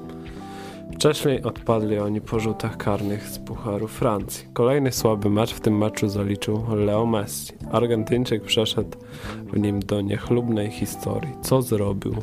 Wcześniej 1.02 1.44
odpadli 1.44 2.00
oni 2.00 2.22
po 2.22 2.40
rzutach 2.40 2.78
karnych 2.78 3.28
z 3.28 3.40
Pucharu 3.40 3.88
Francji. 3.88 4.48
Kolejny 4.54 4.92
słaby 4.92 5.30
mecz 5.30 5.54
w 5.54 5.60
tym 5.60 5.78
meczu 5.78 6.10
zaliczył 6.10 6.64
Leo 6.76 7.06
Messi. 7.06 7.54
Argentyńczyk 7.72 8.44
przeszedł 8.44 8.98
w 9.54 9.60
nim 9.60 9.80
do 9.80 10.02
niechlubnej 10.02 10.72
historii. 10.72 11.34
Co 11.42 11.62
zrobił? 11.62 12.14
Yy, 12.14 12.20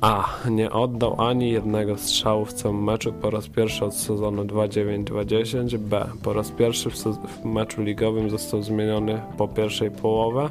A. 0.00 0.28
Nie 0.50 0.70
oddał 0.70 1.20
ani 1.20 1.50
jednego 1.50 1.96
strzału 1.96 2.44
w 2.44 2.52
całym 2.52 2.84
meczu 2.84 3.12
po 3.12 3.30
raz 3.30 3.48
pierwszy 3.48 3.84
od 3.84 3.94
sezonu 3.94 4.44
2-9-2-10. 4.44 5.78
B. 5.78 6.06
Po 6.22 6.32
raz 6.32 6.50
pierwszy 6.50 6.90
w, 6.90 6.94
w 6.94 7.44
meczu 7.44 7.82
ligowym 7.82 8.30
został 8.30 8.62
zmieniony 8.62 9.20
po 9.36 9.48
pierwszej 9.48 9.90
połowie. 9.90 10.48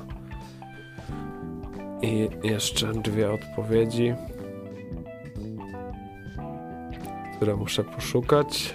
I 2.01 2.29
jeszcze 2.43 2.93
dwie 2.93 3.31
odpowiedzi, 3.31 4.13
które 7.35 7.55
muszę 7.55 7.83
poszukać. 7.83 8.73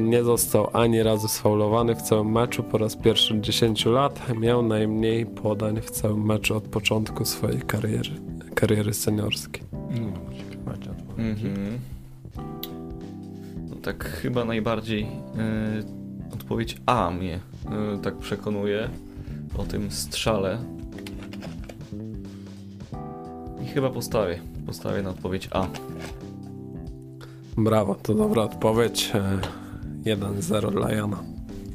Nie 0.00 0.24
został 0.24 0.68
ani 0.72 1.02
razu 1.02 1.28
sfaulowany 1.28 1.94
w 1.94 2.02
całym 2.02 2.32
meczu 2.32 2.62
po 2.62 2.78
raz 2.78 2.96
pierwszy 2.96 3.34
od 3.34 3.40
10 3.40 3.86
lat. 3.86 4.38
Miał 4.38 4.62
najmniej 4.62 5.26
podań 5.26 5.80
w 5.80 5.90
całym 5.90 6.26
meczu 6.26 6.56
od 6.56 6.64
początku 6.64 7.24
swojej 7.24 7.60
kariery, 7.60 8.10
kariery 8.54 8.94
seniorskiej. 8.94 9.62
Mhm. 11.18 11.78
No 13.70 13.76
tak 13.76 14.04
chyba 14.04 14.44
najbardziej 14.44 15.02
e, 15.02 15.06
odpowiedź 16.34 16.76
A 16.86 17.10
mnie 17.10 17.40
e, 17.94 17.98
tak 18.02 18.16
przekonuje 18.16 18.88
o 19.58 19.64
tym 19.64 19.90
strzale. 19.90 20.58
I 23.64 23.66
chyba 23.66 23.90
postawię. 23.90 24.40
Postawię 24.66 25.02
na 25.02 25.10
odpowiedź 25.10 25.48
A. 25.52 25.66
Brawo, 27.64 27.94
to 27.94 28.14
dobra 28.14 28.42
odpowiedź. 28.42 29.12
E, 29.14 30.16
1-0 30.16 30.70
dla 30.72 30.92
Jana. 30.92 31.16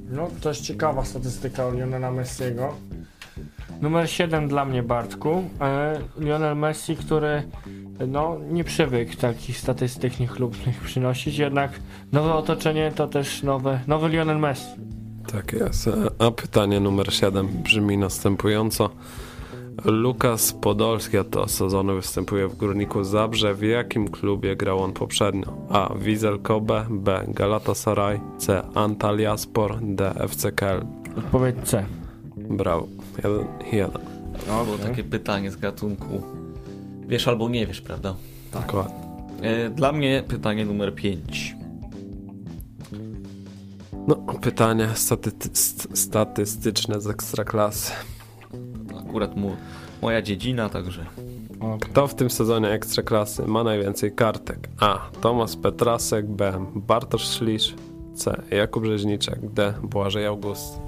No, 0.10 0.28
to 0.42 0.50
jest 0.50 0.62
ciekawa 0.62 1.06
statystyka 1.06 1.70
Lionela 1.70 2.12
Messiego. 2.12 2.74
Numer 3.82 4.10
7 4.10 4.48
dla 4.48 4.66
mnie, 4.66 4.84
Bartku. 4.84 5.44
E, 5.62 6.00
Lionel 6.18 6.56
Messi, 6.56 6.96
który 6.96 7.44
no, 8.08 8.38
nie 8.52 8.64
przywykł 8.64 9.16
takich 9.16 9.58
statystyk 9.58 10.20
niechlubnych 10.20 10.82
przynosić, 10.82 11.38
jednak 11.38 11.72
nowe 12.12 12.34
otoczenie 12.34 12.92
to 12.96 13.08
też 13.08 13.44
nowe, 13.44 13.80
nowy 13.88 14.10
Lionel 14.10 14.40
Messi. 14.40 14.70
Tak 15.32 15.54
jest. 15.54 15.88
E, 15.88 15.94
A 16.20 16.32
pytanie 16.32 16.80
numer 16.80 17.14
7 17.14 17.48
brzmi 17.48 17.98
następująco. 17.98 18.90
Lukas 19.84 20.54
Podolski 20.54 21.18
od 21.18 21.30
tego 21.30 21.48
sezonu 21.48 21.96
występuje 21.96 22.48
w 22.48 22.56
Górniku 22.58 23.04
Zabrze. 23.04 23.54
W 23.56 23.62
jakim 23.64 24.08
klubie 24.08 24.56
grał 24.56 24.84
on 24.84 24.94
poprzednio? 24.94 25.58
A. 25.70 25.94
Wizel 26.00 26.40
Kobe 26.40 26.86
B. 26.90 27.24
Galatasaray 27.28 28.20
C. 28.38 28.62
Antalyaspor 28.76 29.80
D. 29.82 30.14
FC 30.20 30.52
Köln 30.52 30.86
Odpowiedź 31.18 31.56
C. 31.64 31.86
Brawo. 32.38 32.88
Jeden, 33.18 33.48
jeden. 33.72 34.02
No, 34.48 34.66
bo 34.66 34.78
takie 34.78 35.04
pytanie 35.04 35.52
z 35.52 35.56
gatunku 35.56 36.22
wiesz 37.08 37.28
albo 37.28 37.50
nie 37.50 37.68
wiesz, 37.68 37.82
prawda? 37.82 38.16
Dokładnie. 38.54 38.96
E, 39.42 39.70
dla 39.70 39.92
mnie 39.92 40.24
pytanie 40.28 40.66
numer 40.66 40.96
5. 40.96 41.56
No, 44.08 44.16
pytanie 44.42 44.88
staty- 44.96 45.32
st- 45.54 45.98
statystyczne 46.00 47.02
z 47.02 47.08
ekstraklasy. 47.08 47.92
Akurat 49.16 49.36
mu, 49.36 49.56
moja 50.02 50.22
dziedzina, 50.22 50.70
także. 50.70 51.06
Kto 51.82 52.08
w 52.08 52.16
tym 52.16 52.30
sezonie 52.30 52.70
ekstraklasy 52.70 53.48
ma 53.48 53.64
najwięcej 53.64 54.16
kartek? 54.16 54.70
A. 54.80 55.00
Tomasz 55.22 55.56
Petrasek 55.56 56.28
B. 56.28 56.66
Bartosz 56.76 57.28
Szlisz 57.28 57.74
C. 58.16 58.42
Jakub 58.52 58.86
Rzeźniczek 58.86 59.52
D. 59.54 59.74
Błażej 59.84 60.26
August 60.26 60.80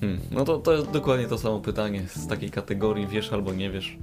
Hmm, 0.00 0.20
no 0.30 0.44
to, 0.44 0.58
to 0.58 0.72
jest 0.72 0.90
dokładnie 0.90 1.26
to 1.26 1.38
samo 1.38 1.60
pytanie 1.60 2.02
z 2.08 2.26
takiej 2.26 2.50
kategorii 2.50 3.06
wiesz 3.06 3.32
albo 3.32 3.52
nie 3.52 3.70
wiesz. 3.70 3.98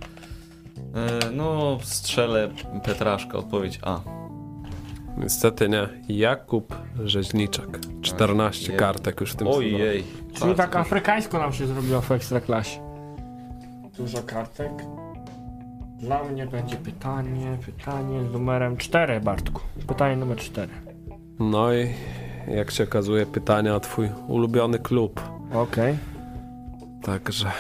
E, 0.96 1.32
no, 1.32 1.78
strzelę 1.84 2.50
Petraszka, 2.84 3.38
odpowiedź 3.38 3.80
A. 3.82 4.02
Niestety 5.18 5.70
nie. 5.70 5.88
Jakub 6.10 6.76
Rzeźniczek. 7.04 7.80
14 8.02 8.68
Ojej. 8.68 8.80
kartek 8.80 9.22
już 9.22 9.32
w 9.32 9.36
tym 9.36 9.48
sezonie. 9.48 9.76
Ojej. 9.76 10.04
Czyli 10.34 10.56
tak 10.56 10.76
afrykańsko 10.76 11.40
nam 11.40 11.54
się 11.54 11.68
zrobiło 11.68 12.02
w 12.02 12.12
Ekstraklasie. 12.12 12.80
Dużo 13.98 14.24
kartek. 14.24 14.72
Dla 16.00 16.24
mnie 16.24 16.46
będzie 16.46 16.76
pytanie, 16.76 17.58
pytanie 17.66 18.30
z 18.30 18.34
numerem 18.34 18.78
4, 18.78 19.20
Bartku. 19.20 19.62
Pytanie 19.88 20.16
numer 20.16 20.38
4. 20.38 20.72
No 21.40 21.74
i 21.74 21.88
jak 22.48 22.72
się 22.72 22.84
okazuje 22.84 23.26
pytanie 23.26 23.74
o 23.74 23.80
twój 23.80 24.10
ulubiony 24.28 24.80
klub. 24.80 25.22
Okej. 25.54 25.98
Także 27.08 27.52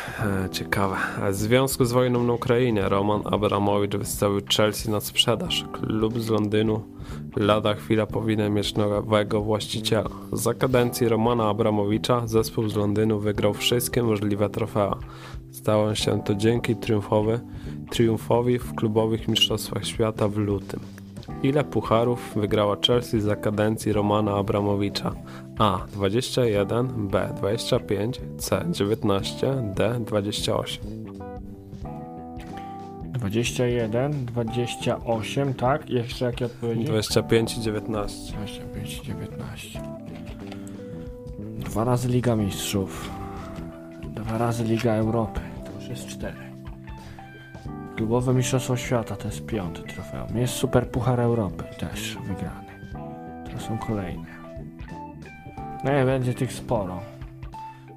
e, 0.45 0.49
ciekawe. 0.49 0.95
W 1.31 1.35
związku 1.35 1.85
z 1.85 1.91
wojną 1.91 2.23
na 2.23 2.33
Ukrainie 2.33 2.89
Roman 2.89 3.21
Abramowicz 3.25 3.95
wystawił 3.95 4.41
Chelsea 4.57 4.91
na 4.91 4.99
sprzedaż. 4.99 5.65
Klub 5.71 6.19
z 6.19 6.29
Londynu 6.29 6.83
lada 7.35 7.73
chwila 7.73 8.05
powinien 8.05 8.53
mieć 8.53 8.75
nowego 8.75 9.41
właściciela. 9.41 10.09
Za 10.33 10.53
kadencji 10.53 11.09
Romana 11.09 11.49
Abramowicza 11.49 12.27
zespół 12.27 12.69
z 12.69 12.75
Londynu 12.75 13.19
wygrał 13.19 13.53
wszystkie 13.53 14.03
możliwe 14.03 14.49
trofea. 14.49 14.95
Stało 15.51 15.95
się 15.95 16.23
to 16.23 16.35
dzięki 16.35 16.75
triumfowy, 16.75 17.39
triumfowi 17.89 18.59
w 18.59 18.75
klubowych 18.75 19.27
mistrzostwach 19.27 19.85
świata 19.85 20.27
w 20.27 20.37
lutym. 20.37 20.79
Ile 21.43 21.63
pucharów 21.63 22.33
wygrała 22.35 22.77
Chelsea 22.87 23.19
za 23.19 23.35
kadencji 23.35 23.93
Romana 23.93 24.35
Abramowicza? 24.35 25.15
A. 25.59 25.85
21, 25.93 27.07
B. 27.07 27.33
25, 27.37 28.21
C. 28.37 28.65
19, 28.71 29.73
D. 29.75 29.99
28. 29.99 30.83
21, 33.13 34.25
28, 34.25 35.53
tak? 35.53 35.89
Jeszcze 35.89 36.25
jakie 36.25 36.45
odpowiedzi? 36.45 36.83
25 36.83 37.57
i 37.57 37.61
19. 37.61 38.33
25, 38.33 39.01
19. 39.01 39.81
Dwa 41.57 41.83
razy 41.83 42.07
Liga 42.07 42.35
Mistrzów. 42.35 43.09
Dwa 44.03 44.37
razy 44.37 44.63
Liga 44.63 44.93
Europy. 44.93 45.41
To 45.65 45.71
już 45.79 45.89
jest 45.89 46.07
cztery. 46.07 46.47
Klubowe 47.95 48.33
Mistrzostwo 48.33 48.77
Świata 48.77 49.15
to 49.15 49.27
jest 49.27 49.45
piąty 49.45 49.81
trofeum. 49.81 50.37
Jest 50.37 50.53
Super 50.53 50.89
Puchar 50.91 51.19
Europy 51.19 51.63
też 51.79 52.17
wygrany. 52.27 52.67
To 53.53 53.59
są 53.59 53.77
kolejne. 53.77 54.36
No 55.83 55.91
nie, 55.91 56.05
będzie 56.05 56.33
tych 56.33 56.53
sporo. 56.53 56.99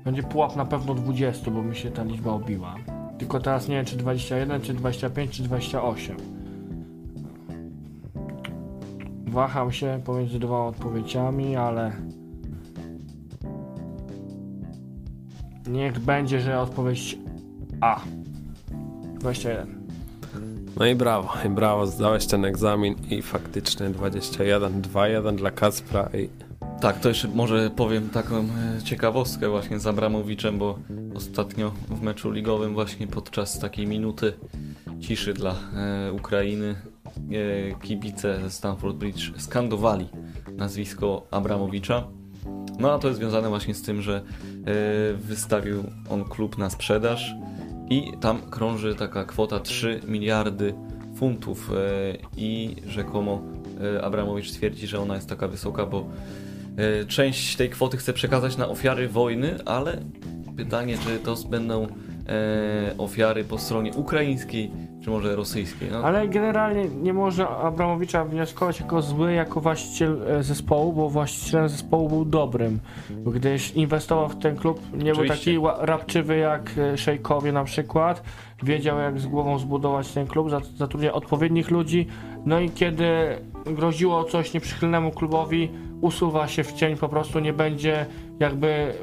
Będzie 0.05 0.23
pułap 0.23 0.57
na 0.57 0.65
pewno 0.65 0.95
20, 0.95 1.51
bo 1.51 1.63
mi 1.63 1.77
się 1.77 1.91
ta 1.91 2.05
liczba 2.05 2.33
obiła. 2.33 2.75
Tylko 3.19 3.41
teraz 3.41 3.69
nie 3.69 3.77
wiem 3.77 3.85
czy 3.85 3.97
21, 3.97 4.61
czy 4.61 4.75
25, 4.75 5.31
czy 5.31 5.43
28. 5.43 6.17
Waham 9.27 9.73
się 9.73 10.01
pomiędzy 10.05 10.39
dwoma 10.39 10.67
odpowiedziami, 10.67 11.57
ale 11.57 11.93
niech 15.69 15.99
będzie, 15.99 16.41
że 16.41 16.61
odpowiedź 16.61 17.19
A. 17.81 18.01
21. 19.19 19.81
No 20.77 20.87
i 20.87 20.95
brawo, 20.95 21.33
i 21.47 21.49
brawo, 21.49 21.87
zdałeś 21.87 22.27
ten 22.27 22.45
egzamin 22.45 22.95
i 23.11 23.23
faktycznie 23.23 23.91
21, 23.91 24.83
2-1 24.83 25.35
dla 25.35 25.51
Kacpra 25.51 26.09
i 26.15 26.50
Tak, 26.81 27.01
to 27.01 27.09
jeszcze 27.09 27.29
może 27.29 27.71
powiem 27.71 28.11
taką 28.11 28.37
e, 28.37 28.83
ciekawostkę 28.85 29.49
właśnie 29.49 29.79
z 29.79 29.87
Abramowiczem, 29.87 30.59
bo 30.59 30.79
ostatnio 31.15 31.73
w 31.89 32.03
meczu 32.03 32.31
ligowym 32.31 32.75
właśnie 32.75 33.07
podczas 33.07 33.59
takiej 33.59 33.87
minuty 33.87 34.33
ciszy 35.01 35.35
dla 35.35 35.51
e, 35.51 36.13
Ukrainy 36.13 36.75
e, 37.15 37.81
kibice 37.81 38.41
ze 38.41 38.51
Stamford 38.51 38.97
Bridge 38.97 39.41
skandowali 39.41 40.09
nazwisko 40.57 41.27
Abramowicza. 41.31 42.09
No 42.79 42.93
a 42.93 42.99
to 42.99 43.09
jest 43.09 43.21
związane 43.21 43.49
właśnie 43.49 43.75
z 43.75 43.83
tym, 43.83 44.03
że 44.03 44.23
wystawił 45.15 45.85
on 46.11 46.25
klub 46.25 46.59
na 46.59 46.71
sprzedaż 46.71 47.35
i 47.91 48.13
tam 48.21 48.41
krąży 48.51 48.95
taka 48.95 49.25
kwota 49.25 49.61
3 49.61 50.01
miliardy 50.09 50.75
funtów 51.17 51.71
i 52.37 52.77
rzekomo 52.87 53.43
Abramowicz 54.03 54.53
twierdzi, 54.53 54.87
że 54.87 55.01
ona 55.01 55.15
jest 55.15 55.29
taka 55.29 55.49
wysoka, 55.49 55.87
bo 55.87 56.07
Część 57.09 57.57
tej 57.57 57.71
kwoty 57.71 57.97
chce 57.97 58.13
przekazać 58.13 58.57
na 58.57 58.69
ofiary 58.69 59.09
wojny, 59.09 59.59
ale 59.65 59.97
pytanie, 60.57 60.97
czy 60.99 61.19
to 61.19 61.35
będą 61.51 61.83
e, 61.87 61.89
ofiary 62.99 63.45
po 63.45 63.59
stronie 63.59 63.93
ukraińskiej, 63.93 64.71
Czy 65.05 65.11
może 65.11 65.37
rosyjskiej. 65.37 65.89
No, 65.93 65.99
Ale 65.99 66.29
generalnie 66.29 66.85
nie 66.89 67.13
można 67.13 67.49
Abramowicza 67.49 68.25
wnioskować 68.25 68.81
jako 68.81 69.03
zły, 69.03 69.33
jako 69.33 69.61
właściciel 69.61 70.23
e, 70.29 70.43
zespołu, 70.43 70.93
bo 70.93 71.11
właścicielem 71.11 71.69
zespołu 71.69 72.09
był 72.09 72.25
dobrym. 72.25 72.79
Gdyż 73.11 73.75
inwestował 73.77 74.29
w 74.29 74.39
ten 74.39 74.57
klub, 74.57 74.81
nie 74.93 75.13
był 75.13 75.23
Oczywiście. 75.23 75.45
taki 75.45 75.59
ła- 75.59 75.77
rapczywy 75.85 76.37
jak 76.37 76.71
e, 76.79 76.99
szejkowie 76.99 77.53
na 77.53 77.65
przykład. 77.65 78.23
Wiedział 78.63 78.99
jak 78.99 79.21
z 79.21 79.27
głową 79.27 79.59
zbudować 79.59 80.13
ten 80.13 80.27
klub, 80.27 80.49
zat- 80.51 80.77
zatrudniał 80.77 81.15
odpowiednich 81.17 81.71
ludzi. 81.71 82.07
No 82.47 82.61
i 82.61 82.71
kiedy 82.71 83.07
groziło 83.67 84.25
coś 84.25 84.55
nieprzychylnemu 84.55 85.11
klubowi, 85.11 85.71
usuwa 86.01 86.49
się 86.49 86.65
w 86.65 86.73
cień, 86.73 86.97
po 86.97 87.09
prostu 87.09 87.41
nie 87.41 87.53
będzie 87.53 88.07
jakby 88.41 88.95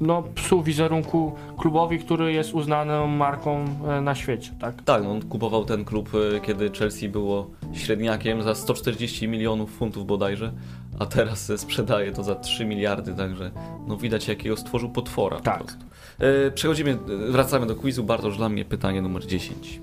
no, 0.00 0.22
psuł 0.34 0.62
wizerunku 0.62 1.32
klubowi, 1.58 1.98
który 1.98 2.32
jest 2.32 2.54
uznaną 2.54 3.06
marką 3.06 3.64
e, 3.88 4.00
na 4.00 4.14
świecie, 4.14 4.50
tak? 4.60 4.82
Tak, 4.82 5.02
no 5.04 5.10
on 5.10 5.22
kupował 5.22 5.64
ten 5.64 5.84
klub, 5.84 6.10
e, 6.36 6.40
kiedy 6.40 6.70
Chelsea 6.70 7.08
było 7.08 7.50
średniakiem 7.72 8.42
za 8.42 8.54
140 8.54 9.28
milionów 9.28 9.70
funtów 9.76 10.06
bodajże, 10.06 10.52
a 10.98 11.06
teraz 11.06 11.50
e, 11.50 11.58
sprzedaje 11.58 12.12
to 12.12 12.22
za 12.24 12.34
3 12.34 12.64
miliardy, 12.64 13.14
także 13.14 13.50
no 13.86 13.96
widać 13.96 14.28
jakiego 14.28 14.56
stworzył 14.56 14.90
potwora. 14.90 15.36
po 15.36 15.42
Tak. 15.42 15.58
prostu. 15.64 15.84
E, 16.18 16.50
Przechodzimy, 16.50 16.98
wracamy 17.30 17.66
do 17.66 17.76
quizu. 17.76 18.04
Bartosz, 18.04 18.36
dla 18.36 18.48
mnie 18.48 18.64
pytanie 18.64 19.02
numer 19.02 19.26
10. 19.26 19.80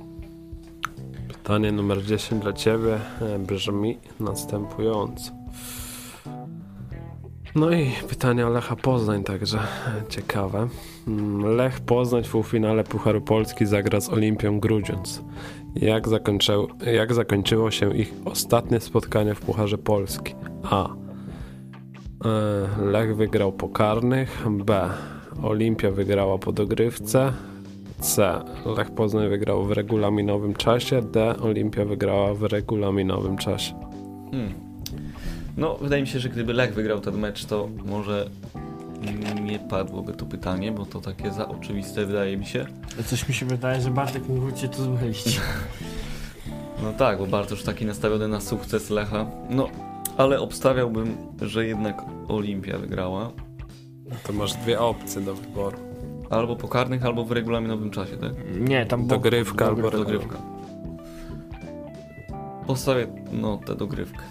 Pytanie 1.27 1.71
numer 1.71 2.03
10 2.05 2.41
dla 2.41 2.53
Ciebie 2.53 2.97
brzmi 3.39 3.97
następująco. 4.19 5.40
No 7.55 7.71
i 7.71 7.91
pytanie 8.09 8.47
o 8.47 8.49
Lecha 8.49 8.75
Poznań 8.75 9.23
także 9.23 9.59
ciekawe. 10.09 10.67
Mm, 11.07 11.55
Lech 11.55 11.79
Poznań 11.79 12.23
w 12.23 12.31
półfinale 12.31 12.83
Pucharu 12.83 13.21
Polski 13.21 13.65
zagra 13.65 14.01
z 14.01 14.09
Olimpią 14.09 14.59
Grudziądz. 14.59 15.23
Jak, 15.75 16.03
jak 16.93 17.13
zakończyło 17.13 17.71
się 17.71 17.97
ich 17.97 18.13
ostatnie 18.25 18.79
spotkanie 18.79 19.35
w 19.35 19.39
Pucharze 19.39 19.77
Polski? 19.77 20.35
A. 20.63 20.89
E, 22.25 22.85
Lech 22.85 23.15
wygrał 23.15 23.51
po 23.51 23.69
karnych. 23.69 24.45
B. 24.49 24.89
Olimpia 25.43 25.91
wygrała 25.91 26.37
po 26.37 26.51
dogrywce. 26.51 27.33
C. 27.99 28.41
Lech 28.77 28.91
Poznań 28.91 29.29
wygrał 29.29 29.63
w 29.63 29.71
regulaminowym 29.71 30.53
czasie. 30.53 31.01
D. 31.01 31.37
Olimpia 31.37 31.85
wygrała 31.85 32.33
w 32.33 32.43
regulaminowym 32.43 33.37
czasie. 33.37 33.73
Hmm. 34.31 34.53
No, 35.57 35.75
wydaje 35.75 36.01
mi 36.01 36.07
się, 36.07 36.19
że 36.19 36.29
gdyby 36.29 36.53
Lech 36.53 36.73
wygrał 36.73 36.99
ten 36.99 37.17
mecz, 37.17 37.45
to 37.45 37.69
może 37.85 38.29
nie 39.41 39.59
padłoby 39.59 40.13
to 40.13 40.25
pytanie, 40.25 40.71
bo 40.71 40.85
to 40.85 41.01
takie 41.01 41.31
za 41.31 41.47
oczywiste 41.47 42.05
wydaje 42.05 42.37
mi 42.37 42.45
się. 42.45 42.65
Coś 43.05 43.27
mi 43.27 43.33
się 43.33 43.45
wydaje, 43.45 43.81
że 43.81 43.91
Bartek 43.91 44.29
mógł 44.29 44.51
cię 44.51 44.69
tu 44.69 44.83
zmylić. 44.83 45.41
No 46.83 46.93
tak, 46.93 47.17
bo 47.17 47.27
Bartosz 47.27 47.63
taki 47.63 47.85
nastawiony 47.85 48.27
na 48.27 48.41
sukces 48.41 48.89
Lecha. 48.89 49.25
No, 49.49 49.69
ale 50.17 50.39
obstawiałbym, 50.39 51.17
że 51.41 51.65
jednak 51.65 52.01
Olimpia 52.27 52.77
wygrała. 52.77 53.31
To 54.27 54.33
masz 54.33 54.53
dwie 54.53 54.79
opcje 54.79 55.21
do 55.21 55.35
wyboru. 55.35 55.77
Albo 56.29 56.55
po 56.55 56.67
karnych, 56.67 57.05
albo 57.05 57.25
w 57.25 57.31
regulaminowym 57.31 57.89
czasie, 57.89 58.17
tak? 58.17 58.31
Nie, 58.59 58.85
tam 58.85 59.07
było... 59.07 59.19
Dogrywka 59.19 59.65
albo 59.65 59.91
Dogrywka. 59.91 60.13
Dogrywka. 60.13 60.37
Postawię, 62.67 63.07
no, 63.31 63.59
tę 63.67 63.75
dogrywkę. 63.75 64.21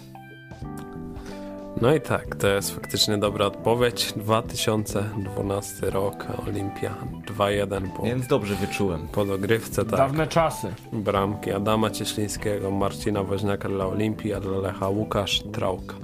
No 1.81 1.95
i 1.95 2.01
tak, 2.01 2.35
to 2.35 2.47
jest 2.47 2.75
faktycznie 2.75 3.17
dobra 3.17 3.45
odpowiedź. 3.45 4.13
2012 4.15 5.89
rok, 5.89 6.25
Olimpia 6.47 6.95
2-1 7.37 7.89
po, 7.97 8.03
Więc 8.03 8.27
dobrze 8.27 8.55
wyczułem. 8.55 9.07
po 9.07 9.25
dogrywce, 9.25 9.85
tak. 9.85 9.97
Dawne 9.97 10.27
czasy. 10.27 10.73
Bramki 10.93 11.51
Adama 11.51 11.89
Cieślińskiego, 11.89 12.71
Marcina 12.71 13.23
Woźniaka 13.23 13.69
dla 13.69 13.85
Olimpii, 13.87 14.33
a 14.33 14.39
dla 14.39 14.57
Lecha 14.57 14.89
Łukasz 14.89 15.43
Trałka. 15.51 15.95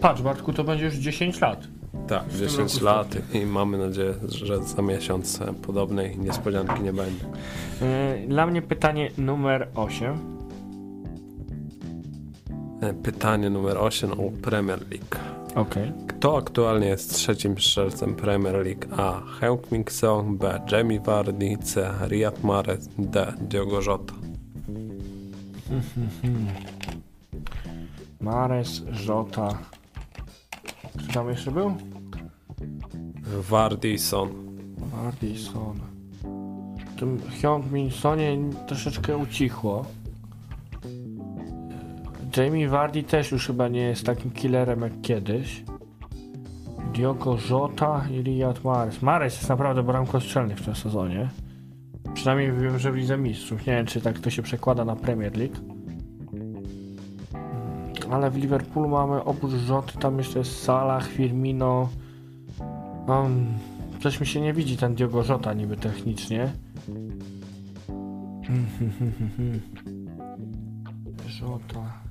Patrz 0.00 0.22
Bartku, 0.22 0.52
to 0.52 0.64
będzie 0.64 0.84
już 0.84 0.94
10 0.94 1.40
lat. 1.40 1.60
Tak, 2.08 2.24
tym 2.24 2.38
10 2.48 2.72
roku 2.74 2.84
lat 2.84 3.34
i 3.34 3.46
mamy 3.46 3.78
nadzieję, 3.78 4.14
że 4.28 4.62
za 4.62 4.82
miesiąc 4.82 5.40
e, 5.40 5.54
podobnej 5.54 6.18
niespodzianki 6.18 6.82
nie 6.82 6.92
będzie. 6.92 7.24
Yy, 8.20 8.28
Dla 8.28 8.46
mnie 8.46 8.62
pytanie 8.62 9.10
numer 9.18 9.68
8. 9.74 10.35
E, 12.80 12.94
Pytanie 12.94 13.50
numer 13.50 13.78
8 13.78 14.12
o 14.12 14.30
Premier 14.42 14.78
League. 14.90 15.18
Okej. 15.54 15.92
Kto 16.08 16.36
aktualnie 16.36 16.86
jest 16.86 17.14
trzecim 17.14 17.58
strzelcem 17.58 18.14
Premier 18.14 18.54
League? 18.54 18.86
A. 18.96 19.20
Heung-Min 19.40 19.90
Son, 19.90 20.36
B. 20.38 20.60
Jamie 20.72 21.00
Vardy, 21.00 21.56
C. 21.62 21.90
Riyad 22.08 22.44
Mahrez, 22.44 22.88
D. 22.98 23.32
Diogo 23.40 23.82
Jota. 23.82 24.14
Mares, 28.20 28.82
Żota. 28.90 29.58
Kto 30.98 31.12
tam 31.14 31.28
jeszcze 31.28 31.50
był? 31.50 31.74
Vardy 33.50 33.88
i 33.88 33.98
Son. 33.98 34.28
Bardison. 34.96 35.80
W 36.86 36.98
tym 36.98 37.18
Hyung-Min 37.18 37.90
Sonie 37.90 38.38
troszeczkę 38.66 39.16
ucichło. 39.16 39.84
Jamie 42.36 42.68
Vardy 42.68 43.02
też 43.02 43.32
już 43.32 43.46
chyba 43.46 43.68
nie 43.68 43.80
jest 43.80 44.06
takim 44.06 44.30
killerem 44.30 44.80
jak 44.80 45.00
kiedyś. 45.00 45.64
Diogo 46.94 47.36
Jota 47.50 48.06
i 48.10 48.22
Riyad 48.22 48.64
Mahrez. 48.64 49.02
Mahrez 49.02 49.36
jest 49.36 49.48
naprawdę 49.48 49.82
bramkostrzelny 49.82 50.56
w 50.56 50.64
tym 50.64 50.74
sezonie. 50.74 51.28
Przynajmniej 52.14 52.52
wiem, 52.52 52.78
że 52.78 52.92
w 52.92 52.96
Lidze 52.96 53.18
Mistrzów. 53.18 53.66
Nie 53.66 53.72
wiem, 53.72 53.86
czy 53.86 54.00
tak 54.00 54.18
to 54.18 54.30
się 54.30 54.42
przekłada 54.42 54.84
na 54.84 54.96
Premier 54.96 55.32
League. 55.36 55.56
Ale 58.10 58.30
w 58.30 58.36
Liverpoolu 58.36 58.88
mamy 58.88 59.24
oprócz 59.24 59.52
Joty 59.68 59.98
tam 59.98 60.18
jeszcze 60.18 60.38
jest 60.38 60.62
Salah, 60.62 61.08
Firmino. 61.08 61.88
Um, 63.08 63.46
coś 64.02 64.20
mi 64.20 64.26
się 64.26 64.40
nie 64.40 64.52
widzi 64.52 64.76
ten 64.76 64.94
Diogo 64.94 65.24
Jota 65.28 65.52
niby 65.52 65.76
technicznie. 65.76 66.52
Jota. 71.40 72.05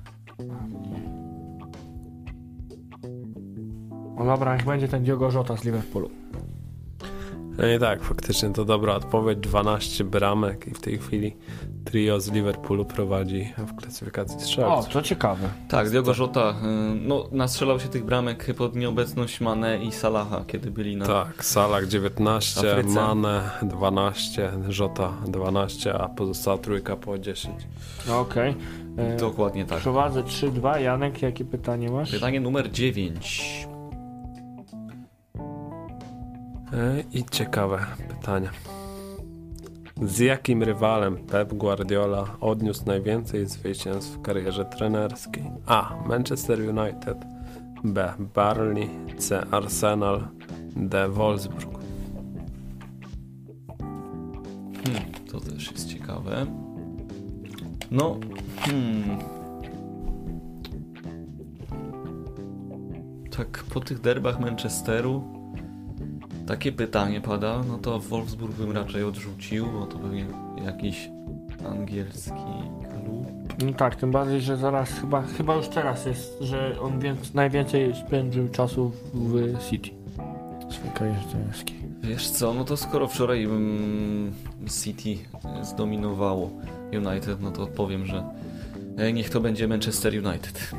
O 4.16 4.24
dobra, 4.24 4.56
niech 4.56 4.64
będzie 4.66 4.88
ten 4.88 5.04
Diogo 5.04 5.30
Jota 5.32 5.56
z 5.56 5.64
Liverpoolu. 5.64 6.10
No 7.58 7.68
i 7.68 7.78
tak, 7.78 8.02
faktycznie 8.02 8.50
to 8.50 8.64
dobra 8.64 8.94
odpowiedź. 8.94 9.38
12 9.38 10.04
bramek 10.04 10.66
i 10.66 10.70
w 10.70 10.80
tej 10.80 10.98
chwili 10.98 11.36
trio 11.84 12.20
z 12.20 12.32
Liverpoolu 12.32 12.84
prowadzi 12.84 13.52
w 13.58 13.76
klasyfikacji 13.76 14.36
O, 14.36 14.40
strzelców. 14.40 14.92
to 14.92 15.02
ciekawe. 15.02 15.48
Tak, 15.68 15.90
Diogo 15.90 16.12
Jota, 16.18 16.50
y, 16.50 16.54
no, 17.08 17.24
nastrzelał 17.32 17.80
się 17.80 17.88
tych 17.88 18.04
bramek 18.04 18.54
pod 18.54 18.76
nieobecność 18.76 19.40
Mane 19.40 19.84
i 19.84 19.92
Salaha, 19.92 20.44
kiedy 20.46 20.70
byli 20.70 20.96
na... 20.96 21.06
Tak, 21.06 21.44
Salah 21.44 21.84
19, 21.86 22.72
Afryce. 22.72 22.88
Mane 22.94 23.50
12, 23.62 24.52
Jota 24.78 25.12
12, 25.26 25.94
a 25.94 26.08
pozostała 26.08 26.58
trójka 26.58 26.96
po 26.96 27.18
10. 27.18 27.54
Okej. 28.10 28.54
E, 28.96 29.16
Dokładnie 29.16 29.64
tak. 29.64 29.80
Prowadzę 29.82 30.22
3-2. 30.22 30.80
Janek, 30.80 31.22
jakie 31.22 31.44
pytanie 31.44 31.90
masz? 31.90 32.10
Pytanie 32.10 32.40
numer 32.40 32.70
9. 32.70 33.66
E, 36.72 37.04
I 37.12 37.24
ciekawe 37.24 37.86
pytanie. 38.08 38.50
Z 40.02 40.18
jakim 40.18 40.62
rywalem 40.62 41.16
Pep 41.16 41.54
Guardiola 41.54 42.24
odniósł 42.40 42.86
najwięcej 42.86 43.46
zwycięstw 43.46 44.12
w 44.12 44.22
karierze 44.22 44.64
trenerskiej? 44.64 45.44
A. 45.66 45.94
Manchester 46.08 46.60
United 46.60 47.18
B. 47.84 48.14
Burnley 48.34 48.88
C. 49.18 49.46
Arsenal 49.50 50.28
D. 50.76 51.08
Wolfsburg 51.08 51.76
Hmm, 54.84 55.12
to 55.30 55.40
też 55.40 55.72
jest 55.72 55.88
ciekawe. 55.88 56.46
No, 57.90 58.16
hmm. 58.60 59.18
Tak 63.36 63.64
po 63.64 63.80
tych 63.80 64.00
derbach 64.00 64.40
Manchesteru 64.40 65.35
takie 66.46 66.72
pytanie 66.72 67.20
pada, 67.20 67.62
no 67.68 67.78
to 67.78 67.98
Wolfsburg 67.98 68.56
bym 68.56 68.72
raczej 68.72 69.04
odrzucił, 69.04 69.66
bo 69.66 69.86
to 69.86 69.98
pewnie 69.98 70.26
jakiś 70.64 71.10
angielski 71.70 72.30
klub. 72.80 73.26
No 73.64 73.72
tak, 73.72 73.96
tym 73.96 74.10
bardziej, 74.10 74.40
że 74.40 74.56
zaraz 74.56 74.90
chyba, 74.90 75.22
chyba 75.22 75.54
już 75.54 75.68
teraz 75.68 76.06
jest, 76.06 76.40
że 76.40 76.80
on 76.80 77.00
więc, 77.00 77.34
najwięcej 77.34 77.94
spędził 78.06 78.48
czasu 78.48 78.92
w 79.14 79.58
City. 79.70 79.90
Karierze 80.94 81.28
trenerskiej. 81.30 81.76
Wiesz 82.02 82.30
co, 82.30 82.54
no 82.54 82.64
to 82.64 82.76
skoro 82.76 83.08
wczoraj 83.08 83.44
mm, 83.44 84.32
City 84.82 85.18
zdominowało 85.62 86.50
United, 86.92 87.40
no 87.40 87.50
to 87.50 87.66
powiem, 87.66 88.06
że 88.06 88.24
e, 88.96 89.12
niech 89.12 89.30
to 89.30 89.40
będzie 89.40 89.68
Manchester 89.68 90.12
United. 90.26 90.70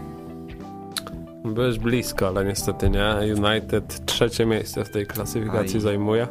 Byłeś 1.53 1.79
blisko, 1.79 2.27
ale 2.27 2.45
niestety 2.45 2.89
nie. 2.89 3.15
United 3.35 4.05
trzecie 4.05 4.45
miejsce 4.45 4.85
w 4.85 4.89
tej 4.89 5.05
klasyfikacji 5.05 5.75
Aj. 5.75 5.81
zajmuje. 5.81 6.27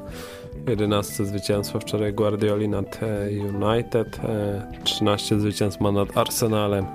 11 0.69 1.25
zwycięstwo 1.25 1.81
wczoraj 1.81 2.13
Guardioli 2.13 2.69
nad 2.69 3.01
e, 3.03 3.29
United, 3.31 4.21
e, 4.25 4.67
13 4.85 5.41
zwycięstw 5.41 5.81
ma 5.81 5.93
nad 5.93 6.17
Arsenalem 6.17 6.87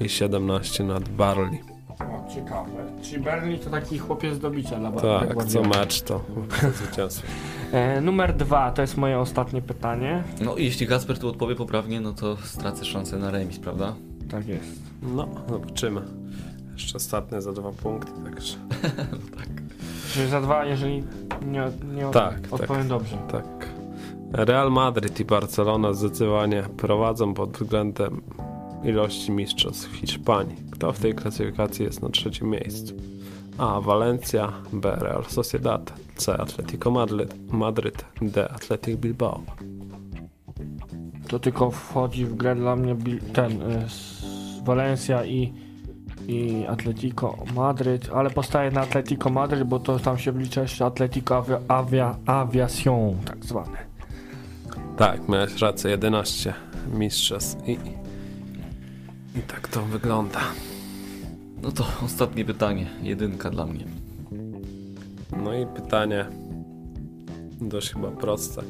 i 0.00 0.08
17 0.08 0.84
nad 0.84 1.08
Barley. 1.08 1.60
O, 2.00 2.34
ciekawe. 2.34 2.70
Czyli 3.02 3.22
Berlin 3.22 3.58
to 3.58 3.70
taki 3.70 3.98
chłopiec 3.98 4.38
do 4.38 4.50
bicia 4.50 4.76
dla 4.76 4.92
Tak, 4.92 5.44
co 5.44 5.62
mecz 5.62 6.02
to 6.02 6.20
zwycięstwo. 6.74 7.26
E, 7.72 8.00
numer 8.00 8.36
dwa, 8.36 8.70
to 8.70 8.82
jest 8.82 8.96
moje 8.96 9.18
ostatnie 9.18 9.62
pytanie. 9.62 10.24
No 10.40 10.56
i 10.56 10.64
jeśli 10.64 10.86
Kasper 10.86 11.18
tu 11.18 11.28
odpowie 11.28 11.54
poprawnie, 11.54 12.00
no 12.00 12.12
to 12.12 12.36
stracę 12.36 12.84
szansę 12.84 13.18
na 13.18 13.30
remis, 13.30 13.58
prawda? 13.58 13.94
Tak 14.30 14.48
jest. 14.48 14.82
No, 15.02 15.28
zobaczymy. 15.48 16.21
Jeszcze 16.72 16.96
ostatnie 16.96 17.42
za 17.42 17.52
dwa 17.52 17.70
punkty, 17.72 18.12
także 18.24 18.56
Czyli 20.12 20.28
za 20.28 20.40
dwa, 20.40 20.64
jeżeli 20.64 21.02
nie, 21.46 21.70
nie 21.94 22.06
od, 22.08 22.12
Tak, 22.12 22.38
odpowiem 22.50 22.88
dobrze. 22.88 23.18
tak. 23.32 23.44
Real 24.32 24.72
Madryt 24.72 25.20
i 25.20 25.24
Barcelona 25.24 25.92
zdecydowanie 25.92 26.62
prowadzą 26.76 27.34
pod 27.34 27.50
względem 27.58 28.22
ilości 28.84 29.32
mistrzostw 29.32 29.92
Hiszpanii. 29.96 30.56
Kto 30.70 30.92
w 30.92 30.98
tej 30.98 31.14
klasyfikacji 31.14 31.84
jest 31.84 32.02
na 32.02 32.08
trzecim 32.08 32.50
miejscu? 32.50 32.94
A. 33.58 33.80
Valencia, 33.80 34.52
B. 34.72 34.96
Real 35.00 35.24
Sociedad, 35.28 35.92
C. 36.16 36.38
Atletico 36.38 36.90
Madryt, 36.90 37.52
Madryt 37.52 38.04
D. 38.22 38.50
Athletic 38.52 38.96
Bilbao. 38.96 39.42
To 41.28 41.38
tylko 41.38 41.70
wchodzi 41.70 42.26
w 42.26 42.34
grę 42.34 42.54
dla 42.54 42.76
mnie 42.76 42.96
ten 43.32 43.62
y, 43.62 43.86
Valencia 44.64 45.24
i, 45.24 45.52
i 46.28 46.66
Atletico 46.68 47.38
Madryt, 47.54 48.10
ale 48.14 48.30
postaję 48.30 48.70
na 48.70 48.80
Atletico 48.80 49.30
Madryt, 49.30 49.64
bo 49.64 49.78
to 49.78 49.98
tam 49.98 50.18
się 50.18 50.32
wlicza 50.32 50.62
jeszcze 50.62 50.84
Atletico 50.84 51.36
Avia, 51.36 51.58
Avia, 51.68 52.16
Aviación 52.26 53.16
tak 53.24 53.44
zwane. 53.44 53.92
Tak, 54.96 55.28
miałeś 55.28 55.60
rację, 55.60 55.90
11 55.90 56.54
mistrzostw 56.92 57.68
i, 57.68 57.72
i 59.38 59.42
tak 59.48 59.68
to 59.68 59.82
wygląda. 59.82 60.40
No 61.62 61.72
to 61.72 61.86
ostatnie 62.04 62.44
pytanie. 62.44 62.86
Jedynka 63.02 63.50
dla 63.50 63.66
mnie. 63.66 63.84
No 65.42 65.54
i 65.54 65.66
pytanie 65.66 66.26
dość 67.60 67.92
chyba 67.92 68.10
proste. 68.10 68.62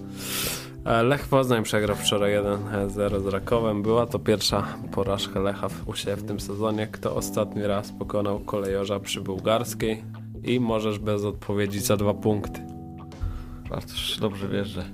E, 0.84 1.02
Lech 1.02 1.28
Poznań 1.28 1.62
przegrał 1.62 1.96
wczoraj 1.96 2.32
1-0 2.34 3.20
z 3.22 3.26
Rakowem. 3.26 3.82
Była 3.82 4.06
to 4.06 4.18
pierwsza 4.18 4.64
porażka 4.92 5.40
Lecha 5.40 5.68
w- 5.68 5.88
u 5.88 5.94
siebie 5.94 6.16
w 6.16 6.24
tym 6.26 6.40
sezonie. 6.40 6.86
Kto 6.86 7.16
ostatni 7.16 7.62
raz 7.62 7.92
pokonał 7.92 8.40
kolejorza 8.40 9.00
przy 9.00 9.20
bułgarskiej? 9.20 10.04
I 10.44 10.60
możesz 10.60 10.98
bez 10.98 11.24
odpowiedzi 11.24 11.80
za 11.80 11.96
dwa 11.96 12.14
punkty. 12.14 12.60
Bartosz, 13.70 14.18
dobrze 14.20 14.48
wiesz, 14.48 14.68
że 14.68 14.84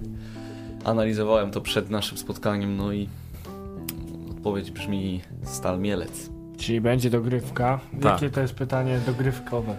analizowałem 0.84 1.50
to 1.50 1.60
przed 1.60 1.90
naszym 1.90 2.18
spotkaniem, 2.18 2.76
no 2.76 2.92
i 2.92 3.08
odpowiedź 4.30 4.70
brzmi 4.70 5.20
Stal 5.42 5.78
Mielec. 5.80 6.30
Czyli 6.58 6.80
będzie 6.80 7.10
dogrywka. 7.10 7.80
Tak. 8.02 8.04
Jakie 8.22 8.30
to 8.34 8.40
jest 8.40 8.54
pytanie 8.54 9.00
dogrywkowe? 9.06 9.76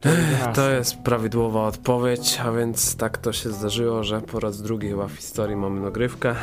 To, 0.00 0.08
jest 0.08 0.52
To 0.54 0.70
jest 0.70 1.02
prawidłowa 1.02 1.66
odpowiedź, 1.66 2.40
a 2.44 2.52
więc 2.52 2.96
tak 2.96 3.18
to 3.18 3.32
się 3.32 3.50
zdarzyło, 3.50 4.04
że 4.04 4.20
po 4.20 4.40
raz 4.40 4.62
drugi 4.62 4.88
chyba 4.88 5.08
w 5.08 5.12
historii 5.12 5.56
mamy 5.56 5.80
dogrywkę. 5.80 6.34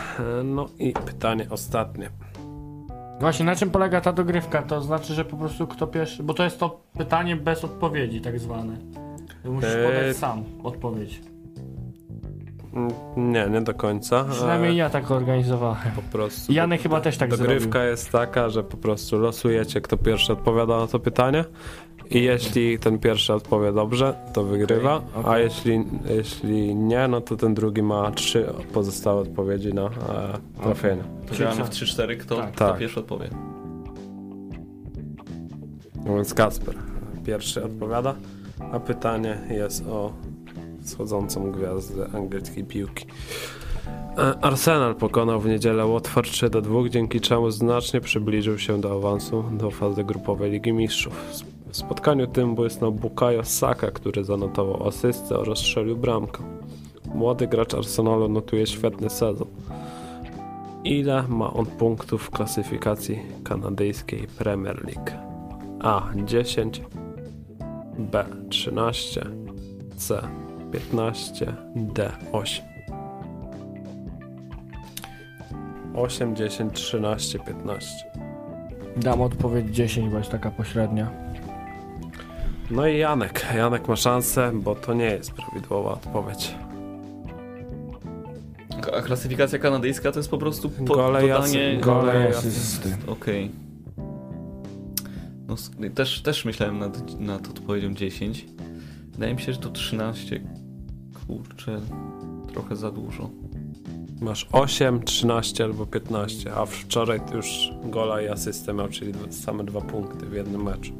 No 0.43 0.65
i 0.79 0.93
pytanie 1.05 1.47
ostatnie. 1.49 2.09
Właśnie 3.19 3.45
na 3.45 3.55
czym 3.55 3.69
polega 3.69 4.01
ta 4.01 4.13
dogrywka? 4.13 4.61
To 4.61 4.81
znaczy, 4.81 5.13
że 5.13 5.25
po 5.25 5.37
prostu 5.37 5.67
kto 5.67 5.87
pierwszy. 5.87 6.23
Bo 6.23 6.33
to 6.33 6.43
jest 6.43 6.59
to 6.59 6.81
pytanie 6.97 7.35
bez 7.35 7.63
odpowiedzi, 7.63 8.21
tak 8.21 8.39
zwane. 8.39 8.77
Musisz 9.45 9.69
Eee, 9.75 9.85
podać 9.87 10.17
sam 10.17 10.43
odpowiedź. 10.63 11.21
Nie, 13.17 13.47
nie 13.49 13.61
do 13.61 13.73
końca. 13.73 14.23
Przynajmniej 14.31 14.71
E, 14.71 14.75
ja 14.75 14.89
tak 14.89 15.11
organizowałem. 15.11 15.91
Po 15.95 16.01
prostu. 16.01 16.53
Janek 16.53 16.81
chyba 16.81 17.01
też 17.01 17.17
tak 17.17 17.29
Dogrywka 17.29 17.71
zrobił. 17.71 17.89
jest 17.91 18.11
taka, 18.11 18.49
że 18.49 18.63
po 18.63 18.77
prostu 18.77 19.19
losujecie, 19.19 19.81
kto 19.81 19.97
pierwszy 19.97 20.33
odpowiada 20.33 20.77
na 20.77 20.87
to 20.87 20.99
pytanie. 20.99 21.45
I 22.09 22.23
jeśli 22.23 22.79
ten 22.79 22.99
pierwszy 22.99 23.33
odpowie 23.33 23.71
dobrze, 23.73 24.13
to 24.33 24.43
wygrywa. 24.43 24.95
Okej, 24.95 25.09
A 25.15 25.19
okej. 25.19 25.43
jeśli, 25.43 25.83
jeśli 26.17 26.75
nie, 26.75 27.07
no 27.07 27.21
to 27.21 27.35
ten 27.35 27.53
drugi 27.53 27.81
ma 27.81 28.11
trzy 28.11 28.45
pozostałe 28.73 29.21
odpowiedzi 29.21 29.73
na 29.73 29.85
e, 29.85 29.89
trafienie. 30.63 31.03
To 31.27 31.35
Czyli 31.35 31.39
gramy 31.49 31.63
w 31.63 31.69
3-4, 31.69 32.17
kto, 32.17 32.35
Tak. 32.35 32.51
kto 32.51 32.67
Tak. 32.67 32.79
pierwszy 32.79 32.99
odpowie. 32.99 33.29
No 36.05 36.15
więc 36.15 36.33
Kasper 36.33 36.75
pierwszy 37.25 37.63
odpowiada, 37.63 38.15
a 38.71 38.79
pytanie 38.79 39.37
jest 39.49 39.87
o 39.87 40.13
schodzącą 40.83 41.51
gwiazdę 41.51 42.07
angielskiej 42.13 42.63
piłki. 42.63 43.05
E, 44.17 44.21
Arsenal 44.41 44.95
pokonał 44.95 45.39
w 45.39 45.45
niedzielę 45.47 45.85
Watford 45.87 46.31
3 46.31 46.49
do 46.49 46.61
2, 46.61 46.89
dzięki 46.89 47.21
czemu 47.21 47.51
znacznie 47.51 48.01
przybliżył 48.01 48.59
się 48.59 48.81
do 48.81 48.95
awansu 48.95 49.43
do 49.51 49.71
fazy 49.71 50.03
grupowej 50.03 50.51
Ligi 50.51 50.73
Mistrzów. 50.73 51.13
Spotkaniu 51.75 52.27
tym 52.27 52.55
błysnął 52.55 52.91
Bukayo 52.91 53.43
Saka, 53.43 53.91
który 53.91 54.23
zanotował 54.23 54.87
asystę 54.87 55.37
oraz 55.37 55.57
strzelił 55.57 55.97
bramkę. 55.97 56.43
Młody 57.15 57.47
gracz 57.47 57.73
Arsenalu 57.73 58.29
notuje 58.29 58.67
świetny 58.67 59.09
sezon. 59.09 59.47
Ile 60.83 61.23
ma 61.27 61.53
on 61.53 61.65
punktów 61.65 62.23
w 62.23 62.29
klasyfikacji 62.29 63.19
kanadyjskiej 63.43 64.27
Premier 64.37 64.85
League? 64.85 65.11
A 65.79 66.09
10, 66.25 66.81
B 67.97 68.25
13, 68.49 69.25
C 69.97 70.21
15, 70.71 71.55
D 71.75 72.11
8. 72.31 72.65
8, 75.95 76.35
10, 76.35 76.73
13, 76.73 77.39
15. 77.39 77.89
Dam 78.97 79.21
odpowiedź 79.21 79.75
10, 79.75 80.09
bo 80.09 80.17
jest 80.17 80.31
taka 80.31 80.51
pośrednia. 80.51 81.25
No 82.71 82.87
i 82.87 82.97
Janek. 82.97 83.45
Janek 83.55 83.87
ma 83.87 83.95
szansę, 83.95 84.51
bo 84.53 84.75
to 84.75 84.93
nie 84.93 85.05
jest 85.05 85.31
prawidłowa 85.31 85.91
odpowiedź. 85.93 86.55
A 88.97 89.01
klasyfikacja 89.01 89.59
kanadyjska 89.59 90.11
to 90.11 90.19
jest 90.19 90.29
po 90.29 90.37
prostu 90.37 90.69
po, 90.69 90.83
Gole 90.95 91.21
dodanie... 91.21 91.59
jasy- 91.59 91.81
gole 91.81 92.29
asysty. 92.37 92.97
Okej. 93.07 93.51
No, 95.47 95.53
s- 95.53 95.71
też, 95.95 96.21
też 96.21 96.45
myślałem 96.45 96.79
nad, 96.79 97.19
nad 97.19 97.47
odpowiedzią 97.49 97.93
10. 97.93 98.45
Wydaje 99.11 99.33
mi 99.33 99.41
się, 99.41 99.53
że 99.53 99.59
to 99.59 99.69
13. 99.69 100.41
Kurczę, 101.27 101.81
trochę 102.53 102.75
za 102.75 102.91
dużo. 102.91 103.29
Masz 104.21 104.47
8, 104.51 105.03
13 105.03 105.63
albo 105.63 105.85
15, 105.85 106.53
a 106.55 106.65
wczoraj 106.65 107.19
ty 107.21 107.35
już 107.35 107.69
gola 107.83 108.21
i 108.21 108.27
asystę 108.27 108.73
miał, 108.73 108.87
czyli 108.89 109.13
same 109.29 109.63
dwa 109.63 109.81
punkty 109.81 110.25
w 110.25 110.33
jednym 110.33 110.63
meczu. 110.63 110.93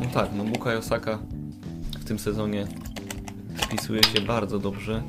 No 0.00 0.06
tak, 0.14 0.30
no 0.36 0.44
Bukayo 0.44 0.82
Saka 0.82 1.18
w 2.00 2.04
tym 2.04 2.18
sezonie 2.18 2.66
wpisuje 3.56 4.02
się 4.02 4.20
bardzo 4.20 4.58
dobrze. 4.58 5.02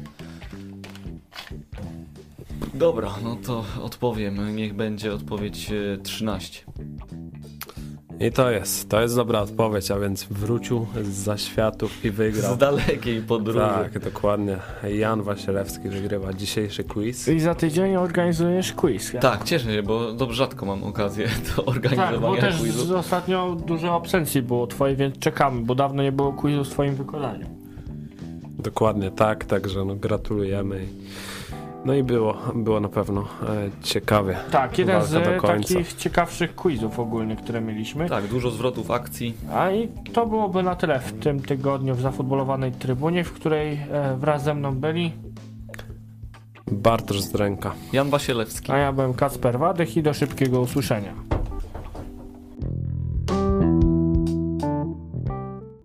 Dobra, 2.73 3.15
no 3.23 3.35
to 3.35 3.65
odpowiem. 3.81 4.55
Niech 4.55 4.73
będzie 4.73 5.13
odpowiedź 5.13 5.71
e, 5.71 5.97
13. 5.97 6.63
I 8.19 8.31
to 8.31 8.51
jest, 8.51 8.89
to 8.89 9.01
jest 9.01 9.15
dobra 9.15 9.39
odpowiedź, 9.41 9.91
a 9.91 9.99
więc 9.99 10.23
wrócił 10.23 10.87
z 11.03 11.07
zaświatów 11.07 12.05
i 12.05 12.11
wygrał. 12.11 12.55
Z 12.55 12.57
dalekiej 12.57 13.21
podróży. 13.21 13.59
Tak, 13.59 13.99
dokładnie. 13.99 14.57
Jan 14.97 15.21
Wasilewski 15.21 15.89
wygrywa 15.89 16.33
dzisiejszy 16.33 16.83
quiz. 16.83 17.27
I 17.27 17.39
za 17.39 17.55
tydzień 17.55 17.95
organizujesz 17.95 18.73
quiz. 18.73 19.11
Tak, 19.21 19.43
cieszę 19.43 19.73
się, 19.73 19.83
bo 19.83 20.13
dobrze 20.13 20.35
rzadko 20.37 20.65
mam 20.65 20.83
okazję 20.83 21.27
do 21.55 21.63
Tak, 21.63 21.65
bo 21.65 21.71
organizowania 21.71 22.41
też 22.41 22.59
quizu. 22.59 22.85
z- 22.85 22.91
ostatnio 22.91 23.55
dużo 23.67 23.95
absencji 23.95 24.41
było 24.41 24.67
twojej, 24.67 24.95
więc 24.95 25.19
czekamy, 25.19 25.61
bo 25.61 25.75
dawno 25.75 26.03
nie 26.03 26.11
było 26.11 26.33
quizu 26.33 26.63
w 26.63 26.69
twoim 26.69 26.95
wykonaniu. 26.95 27.45
Dokładnie 28.59 29.11
tak, 29.11 29.45
także 29.45 29.85
no, 29.85 29.95
gratulujemy. 29.95 30.85
No 31.85 31.93
i 31.93 32.03
było, 32.03 32.37
było 32.55 32.79
na 32.79 32.89
pewno 32.89 33.21
e, 33.21 33.25
ciekawie. 33.83 34.37
Tak, 34.51 34.77
jeden 34.77 35.03
z 35.03 35.41
końca. 35.41 35.73
takich 35.73 35.93
ciekawszych 35.93 36.55
quizów 36.55 36.99
ogólnie, 36.99 37.35
które 37.35 37.61
mieliśmy. 37.61 38.09
Tak, 38.09 38.27
dużo 38.27 38.51
zwrotów 38.51 38.91
akcji. 38.91 39.33
A 39.53 39.71
i 39.71 39.87
to 40.13 40.25
byłoby 40.25 40.63
na 40.63 40.75
tyle 40.75 40.99
w 40.99 41.19
tym 41.19 41.41
tygodniu 41.41 41.95
w 41.95 42.01
zafutbolowanej 42.01 42.71
trybunie, 42.71 43.23
w 43.23 43.33
której 43.33 43.73
e, 43.91 44.17
wraz 44.17 44.43
ze 44.43 44.53
mną 44.53 44.75
byli, 44.75 45.11
Bartosz 46.71 47.21
z 47.21 47.35
ręka. 47.35 47.73
Jan 47.93 48.09
Wasielewski. 48.09 48.71
a 48.71 48.77
ja 48.77 48.93
byłem 48.93 49.13
Kacper 49.13 49.59
Wadych 49.59 49.97
i 49.97 50.03
do 50.03 50.13
szybkiego 50.13 50.61
usłyszenia. 50.61 51.13